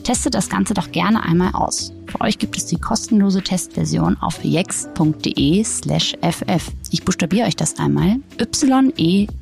Testet 0.03 0.35
das 0.35 0.49
Ganze 0.49 0.75
doch 0.75 0.91
gerne 0.93 1.23
einmal 1.23 1.53
aus. 1.53 1.93
Für 2.07 2.21
euch 2.23 2.39
gibt 2.39 2.57
es 2.57 2.67
die 2.67 2.79
kostenlose 2.79 3.43
Testversion 3.43 4.17
auf 4.21 4.45
yext.de 4.45 5.63
slash 5.65 6.17
ff. 6.23 6.73
Ich 6.91 7.05
buchstabiere 7.05 7.47
euch 7.47 7.57
das 7.57 7.79
einmal. 7.79 8.17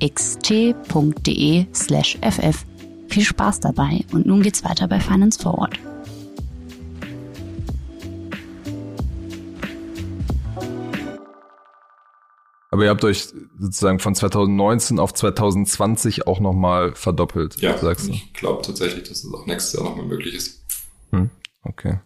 yext.de 0.01 1.67
slash 1.75 2.19
ff. 2.21 2.65
Viel 3.09 3.25
Spaß 3.25 3.61
dabei 3.61 4.05
und 4.13 4.27
nun 4.27 4.43
geht's 4.43 4.65
weiter 4.65 4.87
bei 4.87 5.01
Finance 5.01 5.41
Forward. 5.41 5.79
Aber 12.79 12.85
ihr 12.85 12.91
habt 12.91 13.03
euch 13.03 13.27
sozusagen 13.59 13.99
von 13.99 14.15
2019 14.15 15.01
auf 15.01 15.13
2020 15.13 16.29
auch 16.29 16.39
nochmal 16.39 16.95
verdoppelt, 16.95 17.61
ja, 17.61 17.77
sagst 17.77 18.07
du? 18.07 18.13
Ich 18.13 18.33
glaube 18.35 18.63
tatsächlich, 18.63 19.03
dass 19.09 19.25
es 19.25 19.35
auch 19.35 19.47
nächstes 19.47 19.73
Jahr 19.73 19.83
nochmal 19.83 20.07
möglich 20.07 20.37
ist. 20.37 20.63
Hm, 21.11 21.29
okay. 21.65 21.99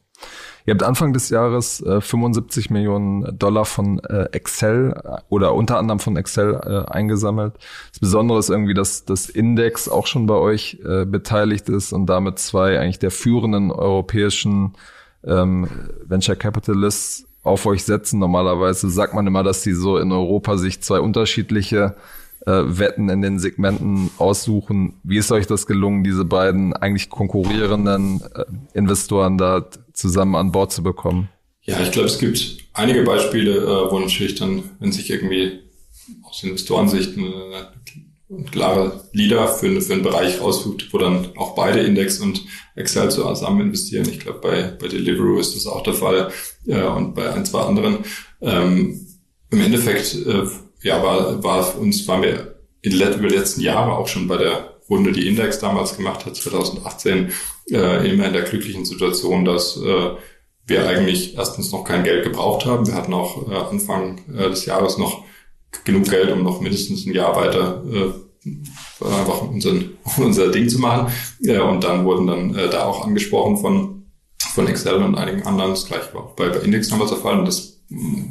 Ihr 0.64 0.72
habt 0.72 0.82
Anfang 0.82 1.12
des 1.12 1.28
Jahres 1.28 1.82
äh, 1.82 2.00
75 2.00 2.70
Millionen 2.70 3.38
Dollar 3.38 3.66
von 3.66 3.98
äh, 3.98 4.30
Excel 4.32 4.98
äh, 5.04 5.18
oder 5.28 5.52
unter 5.52 5.76
anderem 5.76 5.98
von 5.98 6.16
Excel 6.16 6.54
äh, 6.54 6.90
eingesammelt. 6.90 7.52
Das 7.90 8.00
Besondere 8.00 8.38
ist 8.38 8.48
irgendwie, 8.48 8.72
dass 8.72 9.04
das 9.04 9.28
Index 9.28 9.90
auch 9.90 10.06
schon 10.06 10.26
bei 10.26 10.36
euch 10.36 10.78
äh, 10.86 11.04
beteiligt 11.04 11.68
ist 11.68 11.92
und 11.92 12.06
damit 12.06 12.38
zwei 12.38 12.80
eigentlich 12.80 12.98
der 12.98 13.10
führenden 13.10 13.70
europäischen 13.70 14.72
ähm, 15.22 15.68
Venture 16.06 16.36
Capitalists 16.36 17.26
auf 17.42 17.66
euch 17.66 17.84
setzen. 17.84 18.18
Normalerweise 18.18 18.88
sagt 18.90 19.14
man 19.14 19.26
immer, 19.26 19.42
dass 19.42 19.62
die 19.62 19.72
so 19.72 19.98
in 19.98 20.12
Europa 20.12 20.56
sich 20.56 20.80
zwei 20.80 21.00
unterschiedliche 21.00 21.96
äh, 22.46 22.50
Wetten 22.50 23.08
in 23.08 23.22
den 23.22 23.38
Segmenten 23.38 24.10
aussuchen. 24.18 24.94
Wie 25.02 25.18
ist 25.18 25.32
euch 25.32 25.46
das 25.46 25.66
gelungen, 25.66 26.04
diese 26.04 26.24
beiden 26.24 26.72
eigentlich 26.72 27.08
konkurrierenden 27.08 28.22
äh, 28.34 28.44
Investoren 28.74 29.38
da 29.38 29.66
zusammen 29.92 30.36
an 30.36 30.52
Bord 30.52 30.72
zu 30.72 30.82
bekommen? 30.82 31.28
Ja, 31.62 31.80
ich 31.80 31.92
glaube, 31.92 32.08
es 32.08 32.18
gibt 32.18 32.58
einige 32.72 33.04
Beispiele, 33.04 33.58
äh, 33.58 33.90
wo 33.90 33.98
natürlich 33.98 34.34
dann, 34.34 34.64
wenn 34.80 34.92
sich 34.92 35.10
irgendwie 35.10 35.60
aus 36.24 36.42
Investorensicht 36.42 37.16
ein 37.16 37.32
klarer 38.50 39.04
Leader 39.12 39.48
für, 39.48 39.80
für 39.80 39.92
einen 39.92 40.02
Bereich 40.02 40.40
raussucht, 40.40 40.92
wo 40.92 40.98
dann 40.98 41.28
auch 41.36 41.54
beide 41.54 41.80
Index 41.80 42.18
und 42.20 42.44
Excel 42.74 43.10
zusammen 43.10 43.60
investieren. 43.60 44.08
Ich 44.08 44.20
glaube, 44.20 44.40
bei, 44.40 44.62
bei 44.80 44.88
Deliveroo 44.88 45.38
ist 45.38 45.54
das 45.54 45.66
auch 45.66 45.82
der 45.82 45.94
Fall 45.94 46.30
äh, 46.66 46.82
und 46.82 47.14
bei 47.14 47.32
ein, 47.32 47.44
zwei 47.44 47.62
anderen. 47.62 47.98
Ähm, 48.40 49.06
Im 49.50 49.60
Endeffekt 49.60 50.14
äh, 50.26 50.44
ja, 50.82 51.02
war, 51.02 51.42
war 51.42 51.78
uns, 51.78 52.06
waren 52.08 52.22
wir 52.22 52.56
in 52.82 52.92
über 52.92 53.28
die 53.28 53.36
letzten 53.36 53.60
Jahre 53.60 53.92
auch 53.92 54.08
schon 54.08 54.26
bei 54.26 54.36
der 54.36 54.72
Runde, 54.90 55.12
die 55.12 55.28
Index 55.28 55.60
damals 55.60 55.96
gemacht 55.96 56.26
hat, 56.26 56.36
2018, 56.36 57.32
äh, 57.70 58.10
immer 58.10 58.26
in 58.26 58.32
der 58.32 58.42
glücklichen 58.42 58.84
Situation, 58.84 59.44
dass 59.44 59.76
äh, 59.76 60.10
wir 60.66 60.88
eigentlich 60.88 61.36
erstens 61.36 61.72
noch 61.72 61.84
kein 61.84 62.04
Geld 62.04 62.24
gebraucht 62.24 62.66
haben. 62.66 62.86
Wir 62.86 62.94
hatten 62.94 63.14
auch 63.14 63.48
äh, 63.48 63.54
Anfang 63.54 64.20
äh, 64.34 64.48
des 64.48 64.66
Jahres 64.66 64.98
noch 64.98 65.24
genug 65.84 66.10
Geld, 66.10 66.30
um 66.30 66.42
noch 66.42 66.60
mindestens 66.60 67.06
ein 67.06 67.14
Jahr 67.14 67.34
weiter 67.36 67.82
äh, 67.90 68.12
einfach 69.00 69.42
unseren, 69.42 69.90
unser 70.18 70.50
Ding 70.50 70.68
zu 70.68 70.78
machen. 70.78 71.12
Äh, 71.44 71.58
und 71.60 71.84
dann 71.84 72.04
wurden 72.04 72.26
dann 72.26 72.54
äh, 72.54 72.68
da 72.68 72.84
auch 72.84 73.04
angesprochen 73.06 73.58
von, 73.58 74.06
von 74.54 74.66
Excel 74.66 75.02
und 75.02 75.16
einigen 75.16 75.42
anderen. 75.44 75.70
Das 75.70 75.86
gleiche 75.86 76.12
war 76.14 76.34
bei, 76.36 76.48
bei 76.48 76.58
Index 76.58 76.88
damals 76.88 77.10
der 77.10 77.18
Fall. 77.18 77.38
Und 77.38 77.46
das 77.46 77.82
mm, 77.88 78.22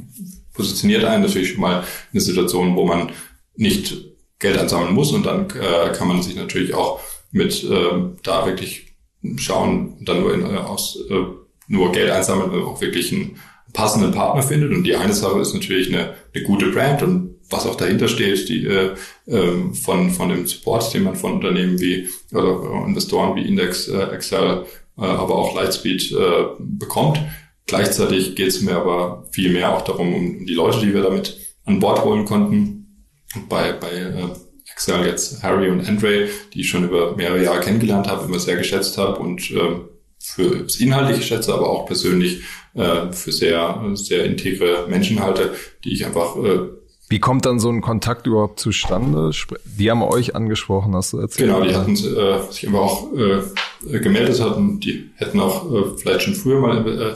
positioniert 0.54 1.06
einen 1.06 1.24
natürlich 1.24 1.52
schon 1.52 1.62
mal 1.62 1.80
in 1.80 1.86
eine 2.14 2.22
Situation, 2.22 2.76
wo 2.76 2.86
man 2.86 3.12
nicht 3.56 4.12
Geld 4.40 4.58
ansammeln 4.58 4.94
muss 4.94 5.12
und 5.12 5.26
dann 5.26 5.48
äh, 5.52 5.92
kann 5.94 6.08
man 6.08 6.22
sich 6.24 6.36
natürlich 6.36 6.74
auch 6.74 7.00
mit 7.32 7.64
äh, 7.64 7.92
da 8.24 8.46
wirklich 8.46 8.96
schauen, 9.38 9.98
dann 10.02 10.22
nur 10.22 10.34
in, 10.34 10.42
äh, 10.42 10.58
aus 10.58 10.98
äh, 11.10 11.26
nur 11.68 11.92
Geld 11.92 12.10
einsammeln, 12.10 12.52
wenn 12.52 12.60
man 12.60 12.68
auch 12.68 12.82
wirklich 12.82 13.14
einen 13.14 13.38
passenden 13.72 14.12
Partner 14.12 14.42
findet. 14.42 14.72
Und 14.72 14.84
die 14.84 14.96
eine 14.96 15.14
Sache 15.14 15.40
ist 15.40 15.54
natürlich 15.54 15.94
eine, 15.94 16.16
eine 16.34 16.44
gute 16.44 16.72
Brand 16.72 17.04
und 17.04 17.31
was 17.52 17.66
auch 17.66 17.76
dahinter 17.76 18.08
steht, 18.08 18.50
die 18.50 18.66
äh, 18.66 18.94
äh, 19.28 19.74
von 19.74 20.10
von 20.12 20.30
dem 20.30 20.48
Support, 20.48 20.94
den 20.94 21.04
man 21.04 21.16
von 21.16 21.34
Unternehmen 21.34 21.80
wie 21.80 22.08
oder 22.32 22.86
Investoren 22.88 23.36
wie 23.36 23.48
Index, 23.48 23.88
äh, 23.88 24.04
Excel, 24.06 24.66
äh, 24.98 25.02
aber 25.02 25.36
auch 25.36 25.56
Lightspeed 25.56 26.12
äh, 26.12 26.46
bekommt. 26.60 27.20
Gleichzeitig 27.68 28.36
geht 28.36 28.50
es 28.50 28.62
mir 28.62 28.76
aber 28.76 29.28
viel 29.32 29.52
mehr 29.52 29.76
auch 29.76 29.84
darum, 29.84 30.14
um 30.14 30.46
die 30.46 30.54
Leute, 30.54 30.80
die 30.80 30.94
wir 30.94 31.04
damit 31.04 31.38
an 31.66 31.80
Bord 31.80 32.04
holen 32.04 32.26
konnten. 32.26 33.08
Bei, 33.48 33.72
bei 33.72 33.92
äh, 33.92 34.28
Excel 34.74 35.06
jetzt 35.06 35.44
Harry 35.44 35.70
und 35.70 35.88
Andre, 35.88 36.28
die 36.54 36.62
ich 36.62 36.70
schon 36.70 36.84
über 36.84 37.16
mehrere 37.16 37.44
Jahre 37.44 37.62
kennengelernt 37.62 38.08
habe, 38.08 38.26
immer 38.26 38.40
sehr 38.40 38.58
geschätzt 38.58 38.98
habe 38.98 39.20
und 39.20 39.52
äh, 39.52 39.80
für 40.20 40.64
das 40.64 40.76
Inhaltliche 40.80 41.24
schätze, 41.24 41.54
aber 41.54 41.70
auch 41.70 41.86
persönlich 41.86 42.44
äh, 42.74 43.12
für 43.12 43.32
sehr, 43.32 43.84
sehr 43.96 44.26
integre 44.26 44.86
Menschen 44.88 45.22
halte, 45.22 45.56
die 45.84 45.94
ich 45.94 46.06
einfach 46.06 46.36
äh, 46.38 46.60
wie 47.12 47.20
kommt 47.20 47.46
dann 47.46 47.60
so 47.60 47.70
ein 47.70 47.82
Kontakt 47.82 48.26
überhaupt 48.26 48.58
zustande? 48.58 49.32
Die 49.66 49.92
haben 49.92 50.02
euch 50.02 50.34
angesprochen, 50.34 50.96
hast 50.96 51.12
du 51.12 51.18
erzählt? 51.18 51.50
Genau, 51.50 51.62
die 51.62 51.76
hatten 51.76 51.92
äh, 51.92 52.50
sich 52.50 52.70
aber 52.70 52.82
auch 52.82 53.12
äh, 53.14 54.00
gemeldet 54.00 54.40
hatten. 54.40 54.80
Die 54.80 55.10
hätten 55.16 55.42
auch 55.42 55.70
äh, 55.70 55.98
vielleicht 55.98 56.22
schon 56.22 56.36
früher 56.36 56.62
mal 56.62 56.88
äh, 56.88 57.14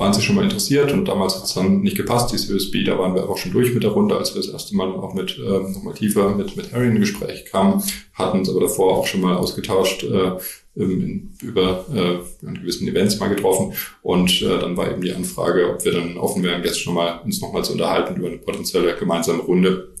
waren 0.00 0.14
sie 0.14 0.22
schon 0.22 0.34
mal 0.34 0.44
interessiert 0.44 0.92
und 0.92 1.04
damals 1.04 1.36
hat 1.36 1.44
es 1.44 1.54
dann 1.54 1.82
nicht 1.82 1.96
gepasst, 1.96 2.32
dieses 2.32 2.50
USB, 2.50 2.84
da 2.84 2.98
waren 2.98 3.14
wir 3.14 3.28
auch 3.28 3.36
schon 3.36 3.52
durch 3.52 3.74
mit 3.74 3.82
der 3.82 3.90
Runde, 3.90 4.16
als 4.16 4.34
wir 4.34 4.40
das 4.40 4.50
erste 4.50 4.74
Mal 4.74 4.90
auch 4.90 5.12
mit 5.12 5.38
ähm, 5.38 5.72
nochmal 5.72 5.94
tiefer 5.94 6.34
mit, 6.34 6.56
mit 6.56 6.72
Harry 6.72 6.88
in 6.88 6.98
Gespräch 6.98 7.44
kamen, 7.44 7.82
hatten 8.14 8.38
uns 8.38 8.48
aber 8.48 8.60
davor 8.60 8.96
auch 8.96 9.06
schon 9.06 9.20
mal 9.20 9.36
ausgetauscht, 9.36 10.02
äh, 10.04 10.38
in, 10.74 11.36
über 11.42 11.84
äh, 11.94 12.46
an 12.46 12.54
gewissen 12.54 12.88
Events 12.88 13.18
mal 13.20 13.28
getroffen 13.28 13.74
und 14.00 14.40
äh, 14.40 14.58
dann 14.58 14.76
war 14.76 14.90
eben 14.90 15.02
die 15.02 15.12
Anfrage, 15.12 15.70
ob 15.70 15.84
wir 15.84 15.92
dann 15.92 16.16
offen 16.16 16.42
wären, 16.42 16.64
jetzt 16.64 16.80
schon 16.80 16.94
mal 16.94 17.20
uns 17.22 17.42
nochmal 17.42 17.64
zu 17.64 17.72
unterhalten 17.72 18.16
über 18.16 18.28
eine 18.28 18.38
potenzielle 18.38 18.96
gemeinsame 18.96 19.42
Runde 19.42 19.92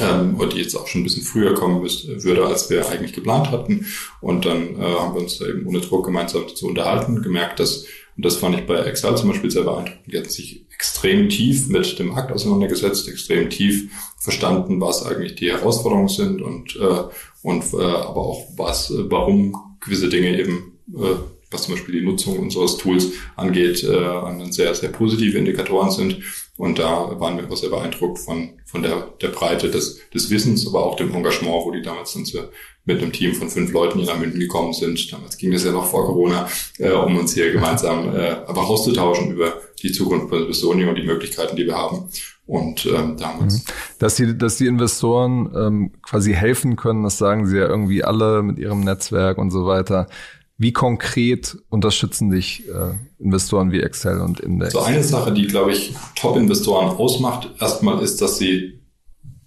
ähm, 0.00 0.36
und 0.36 0.54
die 0.54 0.58
jetzt 0.58 0.74
auch 0.74 0.86
schon 0.86 1.02
ein 1.02 1.04
bisschen 1.04 1.22
früher 1.22 1.54
kommen 1.54 1.82
müsste, 1.82 2.24
würde, 2.24 2.46
als 2.46 2.70
wir 2.70 2.88
eigentlich 2.88 3.12
geplant 3.12 3.50
hatten. 3.50 3.86
Und 4.20 4.44
dann 4.44 4.76
äh, 4.76 4.82
haben 4.82 5.14
wir 5.14 5.20
uns 5.20 5.38
da 5.38 5.46
eben 5.46 5.66
ohne 5.66 5.80
Druck 5.80 6.06
gemeinsam 6.06 6.48
zu 6.48 6.66
unterhalten, 6.66 7.22
gemerkt, 7.22 7.60
dass 7.60 7.84
und 8.16 8.24
das 8.24 8.36
fand 8.36 8.56
ich 8.58 8.66
bei 8.66 8.76
Excel 8.76 9.16
zum 9.16 9.30
Beispiel 9.30 9.50
sehr 9.50 9.64
beeindruckend. 9.64 10.00
Die 10.06 10.16
hatten 10.16 10.28
sich 10.28 10.66
extrem 10.72 11.28
tief 11.28 11.68
mit 11.68 11.98
dem 11.98 12.14
Akt 12.14 12.30
auseinandergesetzt, 12.30 13.08
extrem 13.08 13.50
tief 13.50 13.90
verstanden, 14.18 14.80
was 14.80 15.04
eigentlich 15.04 15.34
die 15.34 15.50
Herausforderungen 15.50 16.08
sind 16.08 16.40
und, 16.40 16.76
äh, 16.76 17.04
und 17.42 17.64
äh, 17.72 17.82
aber 17.82 18.20
auch 18.20 18.46
was, 18.56 18.90
äh, 18.90 19.10
warum 19.10 19.76
gewisse 19.80 20.08
Dinge 20.08 20.38
eben, 20.38 20.78
äh, 20.94 21.16
was 21.50 21.64
zum 21.64 21.74
Beispiel 21.74 22.00
die 22.00 22.06
Nutzung 22.06 22.38
unseres 22.38 22.76
Tools 22.76 23.12
angeht, 23.36 23.82
äh, 23.82 24.52
sehr, 24.52 24.74
sehr 24.74 24.90
positive 24.90 25.36
Indikatoren 25.36 25.90
sind. 25.90 26.18
Und 26.56 26.78
da 26.78 27.18
waren 27.18 27.36
wir 27.36 27.50
auch 27.50 27.56
sehr 27.56 27.70
beeindruckt 27.70 28.18
von, 28.18 28.50
von 28.64 28.82
der, 28.82 29.08
der 29.20 29.28
Breite 29.28 29.70
des, 29.70 29.98
des 30.10 30.30
Wissens, 30.30 30.66
aber 30.66 30.84
auch 30.84 30.96
dem 30.96 31.12
Engagement, 31.12 31.64
wo 31.64 31.72
die 31.72 31.82
damals 31.82 32.14
dann 32.14 32.24
zu, 32.24 32.38
mit 32.84 33.02
einem 33.02 33.12
Team 33.12 33.34
von 33.34 33.48
fünf 33.48 33.72
Leuten 33.72 33.98
hier 33.98 34.06
nach 34.08 34.18
München 34.18 34.38
gekommen 34.38 34.72
sind. 34.72 35.12
Damals 35.12 35.36
ging 35.36 35.50
das 35.50 35.64
ja 35.64 35.72
noch 35.72 35.86
vor 35.86 36.06
Corona, 36.06 36.48
äh, 36.78 36.90
um 36.90 37.16
uns 37.16 37.34
hier 37.34 37.50
gemeinsam 37.50 38.08
äh, 38.14 38.36
einfach 38.46 38.68
auszutauschen 38.68 39.32
über 39.32 39.54
die 39.82 39.90
Zukunft 39.90 40.28
von 40.28 40.52
Sony 40.52 40.84
und 40.84 40.94
die 40.96 41.02
Möglichkeiten, 41.02 41.56
die 41.56 41.66
wir 41.66 41.76
haben. 41.76 42.08
Und 42.46 42.86
ähm, 42.86 43.16
damals. 43.16 43.58
Mhm. 43.58 43.72
Dass 43.98 44.16
die, 44.16 44.36
dass 44.36 44.56
die 44.56 44.66
Investoren 44.66 45.50
ähm, 45.56 45.92
quasi 46.02 46.34
helfen 46.34 46.76
können, 46.76 47.02
das 47.02 47.18
sagen 47.18 47.46
sie 47.46 47.56
ja 47.56 47.66
irgendwie 47.66 48.04
alle 48.04 48.42
mit 48.42 48.58
ihrem 48.58 48.80
Netzwerk 48.80 49.38
und 49.38 49.50
so 49.50 49.66
weiter. 49.66 50.08
Wie 50.56 50.72
konkret 50.72 51.56
unterstützen 51.68 52.30
dich 52.30 52.68
äh, 52.68 52.94
Investoren 53.18 53.72
wie 53.72 53.80
Excel 53.80 54.20
und 54.20 54.38
Index? 54.40 54.72
So 54.72 54.80
eine 54.80 55.02
Sache, 55.02 55.32
die, 55.32 55.46
glaube 55.46 55.72
ich, 55.72 55.94
Top-Investoren 56.14 56.96
ausmacht, 56.96 57.50
erstmal 57.60 58.00
ist, 58.02 58.20
dass 58.20 58.38
sie 58.38 58.80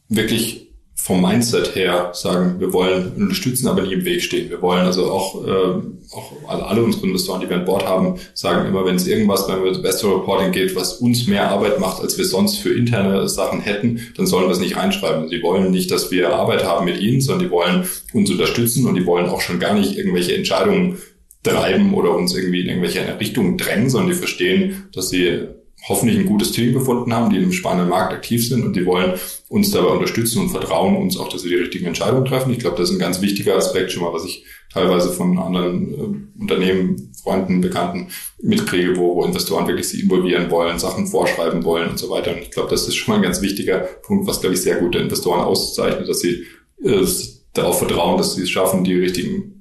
wirklich 0.09 0.66
vom 0.99 1.21
Mindset 1.21 1.75
her 1.75 2.09
sagen, 2.13 2.59
wir 2.59 2.73
wollen 2.73 3.13
unterstützen, 3.15 3.67
aber 3.67 3.83
nie 3.83 3.93
im 3.93 4.03
Weg 4.03 4.21
stehen. 4.21 4.49
Wir 4.49 4.61
wollen 4.61 4.85
also 4.85 5.09
auch, 5.09 5.45
äh, 5.45 5.81
auch 6.11 6.31
alle, 6.47 6.65
alle 6.65 6.83
unsere 6.83 7.05
Investoren, 7.05 7.39
die 7.39 7.49
wir 7.49 7.55
an 7.55 7.65
Bord 7.65 7.85
haben, 7.85 8.15
sagen 8.33 8.67
immer, 8.67 8.83
wenn 8.83 8.95
es 8.95 9.07
irgendwas 9.07 9.47
beim 9.47 9.65
Investor 9.65 10.19
Reporting 10.19 10.51
geht, 10.51 10.75
was 10.75 10.93
uns 10.93 11.27
mehr 11.27 11.49
Arbeit 11.49 11.79
macht, 11.79 12.01
als 12.01 12.17
wir 12.17 12.25
sonst 12.25 12.57
für 12.57 12.73
interne 12.73 13.29
Sachen 13.29 13.61
hätten, 13.61 14.01
dann 14.17 14.25
sollen 14.25 14.47
wir 14.47 14.51
es 14.51 14.59
nicht 14.59 14.75
reinschreiben. 14.75 15.29
Sie 15.29 15.41
wollen 15.43 15.71
nicht, 15.71 15.91
dass 15.91 16.11
wir 16.11 16.33
Arbeit 16.33 16.65
haben 16.65 16.85
mit 16.85 16.99
ihnen, 16.99 17.21
sondern 17.21 17.47
die 17.47 17.51
wollen 17.51 17.87
uns 18.11 18.29
unterstützen 18.29 18.85
und 18.87 18.95
die 18.95 19.05
wollen 19.05 19.29
auch 19.29 19.39
schon 19.39 19.59
gar 19.59 19.75
nicht 19.75 19.97
irgendwelche 19.97 20.35
Entscheidungen 20.35 20.97
treiben 21.43 21.93
oder 21.93 22.15
uns 22.15 22.35
irgendwie 22.35 22.61
in 22.61 22.67
irgendwelche 22.67 23.19
Richtungen 23.19 23.57
drängen, 23.57 23.89
sondern 23.89 24.09
die 24.09 24.17
verstehen, 24.17 24.89
dass 24.93 25.09
sie 25.09 25.47
hoffentlich 25.87 26.19
ein 26.19 26.25
gutes 26.25 26.51
Team 26.51 26.73
gefunden 26.73 27.13
haben, 27.13 27.29
die 27.29 27.37
im 27.37 27.51
spannenden 27.51 27.89
Markt 27.89 28.13
aktiv 28.13 28.47
sind 28.47 28.63
und 28.63 28.75
die 28.75 28.85
wollen 28.85 29.13
uns 29.49 29.71
dabei 29.71 29.89
unterstützen 29.89 30.41
und 30.41 30.49
vertrauen 30.49 30.97
uns 30.97 31.17
auch, 31.17 31.29
dass 31.29 31.43
wir 31.43 31.51
die 31.51 31.63
richtigen 31.63 31.85
Entscheidungen 31.85 32.25
treffen. 32.25 32.51
Ich 32.51 32.59
glaube, 32.59 32.77
das 32.77 32.89
ist 32.89 32.95
ein 32.95 32.99
ganz 32.99 33.21
wichtiger 33.21 33.55
Aspekt 33.55 33.91
schon 33.91 34.03
mal, 34.03 34.13
was 34.13 34.25
ich 34.25 34.43
teilweise 34.71 35.09
von 35.09 35.37
anderen 35.39 35.93
äh, 35.93 36.41
Unternehmen, 36.41 37.11
Freunden, 37.23 37.61
Bekannten 37.61 38.09
mitkriege, 38.41 38.97
wo, 38.97 39.15
wo 39.15 39.23
Investoren 39.23 39.67
wirklich 39.67 39.87
sich 39.87 40.03
involvieren 40.03 40.51
wollen, 40.51 40.77
Sachen 40.77 41.07
vorschreiben 41.07 41.63
wollen 41.63 41.89
und 41.89 41.99
so 41.99 42.09
weiter. 42.09 42.31
Und 42.31 42.41
ich 42.41 42.51
glaube, 42.51 42.69
das 42.69 42.87
ist 42.87 42.95
schon 42.95 43.13
mal 43.13 43.19
ein 43.19 43.23
ganz 43.23 43.41
wichtiger 43.41 43.79
Punkt, 43.79 44.27
was, 44.27 44.41
glaube 44.41 44.55
ich, 44.55 44.61
sehr 44.61 44.77
gute 44.77 44.99
Investoren 44.99 45.41
auszeichnet, 45.41 46.09
dass 46.09 46.19
sie 46.19 46.43
äh, 46.83 47.05
darauf 47.53 47.79
vertrauen, 47.79 48.17
dass 48.17 48.35
sie 48.35 48.43
es 48.43 48.49
schaffen, 48.49 48.83
die 48.83 48.93
richtigen 48.93 49.57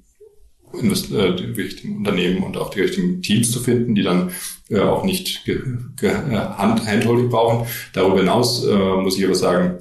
äh, 0.83 1.35
die 1.35 1.63
richtigen 1.63 1.97
Unternehmen 1.99 2.43
und 2.43 2.57
auch 2.57 2.71
die 2.71 2.81
richtigen 2.81 3.23
Teams 3.23 3.51
zu 3.51 3.61
finden, 3.61 3.95
die 3.95 4.03
dann 4.03 4.33
äh, 4.71 4.81
auch 4.81 5.05
nicht 5.05 5.49
äh, 5.49 5.61
Hand, 6.09 6.87
Handholding 6.87 7.29
brauchen. 7.29 7.67
Darüber 7.93 8.19
hinaus 8.19 8.65
äh, 8.65 8.75
muss 8.75 9.19
ich 9.19 9.25
aber 9.25 9.35
sagen, 9.35 9.79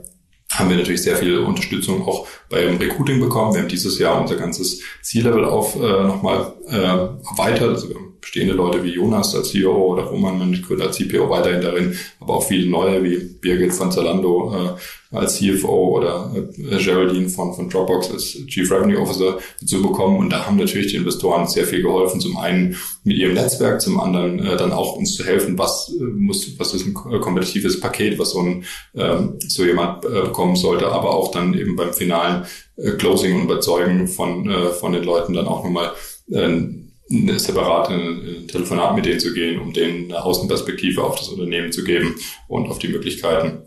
haben 0.52 0.70
wir 0.70 0.78
natürlich 0.78 1.02
sehr 1.02 1.18
viel 1.18 1.40
Unterstützung 1.40 2.08
auch 2.08 2.28
beim 2.50 2.78
Recruiting 2.78 3.20
bekommen. 3.20 3.54
Wir 3.54 3.62
haben 3.62 3.68
dieses 3.68 4.00
Jahr 4.00 4.22
unser 4.22 4.36
ganzes 4.36 4.82
C-Level 5.02 5.44
auf 5.46 5.76
äh, 5.76 5.80
nochmal 5.80 6.54
äh, 6.68 6.76
erweitert. 6.76 7.70
Also 7.70 7.90
wir 7.90 7.96
bestehende 8.26 8.56
Leute 8.56 8.84
wie 8.84 8.90
Jonas 8.90 9.36
als 9.36 9.50
CEO 9.50 9.94
oder 9.94 10.04
Roman 10.06 10.42
als 10.82 10.98
CPO 10.98 11.30
weiterhin 11.30 11.62
darin, 11.62 11.96
aber 12.20 12.38
auch 12.38 12.48
viele 12.48 12.68
neue 12.68 13.04
wie 13.04 13.18
Birgit 13.18 13.72
von 13.72 13.92
Zalando 13.92 14.52
äh, 14.52 15.16
als 15.16 15.36
CFO 15.36 15.98
oder 15.98 16.32
äh, 16.36 16.84
Geraldine 16.84 17.30
von, 17.30 17.54
von 17.54 17.70
Dropbox 17.70 18.10
als 18.12 18.24
Chief 18.48 18.70
Revenue 18.72 19.00
Officer 19.00 19.38
zu 19.64 19.80
bekommen. 19.80 20.18
Und 20.18 20.32
da 20.32 20.48
haben 20.48 20.58
natürlich 20.58 20.88
die 20.88 20.96
Investoren 20.96 21.48
sehr 21.48 21.66
viel 21.66 21.84
geholfen. 21.84 22.20
Zum 22.20 22.36
einen 22.38 22.76
mit 23.04 23.16
ihrem 23.16 23.36
Netzwerk, 23.36 23.80
zum 23.80 24.00
anderen 24.00 24.40
äh, 24.40 24.58
dann 24.58 24.72
auch 24.72 24.96
uns 24.96 25.16
zu 25.16 25.24
helfen, 25.24 25.56
was 25.60 25.94
äh, 25.96 26.04
muss, 26.04 26.58
was 26.58 26.74
ist 26.74 26.88
ein 26.88 26.96
kompetitives 26.96 27.80
Paket, 27.80 28.18
was 28.18 28.32
so 28.32 28.40
ein 28.40 28.66
ähm, 28.96 29.36
so 29.48 29.64
jemand 29.64 30.04
äh, 30.04 30.22
bekommen 30.24 30.56
sollte, 30.56 30.88
aber 30.88 31.12
auch 31.12 31.30
dann 31.30 31.54
eben 31.54 31.76
beim 31.76 31.94
finalen 31.94 32.46
äh, 32.78 32.92
Closing 32.94 33.36
und 33.36 33.44
Überzeugen 33.44 34.08
von, 34.08 34.50
äh, 34.50 34.70
von 34.72 34.94
den 34.94 35.04
Leuten 35.04 35.34
dann 35.34 35.48
auch 35.48 35.64
nochmal 35.64 35.92
äh, 36.32 36.85
separat 37.08 37.92
in 37.92 38.00
ein 38.00 38.48
Telefonat 38.48 38.96
mit 38.96 39.06
denen 39.06 39.20
zu 39.20 39.34
gehen, 39.34 39.60
um 39.60 39.74
denen 39.74 40.06
eine 40.06 40.24
Außenperspektive 40.24 41.04
auf 41.04 41.18
das 41.18 41.30
Unternehmen 41.30 41.72
zu 41.72 41.84
geben 41.84 42.16
und 42.48 42.68
auf 42.68 42.80
die 42.80 42.88
Möglichkeiten. 42.88 43.64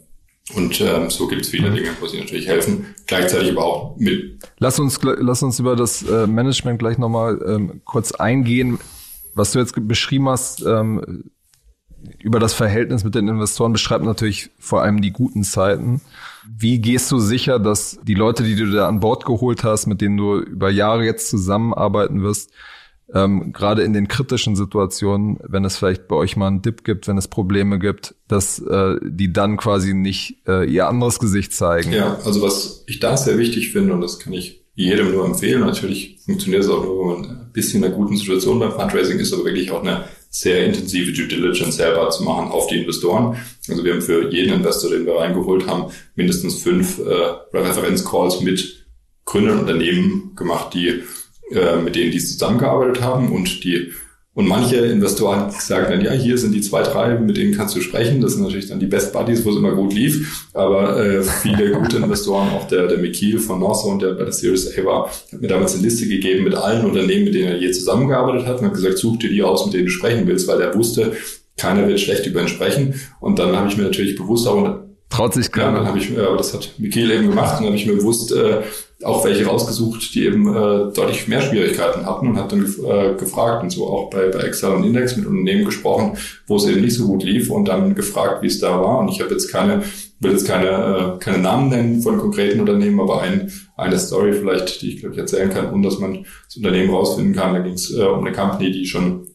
Und 0.54 0.80
ähm, 0.80 1.10
so 1.10 1.28
gibt 1.28 1.42
es 1.42 1.48
viele 1.48 1.70
Dinge, 1.70 1.90
wo 2.00 2.06
sie 2.06 2.18
natürlich 2.18 2.46
helfen, 2.46 2.94
gleichzeitig 3.06 3.52
aber 3.52 3.64
auch 3.64 3.96
mit. 3.96 4.38
Lass 4.58 4.78
uns, 4.80 4.98
lass 5.02 5.42
uns 5.42 5.58
über 5.58 5.76
das 5.76 6.02
äh, 6.02 6.26
Management 6.26 6.78
gleich 6.78 6.98
nochmal 6.98 7.38
ähm, 7.46 7.82
kurz 7.84 8.12
eingehen. 8.12 8.78
Was 9.34 9.52
du 9.52 9.58
jetzt 9.58 9.74
beschrieben 9.86 10.28
hast, 10.28 10.64
ähm, 10.64 11.24
über 12.20 12.38
das 12.38 12.54
Verhältnis 12.54 13.04
mit 13.04 13.14
den 13.14 13.28
Investoren 13.28 13.72
beschreibt 13.72 14.04
natürlich 14.04 14.50
vor 14.58 14.82
allem 14.82 15.02
die 15.02 15.10
guten 15.10 15.42
Zeiten. 15.44 16.00
Wie 16.46 16.78
gehst 16.80 17.10
du 17.10 17.18
sicher, 17.18 17.58
dass 17.58 17.98
die 18.02 18.14
Leute, 18.14 18.42
die 18.42 18.56
du 18.56 18.70
da 18.70 18.88
an 18.88 19.00
Bord 19.00 19.26
geholt 19.26 19.64
hast, 19.64 19.86
mit 19.86 20.00
denen 20.00 20.16
du 20.16 20.38
über 20.38 20.70
Jahre 20.70 21.04
jetzt 21.04 21.28
zusammenarbeiten 21.28 22.22
wirst, 22.22 22.50
ähm, 23.14 23.52
gerade 23.52 23.82
in 23.82 23.92
den 23.92 24.08
kritischen 24.08 24.56
Situationen, 24.56 25.38
wenn 25.42 25.64
es 25.64 25.76
vielleicht 25.76 26.08
bei 26.08 26.16
euch 26.16 26.36
mal 26.36 26.48
einen 26.48 26.62
Dip 26.62 26.84
gibt, 26.84 27.08
wenn 27.08 27.16
es 27.16 27.28
Probleme 27.28 27.78
gibt, 27.78 28.14
dass 28.28 28.58
äh, 28.58 28.96
die 29.02 29.32
dann 29.32 29.56
quasi 29.56 29.94
nicht 29.94 30.46
äh, 30.46 30.70
ihr 30.70 30.88
anderes 30.88 31.18
Gesicht 31.18 31.52
zeigen. 31.52 31.92
Ja, 31.92 32.18
also 32.24 32.42
was 32.42 32.84
ich 32.86 33.00
da 33.00 33.16
sehr 33.16 33.38
wichtig 33.38 33.72
finde, 33.72 33.94
und 33.94 34.02
das 34.02 34.18
kann 34.18 34.32
ich 34.32 34.64
jedem 34.74 35.12
nur 35.12 35.24
empfehlen, 35.24 35.60
natürlich 35.60 36.18
funktioniert 36.24 36.62
es 36.62 36.70
auch 36.70 36.84
nur, 36.84 36.98
wenn 36.98 37.20
man 37.20 37.30
ein 37.30 37.52
bisschen 37.52 37.82
in 37.82 37.88
einer 37.88 37.96
guten 37.96 38.16
Situation 38.16 38.60
beim 38.60 38.72
Fundraising 38.72 39.18
ist, 39.18 39.32
aber 39.32 39.44
wirklich 39.44 39.70
auch 39.70 39.82
eine 39.82 40.04
sehr 40.30 40.66
intensive 40.66 41.12
Due 41.12 41.26
Diligence 41.26 41.76
selber 41.76 42.10
zu 42.10 42.22
machen 42.22 42.50
auf 42.50 42.66
die 42.66 42.80
Investoren. 42.80 43.36
Also 43.68 43.82
wir 43.84 43.94
haben 43.94 44.02
für 44.02 44.30
jeden 44.30 44.52
Investor, 44.52 44.90
den 44.90 45.06
wir 45.06 45.16
reingeholt 45.16 45.66
haben, 45.66 45.90
mindestens 46.14 46.62
fünf 46.62 46.98
äh, 46.98 47.56
Referenzcalls 47.56 48.40
mit 48.42 48.86
Gründern 49.24 49.60
Unternehmen 49.60 50.32
gemacht, 50.36 50.74
die 50.74 51.02
äh, 51.52 51.76
mit 51.76 51.94
denen 51.96 52.10
die 52.10 52.18
zusammengearbeitet 52.18 53.02
haben 53.02 53.32
und 53.32 53.64
die 53.64 53.92
und 54.38 54.46
manche 54.46 54.76
Investoren 54.76 55.50
sagen 55.50 55.86
dann, 55.90 56.00
ja, 56.00 56.12
hier 56.12 56.38
sind 56.38 56.54
die 56.54 56.60
zwei, 56.60 56.84
drei, 56.84 57.18
mit 57.18 57.36
denen 57.36 57.56
kannst 57.56 57.74
du 57.74 57.80
sprechen. 57.80 58.20
Das 58.20 58.34
sind 58.34 58.44
natürlich 58.44 58.68
dann 58.68 58.78
die 58.78 58.86
Best 58.86 59.12
Buddies, 59.12 59.44
wo 59.44 59.50
es 59.50 59.56
immer 59.56 59.72
gut 59.72 59.92
lief. 59.92 60.46
Aber 60.54 60.96
äh, 61.04 61.24
viele 61.24 61.72
gute 61.80 61.96
Investoren, 61.96 62.50
auch 62.50 62.68
der, 62.68 62.86
der 62.86 62.98
Mikil 62.98 63.40
von 63.40 63.58
Northzone, 63.58 63.98
der 63.98 64.12
bei 64.12 64.22
der 64.22 64.32
Series 64.32 64.78
A 64.78 64.84
war, 64.84 65.08
hat 65.08 65.40
mir 65.40 65.48
damals 65.48 65.74
eine 65.74 65.82
Liste 65.82 66.06
gegeben 66.06 66.44
mit 66.44 66.54
allen 66.54 66.86
Unternehmen, 66.86 67.24
mit 67.24 67.34
denen 67.34 67.48
er 67.48 67.58
je 67.58 67.72
zusammengearbeitet 67.72 68.46
hat 68.46 68.60
und 68.60 68.66
hat 68.66 68.74
gesagt, 68.74 68.98
such 68.98 69.18
dir 69.18 69.28
die 69.28 69.42
aus, 69.42 69.64
mit 69.64 69.74
denen 69.74 69.86
du 69.86 69.90
sprechen 69.90 70.28
willst, 70.28 70.46
weil 70.46 70.60
er 70.60 70.72
wusste, 70.72 71.14
keiner 71.56 71.88
wird 71.88 71.98
schlecht 71.98 72.24
über 72.26 72.40
ihn 72.40 72.46
sprechen. 72.46 72.94
Und 73.18 73.40
dann 73.40 73.56
habe 73.56 73.68
ich 73.68 73.76
mir 73.76 73.82
natürlich 73.82 74.14
bewusst 74.14 74.46
auch 74.46 74.84
Traut 75.10 75.34
sich 75.34 75.50
keiner. 75.50 75.68
Ja, 75.68 75.74
dann 75.78 75.86
habe 75.86 75.98
ich, 75.98 76.10
äh, 76.10 76.36
das 76.36 76.54
hat 76.54 76.74
Mikkel 76.78 77.10
eben 77.10 77.28
gemacht, 77.28 77.58
und 77.58 77.64
dann 77.64 77.72
habe 77.72 77.76
ich 77.76 77.86
mir 77.86 77.96
bewusst 77.96 78.30
äh, 78.30 78.60
auch 79.04 79.24
welche 79.24 79.46
rausgesucht, 79.46 80.12
die 80.14 80.24
eben 80.24 80.48
äh, 80.48 80.92
deutlich 80.92 81.28
mehr 81.28 81.40
Schwierigkeiten 81.40 82.04
hatten 82.04 82.26
und 82.28 82.36
hat 82.36 82.50
dann 82.50 82.62
gef 82.62 82.78
äh, 82.78 83.14
gefragt 83.14 83.62
und 83.62 83.70
so 83.70 83.86
auch 83.86 84.10
bei, 84.10 84.28
bei 84.28 84.40
Excel 84.40 84.72
und 84.72 84.82
Index 84.82 85.16
mit 85.16 85.26
Unternehmen 85.26 85.64
gesprochen, 85.64 86.18
wo 86.48 86.56
es 86.56 86.66
eben 86.66 86.80
nicht 86.80 86.96
so 86.96 87.06
gut 87.06 87.22
lief 87.22 87.48
und 87.48 87.66
dann 87.68 87.94
gefragt, 87.94 88.42
wie 88.42 88.48
es 88.48 88.58
da 88.58 88.80
war. 88.80 88.98
Und 88.98 89.08
ich 89.08 89.20
habe 89.20 89.30
jetzt 89.30 89.52
keine, 89.52 89.84
will 90.18 90.32
jetzt 90.32 90.48
keine, 90.48 91.16
äh, 91.16 91.18
keine 91.20 91.38
Namen 91.38 91.68
nennen 91.68 92.02
von 92.02 92.18
konkreten 92.18 92.58
Unternehmen, 92.58 92.98
aber 92.98 93.22
ein, 93.22 93.52
eine 93.76 93.98
Story 94.00 94.32
vielleicht, 94.32 94.82
die 94.82 94.94
ich 94.94 95.00
glaube 95.00 95.14
ich 95.14 95.20
erzählen 95.20 95.50
kann, 95.50 95.72
um 95.72 95.82
dass 95.82 96.00
man 96.00 96.24
das 96.46 96.56
Unternehmen 96.56 96.92
rausfinden 96.92 97.36
kann. 97.36 97.54
Da 97.54 97.60
ging 97.60 97.74
es 97.74 97.96
äh, 97.96 98.02
um 98.02 98.26
eine 98.26 98.34
Company, 98.34 98.72
die 98.72 98.86
schon 98.86 99.28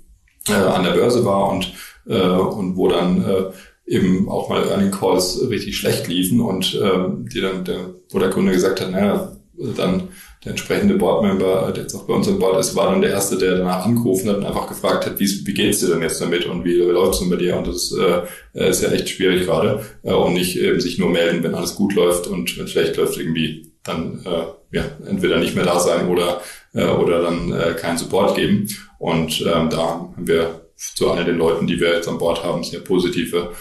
äh, 0.50 0.54
an 0.54 0.84
der 0.84 0.92
Börse 0.92 1.24
war 1.24 1.50
und, 1.54 1.72
äh, 2.06 2.20
und 2.20 2.76
wo 2.76 2.90
dann 2.90 3.24
äh, 3.24 3.44
eben 3.86 4.28
auch 4.28 4.50
mal 4.50 4.68
Earning 4.68 4.92
Calls 4.92 5.40
richtig 5.50 5.78
schlecht 5.78 6.10
liefen 6.10 6.42
und 6.42 6.78
ähm, 6.82 7.30
die 7.30 7.40
dann 7.40 7.64
der, 7.64 7.94
wo 8.12 8.20
der 8.20 8.30
Kunde 8.30 8.52
gesagt 8.52 8.82
hat, 8.82 8.92
naja, 8.92 9.38
dann 9.76 10.10
der 10.44 10.52
entsprechende 10.52 10.96
Boardmember, 10.96 11.72
der 11.74 11.84
jetzt 11.84 11.96
auch 11.96 12.06
bei 12.06 12.14
uns 12.14 12.28
an 12.28 12.40
Bord 12.40 12.60
ist, 12.60 12.76
war 12.76 12.92
dann 12.92 13.02
der 13.02 13.12
Erste, 13.12 13.38
der 13.38 13.58
danach 13.60 13.86
angerufen 13.86 14.30
hat 14.30 14.38
und 14.38 14.46
einfach 14.46 14.68
gefragt 14.68 15.06
hat, 15.06 15.20
wie, 15.20 15.28
wie 15.46 15.54
geht's 15.54 15.80
dir 15.80 15.88
denn 15.88 16.02
jetzt 16.02 16.20
damit 16.20 16.46
und 16.46 16.66
wie 16.66 16.76
läuft's 16.76 17.20
denn 17.20 17.30
bei 17.30 17.38
dir? 17.38 17.56
Und 17.58 17.68
das 17.68 17.94
äh, 17.94 18.70
ist 18.70 18.84
ja 18.84 18.92
echt 18.92 19.10
schwierig 19.10 19.46
gerade. 19.46 19.86
Äh, 20.04 20.14
und 20.14 20.34
nicht 20.34 20.58
eben 20.58 20.82
sich 20.82 20.98
nur 20.98 21.10
melden, 21.10 21.44
wenn 21.44 21.56
alles 21.56 21.76
gut 21.76 21.96
läuft 21.96 22.28
und 22.28 22.58
wenn 22.58 22.68
schlecht 22.68 22.98
läuft, 22.98 23.18
irgendwie 23.18 23.74
dann 23.84 24.22
äh, 24.26 24.78
ja, 24.78 24.86
entweder 25.08 25.38
nicht 25.38 25.56
mehr 25.56 25.66
da 25.66 25.80
sein 25.80 26.10
oder, 26.10 26.42
äh, 26.74 26.86
oder 26.86 27.22
dann 27.22 27.52
äh, 27.52 27.74
keinen 27.74 27.98
Support 27.98 28.36
geben. 28.36 28.68
Und 29.00 29.42
ähm, 29.42 29.70
da 29.70 29.78
haben 29.78 30.28
wir 30.28 30.62
zu 30.76 31.10
all 31.10 31.24
den 31.24 31.38
Leuten, 31.38 31.68
die 31.68 31.80
wir 31.80 31.94
jetzt 31.94 32.08
an 32.08 32.18
Bord 32.18 32.44
haben, 32.44 32.64
sehr 32.64 32.80
positive 32.80 33.52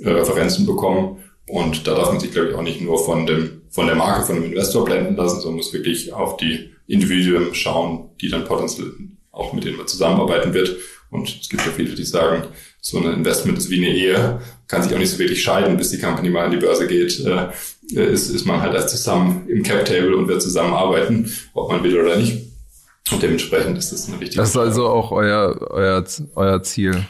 äh, 0.00 0.10
Referenzen 0.10 0.66
bekommen. 0.66 1.24
Und 1.48 1.86
da 1.86 1.94
darf 1.94 2.10
man 2.10 2.20
sich, 2.20 2.30
glaube 2.30 2.48
ich, 2.48 2.54
auch 2.54 2.62
nicht 2.62 2.80
nur 2.80 3.02
von 3.02 3.26
dem, 3.26 3.62
von 3.70 3.86
der 3.86 3.96
Marke, 3.96 4.26
von 4.26 4.36
dem 4.36 4.44
Investor 4.44 4.84
blenden 4.84 5.16
lassen, 5.16 5.40
sondern 5.40 5.56
muss 5.56 5.72
wirklich 5.72 6.12
auf 6.12 6.36
die 6.36 6.70
Individuen 6.86 7.54
schauen, 7.54 8.10
die 8.20 8.28
dann 8.28 8.44
potenziell 8.44 8.92
auch 9.38 9.52
mit 9.52 9.64
denen 9.64 9.76
man 9.76 9.86
zusammenarbeiten 9.86 10.52
wird. 10.52 10.76
Und 11.10 11.28
es 11.40 11.48
gibt 11.48 11.64
ja 11.64 11.72
viele, 11.72 11.94
die 11.94 12.04
sagen, 12.04 12.44
so 12.80 12.98
ein 12.98 13.12
Investment 13.12 13.56
ist 13.56 13.70
wie 13.70 13.78
eine 13.78 13.94
Ehe, 13.94 14.40
kann 14.66 14.82
sich 14.82 14.92
auch 14.94 14.98
nicht 14.98 15.10
so 15.10 15.18
wirklich 15.18 15.42
scheiden, 15.42 15.76
bis 15.76 15.90
die 15.90 15.98
Company 15.98 16.28
mal 16.28 16.44
an 16.44 16.50
die 16.50 16.58
Börse 16.58 16.86
geht, 16.86 17.24
äh, 17.24 17.48
ist, 18.12 18.28
ist 18.30 18.44
man 18.44 18.60
halt 18.60 18.74
erst 18.74 18.90
zusammen 18.90 19.48
im 19.48 19.62
Cap-Table 19.62 20.14
und 20.16 20.28
wird 20.28 20.42
zusammenarbeiten, 20.42 21.32
ob 21.54 21.70
man 21.70 21.82
will 21.82 21.98
oder 21.98 22.16
nicht. 22.16 22.48
Und 23.10 23.22
dementsprechend 23.22 23.78
ist 23.78 23.90
das 23.90 24.08
eine 24.08 24.20
wichtige 24.20 24.40
Das 24.40 24.50
ist 24.50 24.56
also 24.56 24.86
auch 24.86 25.12
euer, 25.12 25.56
euer, 25.70 26.04
euer 26.34 26.62
Ziel 26.62 27.06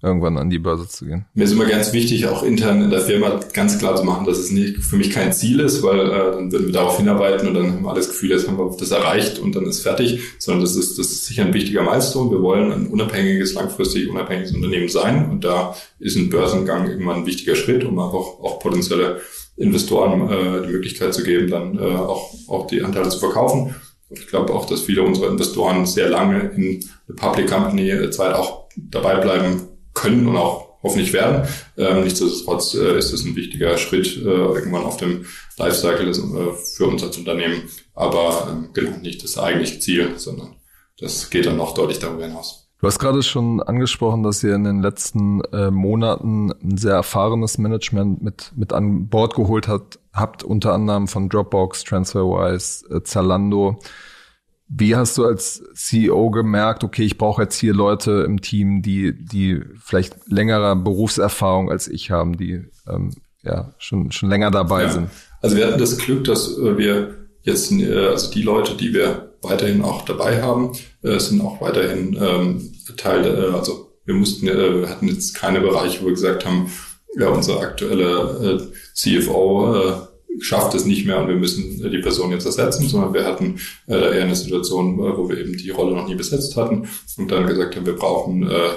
irgendwann 0.00 0.38
an 0.38 0.48
die 0.48 0.60
Börse 0.60 0.86
zu 0.88 1.06
gehen. 1.06 1.24
Mir 1.34 1.44
ist 1.44 1.52
immer 1.52 1.64
ganz 1.64 1.92
wichtig, 1.92 2.26
auch 2.26 2.44
intern 2.44 2.82
in 2.82 2.90
der 2.90 3.00
Firma 3.00 3.40
ganz 3.52 3.78
klar 3.78 3.96
zu 3.96 4.04
machen, 4.04 4.26
dass 4.26 4.38
es 4.38 4.52
nicht 4.52 4.78
für 4.78 4.96
mich 4.96 5.10
kein 5.10 5.32
Ziel 5.32 5.58
ist, 5.58 5.82
weil 5.82 6.00
äh, 6.00 6.32
dann 6.32 6.52
würden 6.52 6.66
wir 6.66 6.72
darauf 6.72 6.98
hinarbeiten 6.98 7.48
und 7.48 7.54
dann 7.54 7.72
haben 7.72 7.82
wir 7.82 7.90
alles 7.90 8.08
Gefühl, 8.08 8.30
jetzt 8.30 8.46
haben 8.46 8.58
wir 8.58 8.76
das 8.78 8.90
erreicht 8.92 9.40
und 9.40 9.56
dann 9.56 9.66
ist 9.66 9.82
fertig, 9.82 10.20
sondern 10.38 10.62
das 10.62 10.76
ist, 10.76 10.98
das 10.98 11.10
ist 11.10 11.26
sicher 11.26 11.44
ein 11.44 11.54
wichtiger 11.54 11.82
Milestone. 11.82 12.30
Wir 12.30 12.42
wollen 12.42 12.70
ein 12.70 12.86
unabhängiges, 12.86 13.54
langfristig 13.54 14.08
unabhängiges 14.08 14.54
Unternehmen 14.54 14.88
sein 14.88 15.28
und 15.30 15.44
da 15.44 15.74
ist 15.98 16.16
ein 16.16 16.30
Börsengang 16.30 16.88
irgendwann 16.88 17.20
ein 17.20 17.26
wichtiger 17.26 17.56
Schritt, 17.56 17.84
um 17.84 17.98
einfach 17.98 18.18
auch 18.18 18.60
potenzielle 18.60 19.20
Investoren 19.56 20.30
äh, 20.30 20.64
die 20.64 20.72
Möglichkeit 20.72 21.12
zu 21.12 21.24
geben, 21.24 21.50
dann 21.50 21.76
äh, 21.76 21.82
auch, 21.82 22.32
auch 22.46 22.68
die 22.68 22.82
Anteile 22.82 23.08
zu 23.08 23.18
verkaufen. 23.18 23.74
Und 24.08 24.18
ich 24.18 24.28
glaube 24.28 24.54
auch, 24.54 24.64
dass 24.64 24.82
viele 24.82 25.02
unserer 25.02 25.28
Investoren 25.28 25.84
sehr 25.84 26.08
lange 26.08 26.52
in 26.54 26.84
der 27.08 27.14
Public 27.14 27.48
Company 27.48 27.90
äh, 27.90 28.10
Zeit 28.10 28.34
auch 28.34 28.68
dabei 28.76 29.16
bleiben 29.16 29.67
können 30.00 30.26
und 30.26 30.36
auch 30.36 30.68
hoffentlich 30.82 31.12
werden. 31.12 31.48
Ähm, 31.76 32.04
nichtsdestotrotz 32.04 32.74
äh, 32.74 32.98
ist 32.98 33.12
es 33.12 33.24
ein 33.24 33.36
wichtiger 33.36 33.76
Schritt 33.78 34.16
äh, 34.16 34.20
irgendwann 34.20 34.84
auf 34.84 34.96
dem 34.96 35.26
Lifecycle 35.56 36.08
äh, 36.08 36.54
für 36.76 36.86
uns 36.86 37.02
als 37.02 37.18
Unternehmen, 37.18 37.62
aber 37.94 38.48
ähm, 38.50 38.70
genau 38.72 38.96
nicht 38.98 39.22
das 39.22 39.38
eigentliche 39.38 39.80
Ziel, 39.80 40.12
sondern 40.16 40.56
das 41.00 41.30
geht 41.30 41.46
dann 41.46 41.56
noch 41.56 41.74
deutlich 41.74 41.98
darüber 41.98 42.24
hinaus. 42.24 42.68
Du 42.80 42.86
hast 42.86 43.00
gerade 43.00 43.24
schon 43.24 43.60
angesprochen, 43.60 44.22
dass 44.22 44.44
ihr 44.44 44.54
in 44.54 44.62
den 44.62 44.82
letzten 44.82 45.40
äh, 45.52 45.68
Monaten 45.68 46.52
ein 46.62 46.76
sehr 46.76 46.94
erfahrenes 46.94 47.58
Management 47.58 48.22
mit, 48.22 48.52
mit 48.54 48.72
an 48.72 49.08
Bord 49.08 49.34
geholt 49.34 49.66
hat, 49.66 49.98
habt, 50.12 50.44
unter 50.44 50.74
anderem 50.74 51.08
von 51.08 51.28
Dropbox, 51.28 51.82
TransferWise, 51.82 52.86
äh, 52.88 53.02
Zalando. 53.02 53.80
Wie 54.68 54.94
hast 54.94 55.16
du 55.16 55.24
als 55.24 55.62
CEO 55.74 56.30
gemerkt, 56.30 56.84
okay, 56.84 57.02
ich 57.02 57.16
brauche 57.16 57.42
jetzt 57.42 57.56
hier 57.56 57.72
Leute 57.72 58.24
im 58.26 58.42
Team, 58.42 58.82
die, 58.82 59.14
die 59.16 59.62
vielleicht 59.82 60.14
längere 60.26 60.76
Berufserfahrung 60.76 61.70
als 61.70 61.88
ich 61.88 62.10
haben, 62.10 62.36
die 62.36 62.64
ähm, 62.86 63.14
ja 63.42 63.72
schon, 63.78 64.12
schon 64.12 64.28
länger 64.28 64.50
dabei 64.50 64.82
ja. 64.82 64.88
sind? 64.90 65.08
Also 65.40 65.56
wir 65.56 65.66
hatten 65.66 65.78
das 65.78 65.96
Glück, 65.96 66.24
dass 66.24 66.58
äh, 66.58 66.76
wir 66.76 67.14
jetzt, 67.42 67.72
äh, 67.72 68.08
also 68.08 68.30
die 68.30 68.42
Leute, 68.42 68.74
die 68.76 68.92
wir 68.92 69.36
weiterhin 69.40 69.82
auch 69.82 70.04
dabei 70.04 70.42
haben, 70.42 70.72
äh, 71.02 71.18
sind 71.18 71.40
auch 71.40 71.60
weiterhin 71.60 72.18
ähm, 72.20 72.72
Teil, 72.96 73.24
äh, 73.24 73.54
also 73.54 73.96
wir 74.04 74.14
mussten, 74.14 74.48
äh, 74.48 74.80
wir 74.80 74.88
hatten 74.90 75.08
jetzt 75.08 75.34
keine 75.34 75.60
Bereiche, 75.60 76.02
wo 76.02 76.06
wir 76.06 76.12
gesagt 76.12 76.44
haben, 76.44 76.70
ja, 77.16 77.28
unser 77.28 77.60
aktuelle 77.60 78.60
äh, 78.60 78.72
CFO 78.94 80.07
schafft 80.40 80.74
es 80.74 80.84
nicht 80.84 81.06
mehr 81.06 81.20
und 81.20 81.28
wir 81.28 81.36
müssen 81.36 81.90
die 81.90 81.98
Person 81.98 82.30
jetzt 82.30 82.46
ersetzen, 82.46 82.88
sondern 82.88 83.14
wir 83.14 83.24
hatten 83.24 83.58
äh, 83.88 84.16
eher 84.16 84.24
eine 84.24 84.36
Situation, 84.36 84.94
äh, 84.98 85.16
wo 85.16 85.28
wir 85.28 85.38
eben 85.38 85.56
die 85.56 85.70
Rolle 85.70 85.94
noch 85.94 86.06
nie 86.06 86.14
besetzt 86.14 86.56
hatten 86.56 86.88
und 87.16 87.30
dann 87.30 87.46
gesagt 87.46 87.76
haben, 87.76 87.86
wir 87.86 87.96
brauchen 87.96 88.48
äh, 88.48 88.70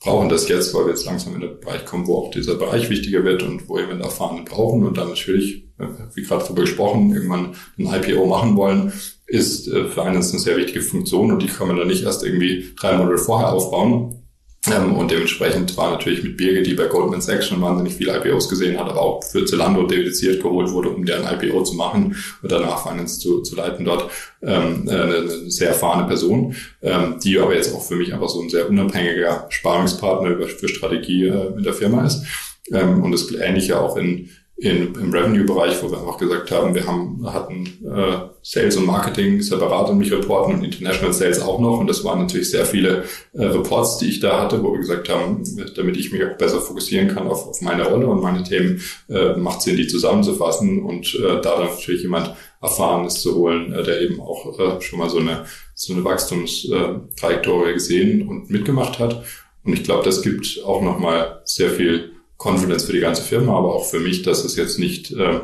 brauchen 0.00 0.28
das 0.28 0.48
jetzt, 0.48 0.74
weil 0.74 0.84
wir 0.84 0.90
jetzt 0.90 1.06
langsam 1.06 1.34
in 1.34 1.40
den 1.40 1.60
Bereich 1.60 1.84
kommen, 1.84 2.06
wo 2.06 2.18
auch 2.18 2.30
dieser 2.30 2.54
Bereich 2.54 2.88
wichtiger 2.88 3.24
wird 3.24 3.42
und 3.42 3.68
wo 3.68 3.76
wir 3.76 3.88
einen 3.88 4.00
Erfahrenen 4.00 4.44
brauchen 4.44 4.86
und 4.86 4.96
dann 4.96 5.08
natürlich, 5.08 5.64
äh, 5.78 5.86
wie 6.14 6.22
gerade 6.22 6.44
darüber 6.44 6.62
gesprochen, 6.62 7.12
irgendwann 7.12 7.54
ein 7.78 7.86
IPO 7.86 8.26
machen 8.26 8.56
wollen. 8.56 8.92
ist 9.26 9.68
äh, 9.68 9.84
für 9.84 9.88
Finance 9.88 10.32
eine 10.32 10.40
sehr 10.40 10.56
wichtige 10.56 10.82
Funktion 10.82 11.32
und 11.32 11.42
die 11.42 11.48
kann 11.48 11.68
man 11.68 11.76
dann 11.76 11.88
nicht 11.88 12.04
erst 12.04 12.24
irgendwie 12.24 12.72
drei 12.78 12.96
Monate 12.96 13.18
vorher 13.18 13.52
aufbauen, 13.52 14.22
ähm, 14.72 14.96
und 14.96 15.10
dementsprechend 15.10 15.76
war 15.76 15.90
natürlich 15.90 16.22
mit 16.22 16.36
Birge, 16.36 16.62
die 16.62 16.74
bei 16.74 16.86
Goldman 16.86 17.20
Sachs 17.20 17.46
schon 17.46 17.60
wahnsinnig 17.60 17.94
viele 17.94 18.16
IPOs 18.16 18.48
gesehen 18.48 18.78
hat, 18.78 18.88
aber 18.88 19.00
auch 19.00 19.22
für 19.22 19.44
Zalando 19.44 19.86
dediziert 19.86 20.42
geholt 20.42 20.70
wurde, 20.70 20.90
um 20.90 21.04
deren 21.04 21.26
IPO 21.26 21.62
zu 21.62 21.74
machen 21.74 22.16
und 22.42 22.52
danach 22.52 22.86
Finance 22.86 23.20
zu, 23.20 23.42
zu 23.42 23.56
leiten 23.56 23.84
dort, 23.84 24.10
ähm, 24.42 24.88
äh, 24.88 24.92
eine, 24.92 25.28
sehr 25.50 25.68
erfahrene 25.68 26.06
Person, 26.06 26.54
ähm, 26.82 27.16
die 27.22 27.38
aber 27.38 27.54
jetzt 27.54 27.74
auch 27.74 27.82
für 27.82 27.96
mich 27.96 28.12
einfach 28.12 28.28
so 28.28 28.40
ein 28.40 28.50
sehr 28.50 28.68
unabhängiger 28.68 29.46
Sparingspartner 29.48 30.46
für 30.46 30.68
Strategie 30.68 31.26
äh, 31.26 31.50
mit 31.54 31.64
der 31.64 31.74
Firma 31.74 32.06
ist. 32.06 32.24
Ähm, 32.72 33.02
und 33.02 33.12
das 33.12 33.30
Ähnliche 33.32 33.80
auch 33.80 33.96
in, 33.96 34.30
in, 34.60 34.92
im 34.92 35.12
Revenue-Bereich, 35.12 35.80
wo 35.82 35.90
wir 35.90 35.98
einfach 35.98 36.18
gesagt 36.18 36.50
haben, 36.50 36.74
wir 36.74 36.84
haben, 36.84 37.24
hatten 37.32 37.64
äh, 37.84 38.18
Sales 38.42 38.76
und 38.76 38.86
Marketing 38.86 39.40
separat 39.40 39.88
in 39.88 39.98
mich 39.98 40.10
reporten 40.10 40.54
und 40.54 40.64
International 40.64 41.12
Sales 41.12 41.40
auch 41.40 41.60
noch. 41.60 41.78
Und 41.78 41.86
das 41.86 42.02
waren 42.02 42.18
natürlich 42.18 42.50
sehr 42.50 42.66
viele 42.66 43.04
äh, 43.34 43.44
Reports, 43.44 43.98
die 43.98 44.08
ich 44.08 44.18
da 44.18 44.42
hatte, 44.42 44.60
wo 44.60 44.72
wir 44.72 44.80
gesagt 44.80 45.08
haben, 45.10 45.44
damit 45.76 45.96
ich 45.96 46.10
mich 46.10 46.24
auch 46.24 46.36
besser 46.36 46.60
fokussieren 46.60 47.06
kann 47.06 47.28
auf, 47.28 47.46
auf 47.46 47.60
meine 47.60 47.84
Rolle 47.84 48.08
und 48.08 48.20
meine 48.20 48.42
Themen, 48.42 48.82
äh, 49.08 49.34
macht 49.36 49.62
Sinn, 49.62 49.76
die 49.76 49.86
zusammenzufassen 49.86 50.82
und 50.82 51.14
äh, 51.14 51.40
da 51.40 51.58
dann 51.58 51.66
natürlich 51.66 52.02
jemand 52.02 52.34
Erfahrenes 52.60 53.22
zu 53.22 53.36
holen, 53.36 53.72
äh, 53.72 53.84
der 53.84 54.00
eben 54.00 54.20
auch 54.20 54.58
äh, 54.58 54.80
schon 54.80 54.98
mal 54.98 55.08
so 55.08 55.18
eine, 55.18 55.44
so 55.76 55.92
eine 55.94 56.02
Wachstumstrajektorie 56.02 57.74
gesehen 57.74 58.26
und 58.26 58.50
mitgemacht 58.50 58.98
hat. 58.98 59.22
Und 59.62 59.72
ich 59.72 59.84
glaube, 59.84 60.04
das 60.04 60.22
gibt 60.22 60.64
auch 60.64 60.82
nochmal 60.82 61.42
sehr 61.44 61.70
viel 61.70 62.17
Confidence 62.38 62.84
für 62.84 62.92
die 62.92 63.00
ganze 63.00 63.22
Firma, 63.22 63.56
aber 63.56 63.74
auch 63.74 63.86
für 63.86 64.00
mich, 64.00 64.22
dass 64.22 64.44
es 64.44 64.56
jetzt 64.56 64.78
nicht 64.78 65.10
äh, 65.12 65.40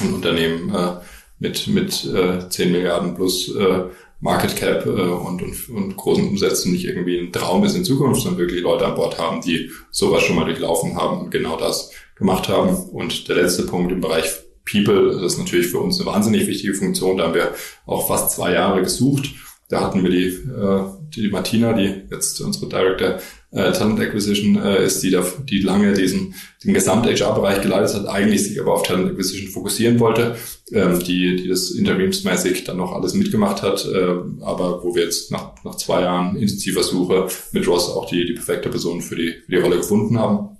ein 0.00 0.14
Unternehmen 0.14 0.74
äh, 0.74 0.96
mit, 1.38 1.66
mit 1.68 2.04
äh, 2.06 2.48
10 2.48 2.72
Milliarden 2.72 3.14
plus 3.14 3.54
äh, 3.54 3.84
Market 4.20 4.56
Cap 4.56 4.86
äh, 4.86 4.88
und, 4.88 5.42
und, 5.42 5.68
und 5.68 5.96
großen 5.96 6.26
Umsätzen 6.26 6.72
nicht 6.72 6.86
irgendwie 6.86 7.18
ein 7.18 7.32
Traum 7.32 7.62
ist 7.64 7.76
in 7.76 7.84
Zukunft, 7.84 8.22
sondern 8.22 8.40
wirklich 8.40 8.62
Leute 8.62 8.86
an 8.86 8.94
Bord 8.94 9.18
haben, 9.18 9.42
die 9.42 9.70
sowas 9.90 10.22
schon 10.22 10.36
mal 10.36 10.46
durchlaufen 10.46 10.96
haben 10.96 11.20
und 11.20 11.30
genau 11.30 11.58
das 11.58 11.90
gemacht 12.16 12.48
haben. 12.48 12.74
Und 12.74 13.28
der 13.28 13.36
letzte 13.36 13.64
Punkt 13.64 13.92
im 13.92 14.00
Bereich 14.00 14.24
People, 14.70 15.22
ist 15.24 15.38
natürlich 15.38 15.66
für 15.66 15.78
uns 15.78 16.00
eine 16.00 16.10
wahnsinnig 16.10 16.46
wichtige 16.46 16.74
Funktion. 16.74 17.18
Da 17.18 17.24
haben 17.24 17.34
wir 17.34 17.54
auch 17.86 18.08
fast 18.08 18.30
zwei 18.30 18.52
Jahre 18.52 18.80
gesucht. 18.80 19.30
Da 19.68 19.82
hatten 19.82 20.02
wir 20.02 20.10
die, 20.10 20.26
äh, 20.26 20.84
die 21.16 21.28
Martina, 21.28 21.72
die 21.72 22.02
jetzt 22.10 22.40
unsere 22.40 22.68
Director 22.68 23.18
äh, 23.50 23.72
Talent 23.72 24.00
Acquisition 24.00 24.56
äh, 24.56 24.84
ist, 24.84 25.02
die, 25.02 25.10
da, 25.10 25.24
die 25.44 25.60
lange 25.60 25.92
diesen 25.92 26.34
den 26.64 26.74
Gesamt-HR-Bereich 26.74 27.62
geleitet 27.62 27.94
hat, 27.94 28.06
eigentlich 28.06 28.42
sich 28.42 28.60
aber 28.60 28.74
auf 28.74 28.82
Talent 28.82 29.10
Acquisition 29.10 29.50
fokussieren 29.50 30.00
wollte, 30.00 30.36
ähm, 30.72 30.98
die, 31.00 31.36
die 31.36 31.48
das 31.48 31.70
interimsmäßig 31.70 32.64
dann 32.64 32.78
noch 32.78 32.92
alles 32.92 33.14
mitgemacht 33.14 33.62
hat, 33.62 33.86
äh, 33.86 34.16
aber 34.42 34.82
wo 34.82 34.94
wir 34.94 35.04
jetzt 35.04 35.30
nach, 35.30 35.54
nach 35.64 35.76
zwei 35.76 36.02
Jahren 36.02 36.36
intensiver 36.36 36.82
Suche 36.82 37.28
mit 37.52 37.66
Ross 37.68 37.88
auch 37.88 38.08
die, 38.08 38.26
die 38.26 38.34
perfekte 38.34 38.68
Person 38.68 39.00
für 39.00 39.16
die, 39.16 39.34
für 39.44 39.52
die 39.52 39.58
Rolle 39.58 39.76
gefunden 39.76 40.18
haben. 40.18 40.56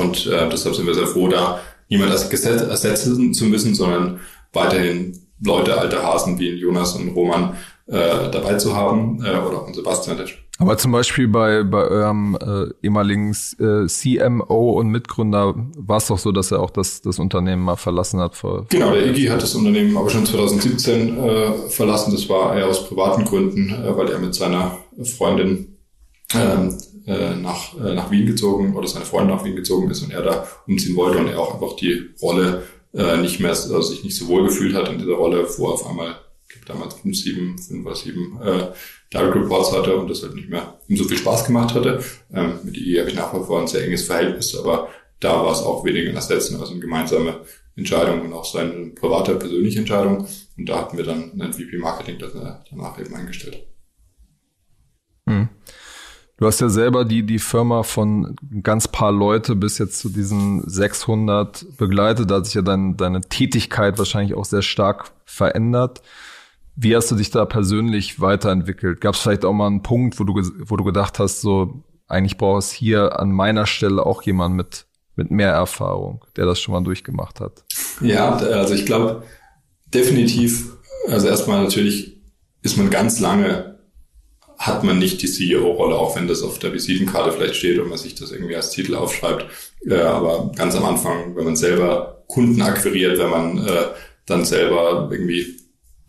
Und 0.00 0.26
äh, 0.26 0.48
deshalb 0.48 0.74
sind 0.74 0.86
wir 0.86 0.94
sehr 0.94 1.06
froh, 1.06 1.28
da 1.28 1.60
niemand 1.88 2.12
ersetzen 2.12 3.34
zu 3.34 3.44
müssen, 3.44 3.74
sondern 3.74 4.20
weiterhin 4.52 5.18
Leute, 5.44 5.76
alte 5.76 6.02
Hasen 6.02 6.38
wie 6.38 6.50
Jonas 6.50 6.94
und 6.94 7.08
Roman 7.10 7.56
äh, 7.86 8.30
dabei 8.30 8.54
zu 8.56 8.76
haben 8.76 9.22
äh, 9.24 9.30
oder 9.30 9.62
auch 9.62 9.74
Sebastian, 9.74 10.16
der 10.16 10.26
aber 10.58 10.78
zum 10.78 10.92
Beispiel 10.92 11.26
bei, 11.26 11.64
bei 11.64 11.82
eurem 11.82 12.36
äh, 12.36 12.86
ehemaligen 12.86 13.34
äh, 13.58 13.86
CMO 13.86 14.78
und 14.78 14.90
Mitgründer 14.90 15.54
war 15.76 15.96
es 15.96 16.06
doch 16.06 16.18
so, 16.18 16.30
dass 16.30 16.52
er 16.52 16.60
auch 16.60 16.70
das, 16.70 17.02
das 17.02 17.18
Unternehmen 17.18 17.62
mal 17.62 17.74
verlassen 17.74 18.20
hat. 18.20 18.36
Vor, 18.36 18.66
genau, 18.68 18.92
der 18.92 19.06
Iggy 19.06 19.26
hat 19.26 19.42
das 19.42 19.56
Unternehmen 19.56 19.96
aber 19.96 20.08
schon 20.08 20.24
2017 20.24 21.18
äh, 21.18 21.52
verlassen. 21.68 22.12
Das 22.12 22.28
war 22.28 22.54
eher 22.54 22.68
aus 22.68 22.86
privaten 22.86 23.24
Gründen, 23.24 23.70
äh, 23.70 23.96
weil 23.96 24.08
er 24.10 24.20
mit 24.20 24.36
seiner 24.36 24.78
Freundin 25.16 25.78
ähm, 26.34 26.78
äh, 27.06 27.34
nach, 27.34 27.74
äh, 27.78 27.94
nach 27.94 28.10
Wien 28.10 28.26
gezogen 28.26 28.76
oder 28.76 28.86
seine 28.86 29.04
Freundin 29.04 29.34
nach 29.34 29.44
Wien 29.44 29.56
gezogen 29.56 29.90
ist 29.90 30.02
und 30.02 30.12
er 30.12 30.22
da 30.22 30.46
umziehen 30.68 30.94
wollte 30.96 31.18
und 31.18 31.26
er 31.26 31.40
auch 31.40 31.54
einfach 31.54 31.76
die 31.76 32.10
Rolle 32.20 32.62
äh, 32.94 33.16
nicht 33.16 33.40
mehr, 33.40 33.50
also 33.50 33.82
sich 33.82 34.04
nicht 34.04 34.16
so 34.16 34.28
wohl 34.28 34.44
gefühlt 34.44 34.74
hat 34.76 34.88
in 34.88 34.98
dieser 34.98 35.14
Rolle, 35.14 35.44
wo 35.56 35.66
er 35.66 35.72
auf 35.72 35.86
einmal 35.88 36.14
damals 36.66 36.94
fünf, 36.94 37.16
sieben, 37.16 37.58
fünf 37.58 37.86
oder 37.86 37.94
sieben 37.94 38.40
äh, 38.42 38.68
Direct 39.12 39.34
Reports 39.34 39.72
hatte 39.72 39.96
und 39.96 40.08
das 40.08 40.22
halt 40.22 40.34
nicht 40.34 40.48
mehr 40.48 40.78
so 40.88 41.04
viel 41.04 41.18
Spaß 41.18 41.46
gemacht 41.46 41.74
hatte. 41.74 42.02
Ähm, 42.32 42.60
mit 42.64 42.76
IE 42.76 42.98
habe 43.00 43.10
ich 43.10 43.16
nach 43.16 43.32
wie 43.34 43.44
vor 43.44 43.60
ein 43.60 43.66
sehr 43.66 43.84
enges 43.84 44.06
Verhältnis, 44.06 44.56
aber 44.56 44.88
da 45.20 45.44
war 45.44 45.52
es 45.52 45.60
auch 45.60 45.84
weniger 45.84 46.10
in 46.10 46.16
Ersetzen, 46.16 46.58
also 46.60 46.72
eine 46.72 46.80
gemeinsame 46.80 47.40
Entscheidung 47.76 48.22
und 48.22 48.32
auch 48.32 48.44
seine 48.44 48.90
private, 48.90 49.36
persönliche 49.36 49.78
Entscheidung. 49.78 50.26
Und 50.58 50.68
da 50.68 50.80
hatten 50.80 50.96
wir 50.96 51.04
dann 51.04 51.32
einen 51.32 51.52
VP 51.52 51.78
Marketing 51.78 52.18
danach 52.18 52.98
eben 52.98 53.14
eingestellt. 53.14 53.66
Hm. 55.28 55.48
Du 56.36 56.46
hast 56.46 56.60
ja 56.60 56.68
selber 56.68 57.04
die, 57.04 57.24
die 57.24 57.38
Firma 57.38 57.84
von 57.84 58.34
ganz 58.62 58.88
paar 58.88 59.12
Leute 59.12 59.54
bis 59.54 59.78
jetzt 59.78 60.00
zu 60.00 60.08
diesen 60.08 60.68
600 60.68 61.76
begleitet. 61.76 62.30
Da 62.30 62.36
hat 62.36 62.46
sich 62.46 62.54
ja 62.54 62.62
dein, 62.62 62.96
deine 62.96 63.20
Tätigkeit 63.20 63.96
wahrscheinlich 63.98 64.34
auch 64.34 64.44
sehr 64.44 64.62
stark 64.62 65.12
verändert. 65.24 66.02
Wie 66.74 66.96
hast 66.96 67.10
du 67.10 67.16
dich 67.16 67.30
da 67.30 67.44
persönlich 67.44 68.20
weiterentwickelt? 68.20 69.00
Gab 69.00 69.14
es 69.14 69.20
vielleicht 69.20 69.44
auch 69.44 69.52
mal 69.52 69.66
einen 69.66 69.82
Punkt, 69.82 70.18
wo 70.18 70.24
du, 70.24 70.34
wo 70.34 70.76
du 70.76 70.84
gedacht 70.84 71.18
hast, 71.18 71.40
so 71.40 71.84
eigentlich 72.08 72.38
brauchst 72.38 72.72
hier 72.72 73.18
an 73.18 73.32
meiner 73.32 73.66
Stelle 73.66 74.04
auch 74.04 74.22
jemand 74.22 74.56
mit, 74.56 74.86
mit 75.16 75.30
mehr 75.30 75.50
Erfahrung, 75.50 76.24
der 76.36 76.46
das 76.46 76.60
schon 76.60 76.72
mal 76.72 76.82
durchgemacht 76.82 77.40
hat? 77.40 77.64
Ja, 78.00 78.36
also 78.36 78.74
ich 78.74 78.86
glaube 78.86 79.22
definitiv, 79.86 80.72
also 81.08 81.26
erstmal 81.26 81.62
natürlich 81.62 82.22
ist 82.62 82.76
man 82.76 82.90
ganz 82.90 83.20
lange, 83.20 83.78
hat 84.58 84.84
man 84.84 84.98
nicht 84.98 85.20
die 85.22 85.26
CEO-Rolle, 85.26 85.96
auch 85.96 86.14
wenn 86.16 86.28
das 86.28 86.42
auf 86.42 86.58
der 86.58 86.72
Visitenkarte 86.72 87.32
vielleicht 87.32 87.56
steht 87.56 87.78
und 87.78 87.88
man 87.88 87.98
sich 87.98 88.14
das 88.14 88.30
irgendwie 88.30 88.54
als 88.54 88.70
Titel 88.70 88.94
aufschreibt. 88.94 89.46
Äh, 89.84 90.00
aber 90.00 90.52
ganz 90.54 90.76
am 90.76 90.84
Anfang, 90.84 91.34
wenn 91.34 91.44
man 91.44 91.56
selber 91.56 92.24
Kunden 92.28 92.62
akquiriert, 92.62 93.18
wenn 93.18 93.30
man 93.30 93.58
äh, 93.66 93.86
dann 94.26 94.44
selber 94.44 95.08
irgendwie 95.10 95.56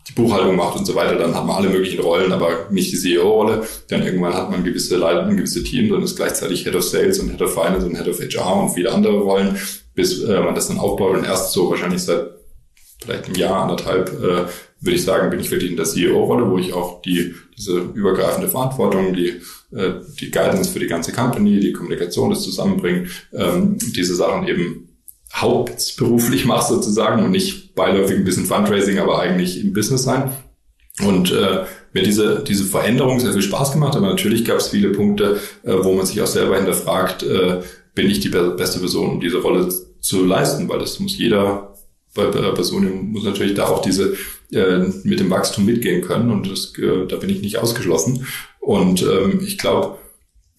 die 0.08 0.12
Buchhaltung 0.12 0.56
macht 0.56 0.76
und 0.76 0.84
so 0.84 0.94
weiter, 0.94 1.16
dann 1.16 1.34
hat 1.34 1.46
man 1.46 1.56
alle 1.56 1.70
möglichen 1.70 2.00
Rollen, 2.00 2.32
aber 2.32 2.68
nicht 2.70 2.92
die 2.92 2.98
CEO-Rolle. 2.98 3.66
Dann 3.88 4.02
irgendwann 4.02 4.34
hat 4.34 4.50
man 4.50 4.62
gewisse 4.62 4.96
Leiter, 4.96 5.24
ein 5.24 5.36
gewisse 5.36 5.64
Team, 5.64 5.90
dann 5.90 6.02
ist 6.02 6.16
gleichzeitig 6.16 6.64
Head 6.64 6.74
of 6.74 6.84
Sales 6.84 7.18
und 7.20 7.30
Head 7.30 7.40
of 7.40 7.54
Finance 7.54 7.86
und 7.86 7.96
Head 7.96 8.08
of 8.08 8.20
HR 8.20 8.62
und 8.62 8.70
viele 8.70 8.92
andere 8.92 9.18
Rollen, 9.18 9.56
bis 9.94 10.22
äh, 10.22 10.40
man 10.40 10.54
das 10.54 10.68
dann 10.68 10.78
aufbaut 10.78 11.16
und 11.16 11.24
erst 11.24 11.52
so 11.52 11.70
wahrscheinlich 11.70 12.02
seit 12.02 12.34
vielleicht 13.02 13.26
einem 13.26 13.36
Jahr, 13.36 13.62
anderthalb, 13.62 14.08
äh, 14.08 14.46
würde 14.80 14.96
ich 14.96 15.04
sagen, 15.04 15.30
bin 15.30 15.40
ich 15.40 15.50
wirklich 15.50 15.70
in 15.70 15.76
der 15.76 15.86
CEO-Rolle, 15.86 16.50
wo 16.50 16.58
ich 16.58 16.72
auch 16.72 17.00
die, 17.02 17.34
diese 17.56 17.78
übergreifende 17.78 18.48
Verantwortung, 18.48 19.14
die, 19.14 19.40
äh, 19.74 20.00
die 20.20 20.30
Guidance 20.30 20.70
für 20.70 20.80
die 20.80 20.86
ganze 20.86 21.12
Company, 21.12 21.60
die 21.60 21.72
Kommunikation, 21.72 22.30
das 22.30 22.42
Zusammenbringen, 22.42 23.08
ähm, 23.32 23.78
diese 23.78 24.14
Sachen 24.14 24.46
eben 24.46 24.93
hauptberuflich 25.34 26.44
mache 26.44 26.74
sozusagen 26.74 27.24
und 27.24 27.30
nicht 27.30 27.74
beiläufig 27.74 28.16
ein 28.16 28.24
bisschen 28.24 28.46
Fundraising, 28.46 28.98
aber 28.98 29.20
eigentlich 29.20 29.60
im 29.60 29.72
Business 29.72 30.04
sein. 30.04 30.30
Und 31.04 31.32
äh, 31.32 31.64
mir 31.92 32.02
diese, 32.02 32.44
diese 32.46 32.64
Veränderung 32.64 33.18
sehr 33.18 33.32
viel 33.32 33.42
Spaß 33.42 33.72
gemacht, 33.72 33.96
aber 33.96 34.08
natürlich 34.08 34.44
gab 34.44 34.58
es 34.58 34.68
viele 34.68 34.90
Punkte, 34.90 35.40
äh, 35.64 35.72
wo 35.82 35.92
man 35.94 36.06
sich 36.06 36.20
auch 36.22 36.26
selber 36.26 36.56
hinterfragt, 36.56 37.24
äh, 37.24 37.62
bin 37.94 38.10
ich 38.10 38.20
die 38.20 38.28
beste 38.28 38.78
Person, 38.78 39.10
um 39.10 39.20
diese 39.20 39.38
Rolle 39.38 39.68
zu 40.00 40.24
leisten, 40.24 40.68
weil 40.68 40.78
das 40.78 41.00
muss 41.00 41.18
jeder 41.18 41.74
bei 42.14 42.26
der 42.26 42.52
Person 42.52 43.10
muss 43.10 43.24
natürlich 43.24 43.54
da 43.54 43.66
auch 43.66 43.82
diese 43.82 44.14
äh, 44.52 44.84
mit 45.02 45.18
dem 45.18 45.30
Wachstum 45.30 45.64
mitgehen 45.64 46.00
können 46.02 46.30
und 46.30 46.48
das, 46.48 46.72
äh, 46.78 47.06
da 47.08 47.16
bin 47.16 47.28
ich 47.28 47.42
nicht 47.42 47.58
ausgeschlossen. 47.58 48.26
Und 48.60 49.02
ähm, 49.02 49.40
ich 49.44 49.58
glaube, 49.58 49.98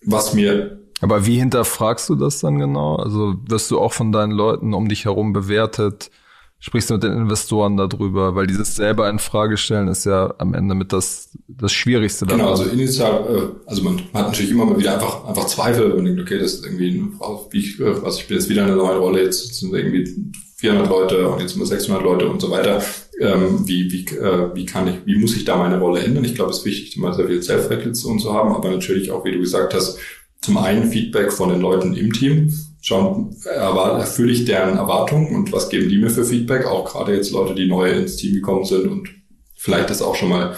was 0.04 0.34
mir 0.34 0.82
aber 1.02 1.26
wie 1.26 1.38
hinterfragst 1.38 2.10
du 2.10 2.16
das 2.16 2.40
dann 2.40 2.58
genau? 2.58 2.96
Also 2.96 3.36
wirst 3.48 3.70
du 3.72 3.80
auch 3.80 3.94
von 3.94 4.12
deinen 4.12 4.32
Leuten 4.32 4.74
um 4.74 4.88
dich 4.88 5.06
herum 5.06 5.34
bewertet? 5.34 6.10
Sprichst 6.60 6.90
du 6.90 6.96
mit 6.96 7.04
den 7.04 7.12
Investoren 7.12 7.78
darüber? 7.78 8.34
Weil 8.34 8.48
dieses 8.48 8.76
selber 8.76 9.10
in 9.10 9.20
Frage 9.20 9.58
stellen 9.58 9.88
ist 9.88 10.06
ja 10.06 10.34
am 10.38 10.54
Ende 10.54 10.74
mit 10.74 10.94
das, 10.94 11.30
das 11.48 11.74
Schwierigste. 11.74 12.26
Genau, 12.26 12.50
also 12.50 12.64
initial, 12.64 13.26
äh, 13.30 13.70
also 13.70 13.84
man 13.84 14.00
hat 14.14 14.28
natürlich 14.28 14.52
immer 14.52 14.66
mal 14.66 14.80
wieder 14.80 14.94
einfach, 14.94 15.26
einfach 15.26 15.46
Zweifel 15.48 15.92
und 15.92 16.06
denkt, 16.06 16.22
okay, 16.22 16.40
das 16.40 16.56
ist 16.56 16.66
irgendwie, 16.66 17.04
wie 17.52 17.60
ich, 17.60 17.80
äh, 17.80 17.84
also 18.04 18.20
ich 18.20 18.28
bin 18.28 18.38
jetzt 18.38 18.50
wieder 18.50 18.64
in 18.64 18.70
einer 18.70 18.78
neuen 18.78 18.98
Rolle, 18.98 19.22
jetzt 19.22 19.54
sind 19.54 19.74
irgendwie 19.74 20.34
400 20.56 20.90
Leute 20.90 21.30
und 21.30 21.42
jetzt 21.42 21.52
sind 21.52 21.62
wir 21.62 21.68
600 21.68 22.02
Leute 22.02 22.30
und 22.30 22.42
so 22.42 22.50
weiter. 22.50 22.82
Ähm, 23.20 23.68
wie, 23.68 23.92
wie, 23.92 24.06
äh, 24.18 24.56
wie 24.56 24.66
kann 24.66 24.88
ich, 24.88 24.96
wie 25.06 25.20
muss 25.20 25.36
ich 25.36 25.46
da 25.46 25.58
meine 25.58 25.80
Rolle 25.80 26.02
ändern? 26.02 26.26
Ich 26.26 26.36
glaube, 26.36 26.52
es 26.52 26.60
ist 26.60 26.66
wichtig, 26.66 26.98
immer 26.98 27.14
sehr 27.14 27.28
viel 27.28 27.44
Self-Reflexion 27.44 28.20
zu 28.20 28.34
haben, 28.34 28.54
aber 28.54 28.72
natürlich 28.72 29.12
auch, 29.12 29.24
wie 29.24 29.32
du 29.32 29.40
gesagt 29.40 29.74
hast, 29.74 30.00
zum 30.46 30.58
einen 30.58 30.90
Feedback 30.90 31.34
von 31.34 31.50
den 31.50 31.62
Leuten 31.62 31.96
im 31.96 32.14
Team. 32.14 32.54
Schauen, 32.82 33.36
erfülle 33.46 34.32
ich 34.32 34.46
deren 34.46 34.78
Erwartungen 34.78 35.36
und 35.36 35.52
was 35.52 35.70
geben 35.70 35.90
die 35.90 35.98
mir 35.98 36.12
für 36.12 36.24
Feedback? 36.24 36.68
Auch 36.68 36.86
gerade 36.86 37.16
jetzt 37.16 37.32
Leute, 37.32 37.56
die 37.56 37.68
neu 37.68 37.92
ins 37.92 38.18
Team 38.18 38.36
gekommen 38.36 38.64
sind 38.64 38.88
und 38.88 39.10
vielleicht 39.56 39.90
das 39.90 40.04
auch 40.04 40.14
schon 40.14 40.30
mal 40.30 40.56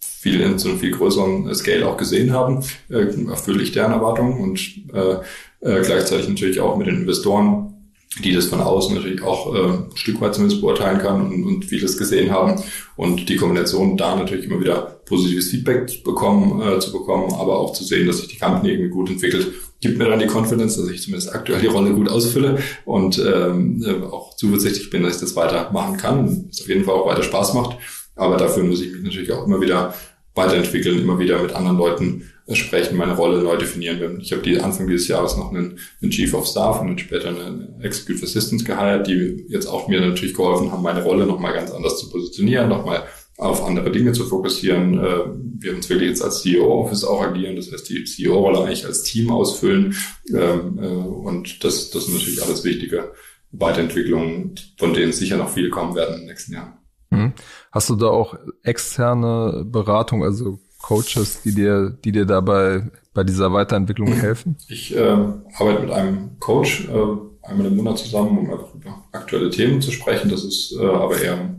viel 0.00 0.40
in 0.40 0.58
so 0.58 0.68
einem 0.68 0.78
viel 0.78 0.90
größeren 0.90 1.54
Scale 1.54 1.86
auch 1.88 1.96
gesehen 1.96 2.32
haben, 2.32 2.64
äh, 2.90 3.06
erfülle 3.28 3.62
ich 3.62 3.70
deren 3.70 3.92
Erwartungen 3.92 4.40
und 4.40 4.60
äh, 4.92 5.14
äh, 5.60 5.82
gleichzeitig 5.82 6.28
natürlich 6.28 6.60
auch 6.60 6.76
mit 6.76 6.88
den 6.88 7.02
Investoren 7.02 7.69
die 8.18 8.32
das 8.32 8.46
von 8.46 8.60
außen 8.60 8.94
natürlich 8.94 9.22
auch 9.22 9.54
äh, 9.54 9.58
ein 9.58 9.96
Stück 9.96 10.20
weit 10.20 10.34
zumindest 10.34 10.60
beurteilen 10.60 10.98
kann 10.98 11.20
und, 11.20 11.44
und 11.44 11.64
vieles 11.64 11.96
gesehen 11.96 12.32
haben. 12.32 12.60
Und 12.96 13.28
die 13.28 13.36
Kombination 13.36 13.96
da 13.96 14.16
natürlich 14.16 14.46
immer 14.46 14.60
wieder 14.60 15.00
positives 15.06 15.50
Feedback 15.50 16.02
bekommen, 16.02 16.60
äh, 16.60 16.80
zu 16.80 16.92
bekommen, 16.92 17.32
aber 17.32 17.58
auch 17.58 17.72
zu 17.72 17.84
sehen, 17.84 18.06
dass 18.06 18.18
sich 18.18 18.28
die 18.28 18.38
Company 18.38 18.70
irgendwie 18.70 18.90
gut 18.90 19.10
entwickelt, 19.10 19.52
gibt 19.80 19.96
mir 19.96 20.08
dann 20.08 20.18
die 20.18 20.26
Confidence, 20.26 20.76
dass 20.76 20.88
ich 20.88 21.02
zumindest 21.02 21.34
aktuell 21.34 21.60
die 21.60 21.68
Rolle 21.68 21.92
gut 21.92 22.08
ausfülle 22.08 22.58
und 22.84 23.18
ähm, 23.18 23.82
äh, 23.86 24.04
auch 24.04 24.34
zuversichtlich 24.36 24.90
bin, 24.90 25.04
dass 25.04 25.14
ich 25.14 25.20
das 25.20 25.36
weitermachen 25.36 25.96
kann. 25.96 26.48
Es 26.50 26.60
auf 26.60 26.68
jeden 26.68 26.84
Fall 26.84 26.94
auch 26.94 27.06
weiter 27.06 27.22
Spaß 27.22 27.54
macht. 27.54 27.78
Aber 28.16 28.36
dafür 28.36 28.64
muss 28.64 28.82
ich 28.82 28.92
mich 28.92 29.02
natürlich 29.02 29.32
auch 29.32 29.46
immer 29.46 29.60
wieder 29.60 29.94
weiterentwickeln, 30.34 31.00
immer 31.00 31.18
wieder 31.18 31.40
mit 31.40 31.52
anderen 31.52 31.78
Leuten 31.78 32.29
sprechen, 32.58 32.96
meine 32.96 33.16
Rolle 33.16 33.42
neu 33.42 33.56
definieren. 33.56 34.20
Ich 34.20 34.32
habe 34.32 34.42
die 34.42 34.60
Anfang 34.60 34.86
dieses 34.86 35.08
Jahres 35.08 35.36
noch 35.36 35.50
einen, 35.50 35.78
einen 36.02 36.10
Chief 36.10 36.32
of 36.34 36.46
Staff 36.46 36.80
und 36.80 36.88
dann 36.88 36.98
später 36.98 37.28
eine 37.28 37.78
Executive 37.82 38.24
Assistant 38.24 38.64
geheiert, 38.64 39.06
die 39.06 39.46
jetzt 39.48 39.66
auch 39.66 39.88
mir 39.88 40.00
natürlich 40.00 40.34
geholfen 40.34 40.72
haben, 40.72 40.82
meine 40.82 41.02
Rolle 41.02 41.26
nochmal 41.26 41.52
ganz 41.52 41.70
anders 41.70 41.98
zu 41.98 42.10
positionieren, 42.10 42.68
nochmal 42.68 43.04
auf 43.40 43.64
andere 43.64 43.90
Dinge 43.90 44.12
zu 44.12 44.24
fokussieren. 44.24 44.98
Äh, 44.98 45.24
wir 45.58 45.74
uns 45.74 45.88
wirklich 45.88 46.10
jetzt 46.10 46.22
als 46.22 46.42
CEO-Office 46.42 47.04
auch 47.04 47.22
agieren, 47.22 47.56
das 47.56 47.72
heißt 47.72 47.88
die 47.88 48.04
CEO-Rolle 48.04 48.64
eigentlich 48.64 48.86
als 48.86 49.02
Team 49.02 49.30
ausfüllen. 49.30 49.96
Ähm, 50.28 50.78
äh, 50.78 50.86
und 50.86 51.64
das, 51.64 51.90
das 51.90 52.06
sind 52.06 52.14
natürlich 52.14 52.42
alles 52.42 52.64
wichtige 52.64 53.12
Weiterentwicklungen, 53.52 54.54
von 54.78 54.94
denen 54.94 55.12
sicher 55.12 55.36
noch 55.36 55.50
viele 55.50 55.70
kommen 55.70 55.94
werden 55.94 56.14
in 56.14 56.20
den 56.20 56.28
nächsten 56.28 56.52
Jahren. 56.52 56.74
Mhm. 57.10 57.32
Hast 57.72 57.90
du 57.90 57.96
da 57.96 58.06
auch 58.06 58.36
externe 58.62 59.64
Beratung, 59.66 60.22
also 60.22 60.60
Coaches, 60.82 61.42
die 61.42 61.54
dir, 61.54 61.90
die 62.04 62.12
dir 62.12 62.26
dabei 62.26 62.90
bei 63.14 63.24
dieser 63.24 63.52
Weiterentwicklung 63.52 64.12
helfen? 64.12 64.56
Ich 64.68 64.94
äh, 64.96 65.00
arbeite 65.00 65.80
mit 65.82 65.90
einem 65.90 66.38
Coach 66.38 66.88
äh, 66.88 67.46
einmal 67.46 67.66
im 67.66 67.76
Monat 67.76 67.98
zusammen, 67.98 68.38
um 68.38 68.50
einfach 68.50 68.74
über 68.74 69.04
aktuelle 69.12 69.50
Themen 69.50 69.80
zu 69.80 69.90
sprechen. 69.90 70.30
Das 70.30 70.44
ist 70.44 70.72
äh, 70.72 70.84
aber 70.84 71.20
eher 71.20 71.56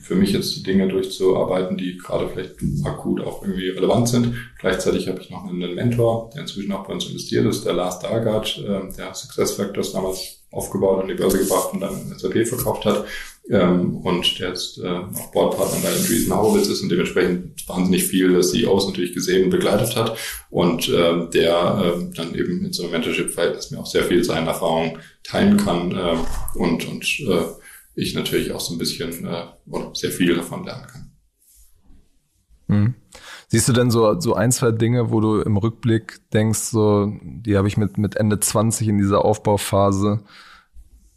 für 0.00 0.14
mich 0.14 0.32
jetzt 0.32 0.64
Dinge 0.66 0.86
durchzuarbeiten, 0.86 1.76
die 1.76 1.98
gerade 1.98 2.28
vielleicht 2.28 2.54
akut 2.86 3.20
auch 3.20 3.42
irgendwie 3.42 3.70
relevant 3.70 4.08
sind. 4.08 4.34
Gleichzeitig 4.60 5.08
habe 5.08 5.20
ich 5.20 5.30
noch 5.30 5.44
einen 5.44 5.74
Mentor, 5.74 6.30
der 6.32 6.42
inzwischen 6.42 6.72
auch 6.72 6.86
bei 6.86 6.92
uns 6.92 7.06
investiert 7.06 7.46
ist, 7.46 7.64
der 7.64 7.72
Lars 7.72 7.98
Dargard, 7.98 8.58
äh, 8.58 8.96
der 8.96 9.14
Success 9.14 9.52
Factors 9.52 9.92
damals 9.92 10.44
aufgebaut 10.52 11.02
und 11.02 11.08
die 11.08 11.14
Börse 11.14 11.38
gebracht 11.38 11.70
und 11.72 11.80
dann 11.80 12.16
SAP 12.16 12.46
verkauft 12.46 12.84
hat 12.84 13.04
ähm, 13.50 13.96
und 13.98 14.38
der 14.38 14.50
jetzt 14.50 14.78
äh, 14.78 14.88
auch 14.88 15.30
Boardpartner 15.32 15.80
bei 15.82 15.88
Andreessen 15.88 16.34
Horowitz 16.34 16.68
ist 16.68 16.82
und 16.82 16.88
dementsprechend 16.88 17.68
wahnsinnig 17.68 18.04
viele 18.04 18.40
CEOs 18.40 18.86
natürlich 18.86 19.12
gesehen 19.12 19.44
und 19.44 19.50
begleitet 19.50 19.96
hat 19.96 20.16
und 20.50 20.88
äh, 20.88 21.28
der 21.28 21.96
äh, 21.96 22.14
dann 22.14 22.34
eben 22.34 22.64
in 22.64 22.72
so 22.72 22.84
einem 22.84 22.92
Mentorship-Verhältnis 22.92 23.70
mir 23.70 23.80
auch 23.80 23.86
sehr 23.86 24.04
viel 24.04 24.24
seiner 24.24 24.48
Erfahrungen 24.48 24.98
teilen 25.22 25.58
kann 25.58 25.92
äh, 25.92 26.16
und, 26.54 26.88
und 26.88 27.04
äh, 27.20 27.44
ich 27.94 28.14
natürlich 28.14 28.52
auch 28.52 28.60
so 28.60 28.74
ein 28.74 28.78
bisschen 28.78 29.26
äh, 29.26 29.44
sehr 29.92 30.10
viel 30.10 30.34
davon 30.34 30.64
lernen 30.64 30.86
kann. 30.86 31.10
Mhm. 32.66 32.94
Siehst 33.48 33.68
du 33.68 33.72
denn 33.72 33.90
so, 33.90 34.18
so 34.18 34.34
ein, 34.34 34.50
zwei 34.52 34.72
Dinge, 34.72 35.10
wo 35.10 35.20
du 35.20 35.40
im 35.40 35.56
Rückblick 35.56 36.18
denkst, 36.32 36.60
so, 36.60 37.12
die 37.22 37.56
habe 37.56 37.68
ich 37.68 37.76
mit, 37.76 37.98
mit 37.98 38.16
Ende 38.16 38.40
20 38.40 38.88
in 38.88 38.98
dieser 38.98 39.24
Aufbauphase 39.24 40.24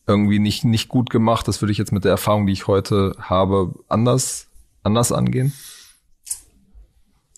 irgendwie 0.07 0.39
nicht, 0.39 0.63
nicht 0.63 0.87
gut 0.87 1.09
gemacht. 1.09 1.47
Das 1.47 1.61
würde 1.61 1.71
ich 1.71 1.77
jetzt 1.77 1.91
mit 1.91 2.05
der 2.05 2.11
Erfahrung, 2.11 2.47
die 2.47 2.53
ich 2.53 2.67
heute 2.67 3.13
habe, 3.19 3.73
anders, 3.87 4.47
anders 4.83 5.11
angehen? 5.11 5.53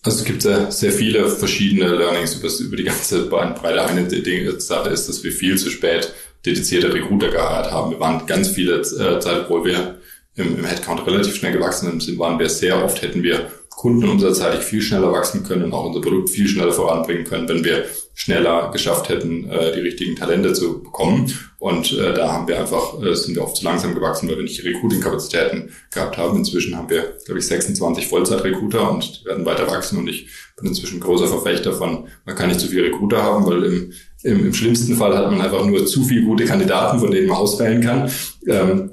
Also 0.03 0.20
es 0.20 0.26
gibt 0.26 0.41
sehr, 0.41 0.72
sehr 0.72 0.91
viele 0.91 1.28
verschiedene 1.28 1.88
Learnings 1.88 2.36
über, 2.36 2.47
über 2.65 2.78
die 2.78 2.86
ganze 2.86 3.28
Bandbreite. 3.28 3.82
Eine 3.82 4.59
Sache 4.59 4.89
ist, 4.89 5.09
dass 5.09 5.24
wir 5.24 5.32
viel 5.32 5.57
zu 5.57 5.70
spät 5.70 6.13
dedizierte 6.45 6.93
Recruiter 6.93 7.30
geheiert 7.30 7.72
haben. 7.72 7.91
Wir 7.91 7.99
waren 7.99 8.26
ganz 8.26 8.47
viele 8.49 8.80
äh, 8.80 9.20
Zeit, 9.20 9.43
obwohl 9.43 9.65
wir 9.65 9.99
im, 10.36 10.57
im 10.57 10.63
Headcount 10.63 11.05
relativ 11.05 11.36
schnell 11.36 11.51
gewachsen 11.51 11.99
sind, 11.99 12.17
waren 12.17 12.39
wir 12.39 12.49
sehr 12.49 12.84
oft, 12.84 13.01
hätten 13.01 13.24
wir 13.24 13.51
Kunden 13.70 14.07
unserzeitig 14.07 14.61
viel 14.61 14.82
schneller 14.82 15.11
wachsen 15.11 15.43
können 15.43 15.65
und 15.65 15.74
auch 15.74 15.86
unser 15.86 16.01
Produkt 16.01 16.30
viel 16.30 16.47
schneller 16.47 16.72
voranbringen 16.72 17.26
können, 17.26 17.47
wenn 17.49 17.63
wir 17.63 17.86
schneller 18.20 18.70
geschafft 18.72 19.07
hätten, 19.07 19.49
äh, 19.49 19.74
die 19.74 19.80
richtigen 19.80 20.17
Talente 20.17 20.51
zu 20.51 20.84
bekommen. 20.84 21.34
Und 21.57 21.93
äh, 21.93 22.13
da 22.13 22.34
haben 22.34 22.49
wir 22.49 22.59
einfach, 22.59 23.01
äh, 23.01 23.15
sind 23.15 23.36
wir 23.36 23.43
oft 23.43 23.55
zu 23.55 23.63
langsam 23.63 23.95
gewachsen, 23.95 24.28
weil 24.28 24.36
wir 24.36 24.43
nicht 24.43 24.61
die 24.61 24.67
Recruiting-Kapazitäten 24.67 25.72
gehabt 25.89 26.17
haben. 26.17 26.38
Inzwischen 26.38 26.76
haben 26.76 26.89
wir, 26.89 27.17
glaube 27.26 27.39
ich, 27.39 27.47
26 27.47 28.07
Vollzeit-Recruiter 28.07 28.91
und 28.91 29.24
werden 29.24 29.45
weiter 29.45 29.67
wachsen. 29.67 29.99
Und 29.99 30.09
ich 30.09 30.28
bin 30.57 30.67
inzwischen 30.67 30.99
großer 30.99 31.30
Verfechter 31.30 31.72
von, 31.72 32.09
man 32.26 32.36
kann 32.36 32.49
nicht 32.49 32.59
zu 32.59 32.67
viele 32.67 32.88
Recruiter 32.88 33.24
haben, 33.24 33.45
weil 33.45 33.63
im, 33.63 33.93
im, 34.24 34.45
im 34.47 34.53
schlimmsten 34.53 34.97
Fall 34.97 35.17
hat 35.17 35.32
man 35.32 35.39
einfach 35.39 35.65
nur 35.65 35.86
zu 35.86 36.03
viele 36.03 36.24
gute 36.24 36.43
Kandidaten, 36.43 36.99
von 36.99 37.11
denen 37.11 37.28
man 37.28 37.38
auswählen 37.38 37.82
kann. 37.82 38.11
Ähm, 38.47 38.91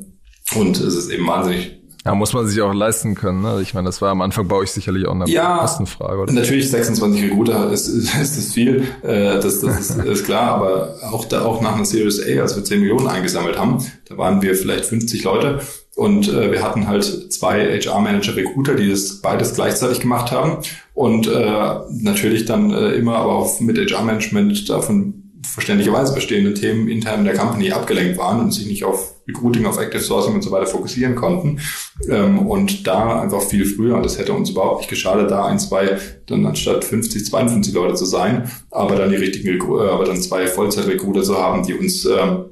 und 0.54 0.78
es 0.78 0.94
ist 0.94 1.10
eben 1.10 1.26
wahnsinnig 1.26 1.80
ja, 2.06 2.14
muss 2.14 2.32
man 2.32 2.46
sich 2.46 2.60
auch 2.62 2.72
leisten 2.72 3.14
können. 3.14 3.42
Ne? 3.42 3.60
Ich 3.62 3.74
meine, 3.74 3.86
das 3.86 4.00
war 4.00 4.10
am 4.10 4.22
Anfang 4.22 4.46
bei 4.46 4.56
euch 4.56 4.70
sicherlich 4.70 5.06
auch 5.06 5.14
eine 5.14 5.28
ja, 5.28 5.58
Kostenfrage. 5.58 6.20
Oder? 6.20 6.32
Natürlich 6.32 6.70
26 6.70 7.24
Recruiter 7.24 7.70
ist, 7.72 7.88
ist, 7.88 8.14
ist 8.14 8.38
das 8.38 8.52
viel, 8.52 8.84
äh, 9.02 9.40
das, 9.40 9.60
das 9.60 9.90
ist, 9.90 9.98
ist 10.04 10.24
klar, 10.24 10.52
aber 10.52 10.94
auch 11.10 11.24
da 11.24 11.44
auch 11.44 11.60
nach 11.60 11.74
einer 11.74 11.84
Series 11.84 12.20
A, 12.20 12.42
als 12.42 12.56
wir 12.56 12.64
10 12.64 12.80
Millionen 12.80 13.08
eingesammelt 13.08 13.58
haben, 13.58 13.84
da 14.08 14.16
waren 14.16 14.40
wir 14.40 14.54
vielleicht 14.54 14.86
50 14.86 15.24
Leute 15.24 15.60
und 15.96 16.28
äh, 16.28 16.52
wir 16.52 16.62
hatten 16.62 16.86
halt 16.86 17.32
zwei 17.32 17.80
HR-Manager 17.80 18.36
Recruiter, 18.36 18.74
die 18.74 18.88
das 18.88 19.20
beides 19.20 19.54
gleichzeitig 19.54 20.00
gemacht 20.00 20.30
haben 20.30 20.58
und 20.94 21.26
äh, 21.26 21.74
natürlich 21.90 22.44
dann 22.44 22.70
äh, 22.70 22.92
immer 22.92 23.16
aber 23.16 23.34
auch 23.34 23.60
mit 23.60 23.78
HR-Management 23.78 24.68
davon 24.68 25.32
verständlicherweise 25.42 26.14
bestehenden 26.14 26.54
Themen 26.54 26.88
intern 26.88 27.20
in 27.20 27.24
der 27.24 27.36
Company 27.36 27.72
abgelenkt 27.72 28.18
waren 28.18 28.40
und 28.40 28.52
sich 28.52 28.66
nicht 28.66 28.84
auf 28.84 29.15
Recruiting, 29.28 29.66
auf 29.66 29.78
Active 29.78 30.02
Sourcing 30.02 30.34
und 30.34 30.42
so 30.42 30.50
weiter 30.50 30.66
fokussieren 30.66 31.14
konnten. 31.14 31.60
Ähm, 32.08 32.46
und 32.46 32.86
da 32.86 33.20
einfach 33.20 33.42
viel 33.42 33.64
früher, 33.64 34.00
das 34.00 34.18
hätte 34.18 34.32
uns 34.32 34.50
überhaupt 34.50 34.80
nicht 34.80 34.90
geschadet, 34.90 35.30
da 35.30 35.46
ein, 35.46 35.58
zwei, 35.58 35.98
dann 36.26 36.46
anstatt 36.46 36.84
50, 36.84 37.26
52 37.26 37.74
Leute 37.74 37.94
zu 37.94 38.04
sein, 38.04 38.50
aber 38.70 38.96
dann 38.96 39.10
die 39.10 39.16
richtigen, 39.16 39.48
äh, 39.48 39.88
aber 39.88 40.04
dann 40.04 40.20
zwei 40.20 40.46
Vollzeit-Recruiter 40.46 41.22
zu 41.22 41.36
haben, 41.36 41.66
die 41.66 41.74
uns 41.74 42.04
ähm, 42.04 42.46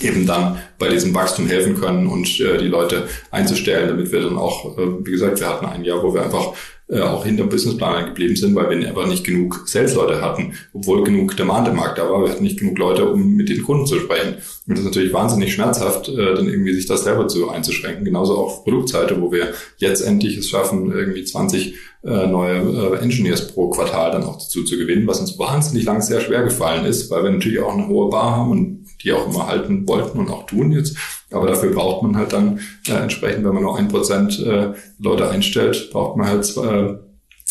eben 0.00 0.26
dann 0.26 0.58
bei 0.78 0.88
diesem 0.88 1.14
Wachstum 1.14 1.46
helfen 1.46 1.78
können 1.78 2.06
und 2.06 2.40
äh, 2.40 2.58
die 2.58 2.68
Leute 2.68 3.08
einzustellen, 3.30 3.88
damit 3.88 4.10
wir 4.10 4.22
dann 4.22 4.38
auch, 4.38 4.76
äh, 4.78 5.04
wie 5.04 5.12
gesagt, 5.12 5.40
wir 5.40 5.48
hatten 5.48 5.66
ein 5.66 5.84
Jahr, 5.84 6.02
wo 6.02 6.14
wir 6.14 6.22
einfach 6.22 6.52
auch 7.00 7.24
hinter 7.24 7.44
Businessplan 7.44 8.06
geblieben 8.06 8.36
sind, 8.36 8.54
weil 8.54 8.68
wir 8.70 8.90
aber 8.90 9.06
nicht 9.06 9.24
genug 9.24 9.62
Sales-Leute 9.66 10.20
hatten, 10.20 10.54
obwohl 10.74 11.04
genug 11.04 11.36
Demand 11.36 11.68
im 11.68 11.76
Markt 11.76 11.98
da 11.98 12.10
war. 12.10 12.22
Wir 12.22 12.30
hatten 12.30 12.42
nicht 12.42 12.58
genug 12.58 12.78
Leute, 12.78 13.08
um 13.08 13.34
mit 13.34 13.48
den 13.48 13.62
Kunden 13.62 13.86
zu 13.86 13.98
sprechen. 13.98 14.34
Und 14.66 14.76
das 14.76 14.80
ist 14.80 14.84
natürlich 14.84 15.12
wahnsinnig 15.12 15.54
schmerzhaft, 15.54 16.08
äh, 16.08 16.34
dann 16.34 16.48
irgendwie 16.48 16.74
sich 16.74 16.86
das 16.86 17.04
selber 17.04 17.28
zu 17.28 17.48
einzuschränken. 17.48 18.04
Genauso 18.04 18.36
auf 18.36 18.64
Produktseite, 18.64 19.20
wo 19.20 19.32
wir 19.32 19.54
jetzt 19.78 20.02
endlich 20.02 20.36
es 20.36 20.50
schaffen, 20.50 20.92
irgendwie 20.92 21.24
20 21.24 21.74
äh, 22.04 22.26
neue 22.26 22.58
äh, 22.58 22.98
Engineers 22.98 23.48
pro 23.48 23.70
Quartal 23.70 24.10
dann 24.10 24.24
auch 24.24 24.34
dazu 24.34 24.64
zu 24.64 24.76
gewinnen, 24.76 25.06
was 25.06 25.20
uns 25.20 25.38
wahnsinnig 25.38 25.84
lang 25.84 26.02
sehr 26.02 26.20
schwer 26.20 26.42
gefallen 26.42 26.84
ist, 26.84 27.10
weil 27.10 27.24
wir 27.24 27.30
natürlich 27.30 27.60
auch 27.60 27.74
eine 27.74 27.88
hohe 27.88 28.10
Bar 28.10 28.36
haben 28.36 28.50
und 28.50 28.81
die 29.02 29.12
auch 29.12 29.28
immer 29.28 29.46
halten 29.46 29.86
wollten 29.86 30.18
und 30.18 30.30
auch 30.30 30.46
tun 30.46 30.72
jetzt. 30.72 30.96
Aber 31.30 31.46
dafür 31.46 31.70
braucht 31.70 32.02
man 32.02 32.16
halt 32.16 32.32
dann 32.32 32.60
äh, 32.88 32.92
entsprechend, 32.92 33.44
wenn 33.44 33.54
man 33.54 33.62
nur 33.62 33.78
ein 33.78 33.88
Prozent 33.88 34.38
äh, 34.40 34.72
Leute 34.98 35.30
einstellt, 35.30 35.90
braucht 35.92 36.16
man 36.16 36.28
halt 36.28 36.56
äh, 36.56 36.94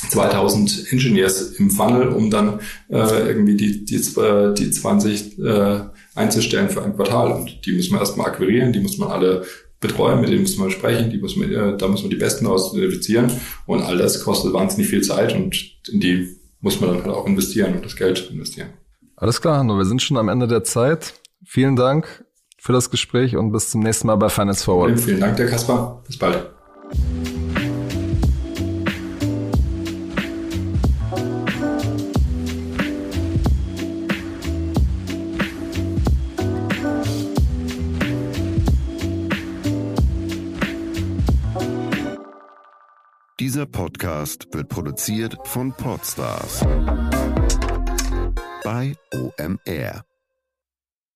2000 0.09 0.91
Engineers 0.91 1.53
im 1.53 1.69
Funnel, 1.69 2.09
um 2.09 2.29
dann 2.29 2.59
äh, 2.89 3.27
irgendwie 3.27 3.55
die, 3.55 3.85
die, 3.85 3.97
die 3.99 4.71
20 4.71 5.39
äh, 5.39 5.79
einzustellen 6.15 6.69
für 6.69 6.83
ein 6.83 6.95
Quartal. 6.95 7.31
Und 7.31 7.65
die 7.65 7.73
muss 7.73 7.89
man 7.91 7.99
erstmal 7.99 8.27
akquirieren, 8.27 8.73
die 8.73 8.79
muss 8.79 8.97
man 8.97 9.09
alle 9.09 9.43
betreuen, 9.79 10.21
mit 10.21 10.29
denen 10.29 10.41
muss 10.41 10.57
man 10.57 10.71
sprechen, 10.71 11.09
die 11.09 11.17
muss 11.17 11.35
man, 11.35 11.51
äh, 11.51 11.77
da 11.77 11.87
muss 11.87 12.01
man 12.01 12.09
die 12.09 12.15
Besten 12.15 12.47
aus 12.47 12.73
identifizieren. 12.73 13.31
Und 13.65 13.81
all 13.81 13.97
das 13.97 14.23
kostet 14.23 14.53
wahnsinnig 14.53 14.87
viel 14.87 15.01
Zeit 15.01 15.35
und 15.35 15.55
in 15.91 15.99
die 15.99 16.37
muss 16.61 16.79
man 16.79 16.91
dann 16.91 17.03
halt 17.03 17.15
auch 17.15 17.25
investieren 17.25 17.75
und 17.75 17.85
das 17.85 17.95
Geld 17.95 18.29
investieren. 18.31 18.69
Alles 19.15 19.41
klar, 19.41 19.57
Hanno, 19.57 19.77
wir 19.77 19.85
sind 19.85 20.01
schon 20.01 20.17
am 20.17 20.29
Ende 20.29 20.47
der 20.47 20.63
Zeit. 20.63 21.13
Vielen 21.53 21.75
Dank 21.75 22.23
für 22.57 22.71
das 22.71 22.89
Gespräch 22.89 23.35
und 23.35 23.51
bis 23.51 23.71
zum 23.71 23.81
nächsten 23.81 24.07
Mal 24.07 24.15
bei 24.15 24.29
Finance 24.29 24.63
Forward. 24.63 24.97
Vielen 24.97 25.19
Dank, 25.19 25.35
der 25.35 25.47
Kaspar. 25.47 26.01
Bis 26.07 26.17
bald. 26.17 26.49
Dieser 43.41 43.65
Podcast 43.65 44.47
wird 44.53 44.69
produziert 44.69 45.35
von 45.43 45.73
Podstars 45.73 46.61
bei 48.63 48.95
OMR. 49.13 50.05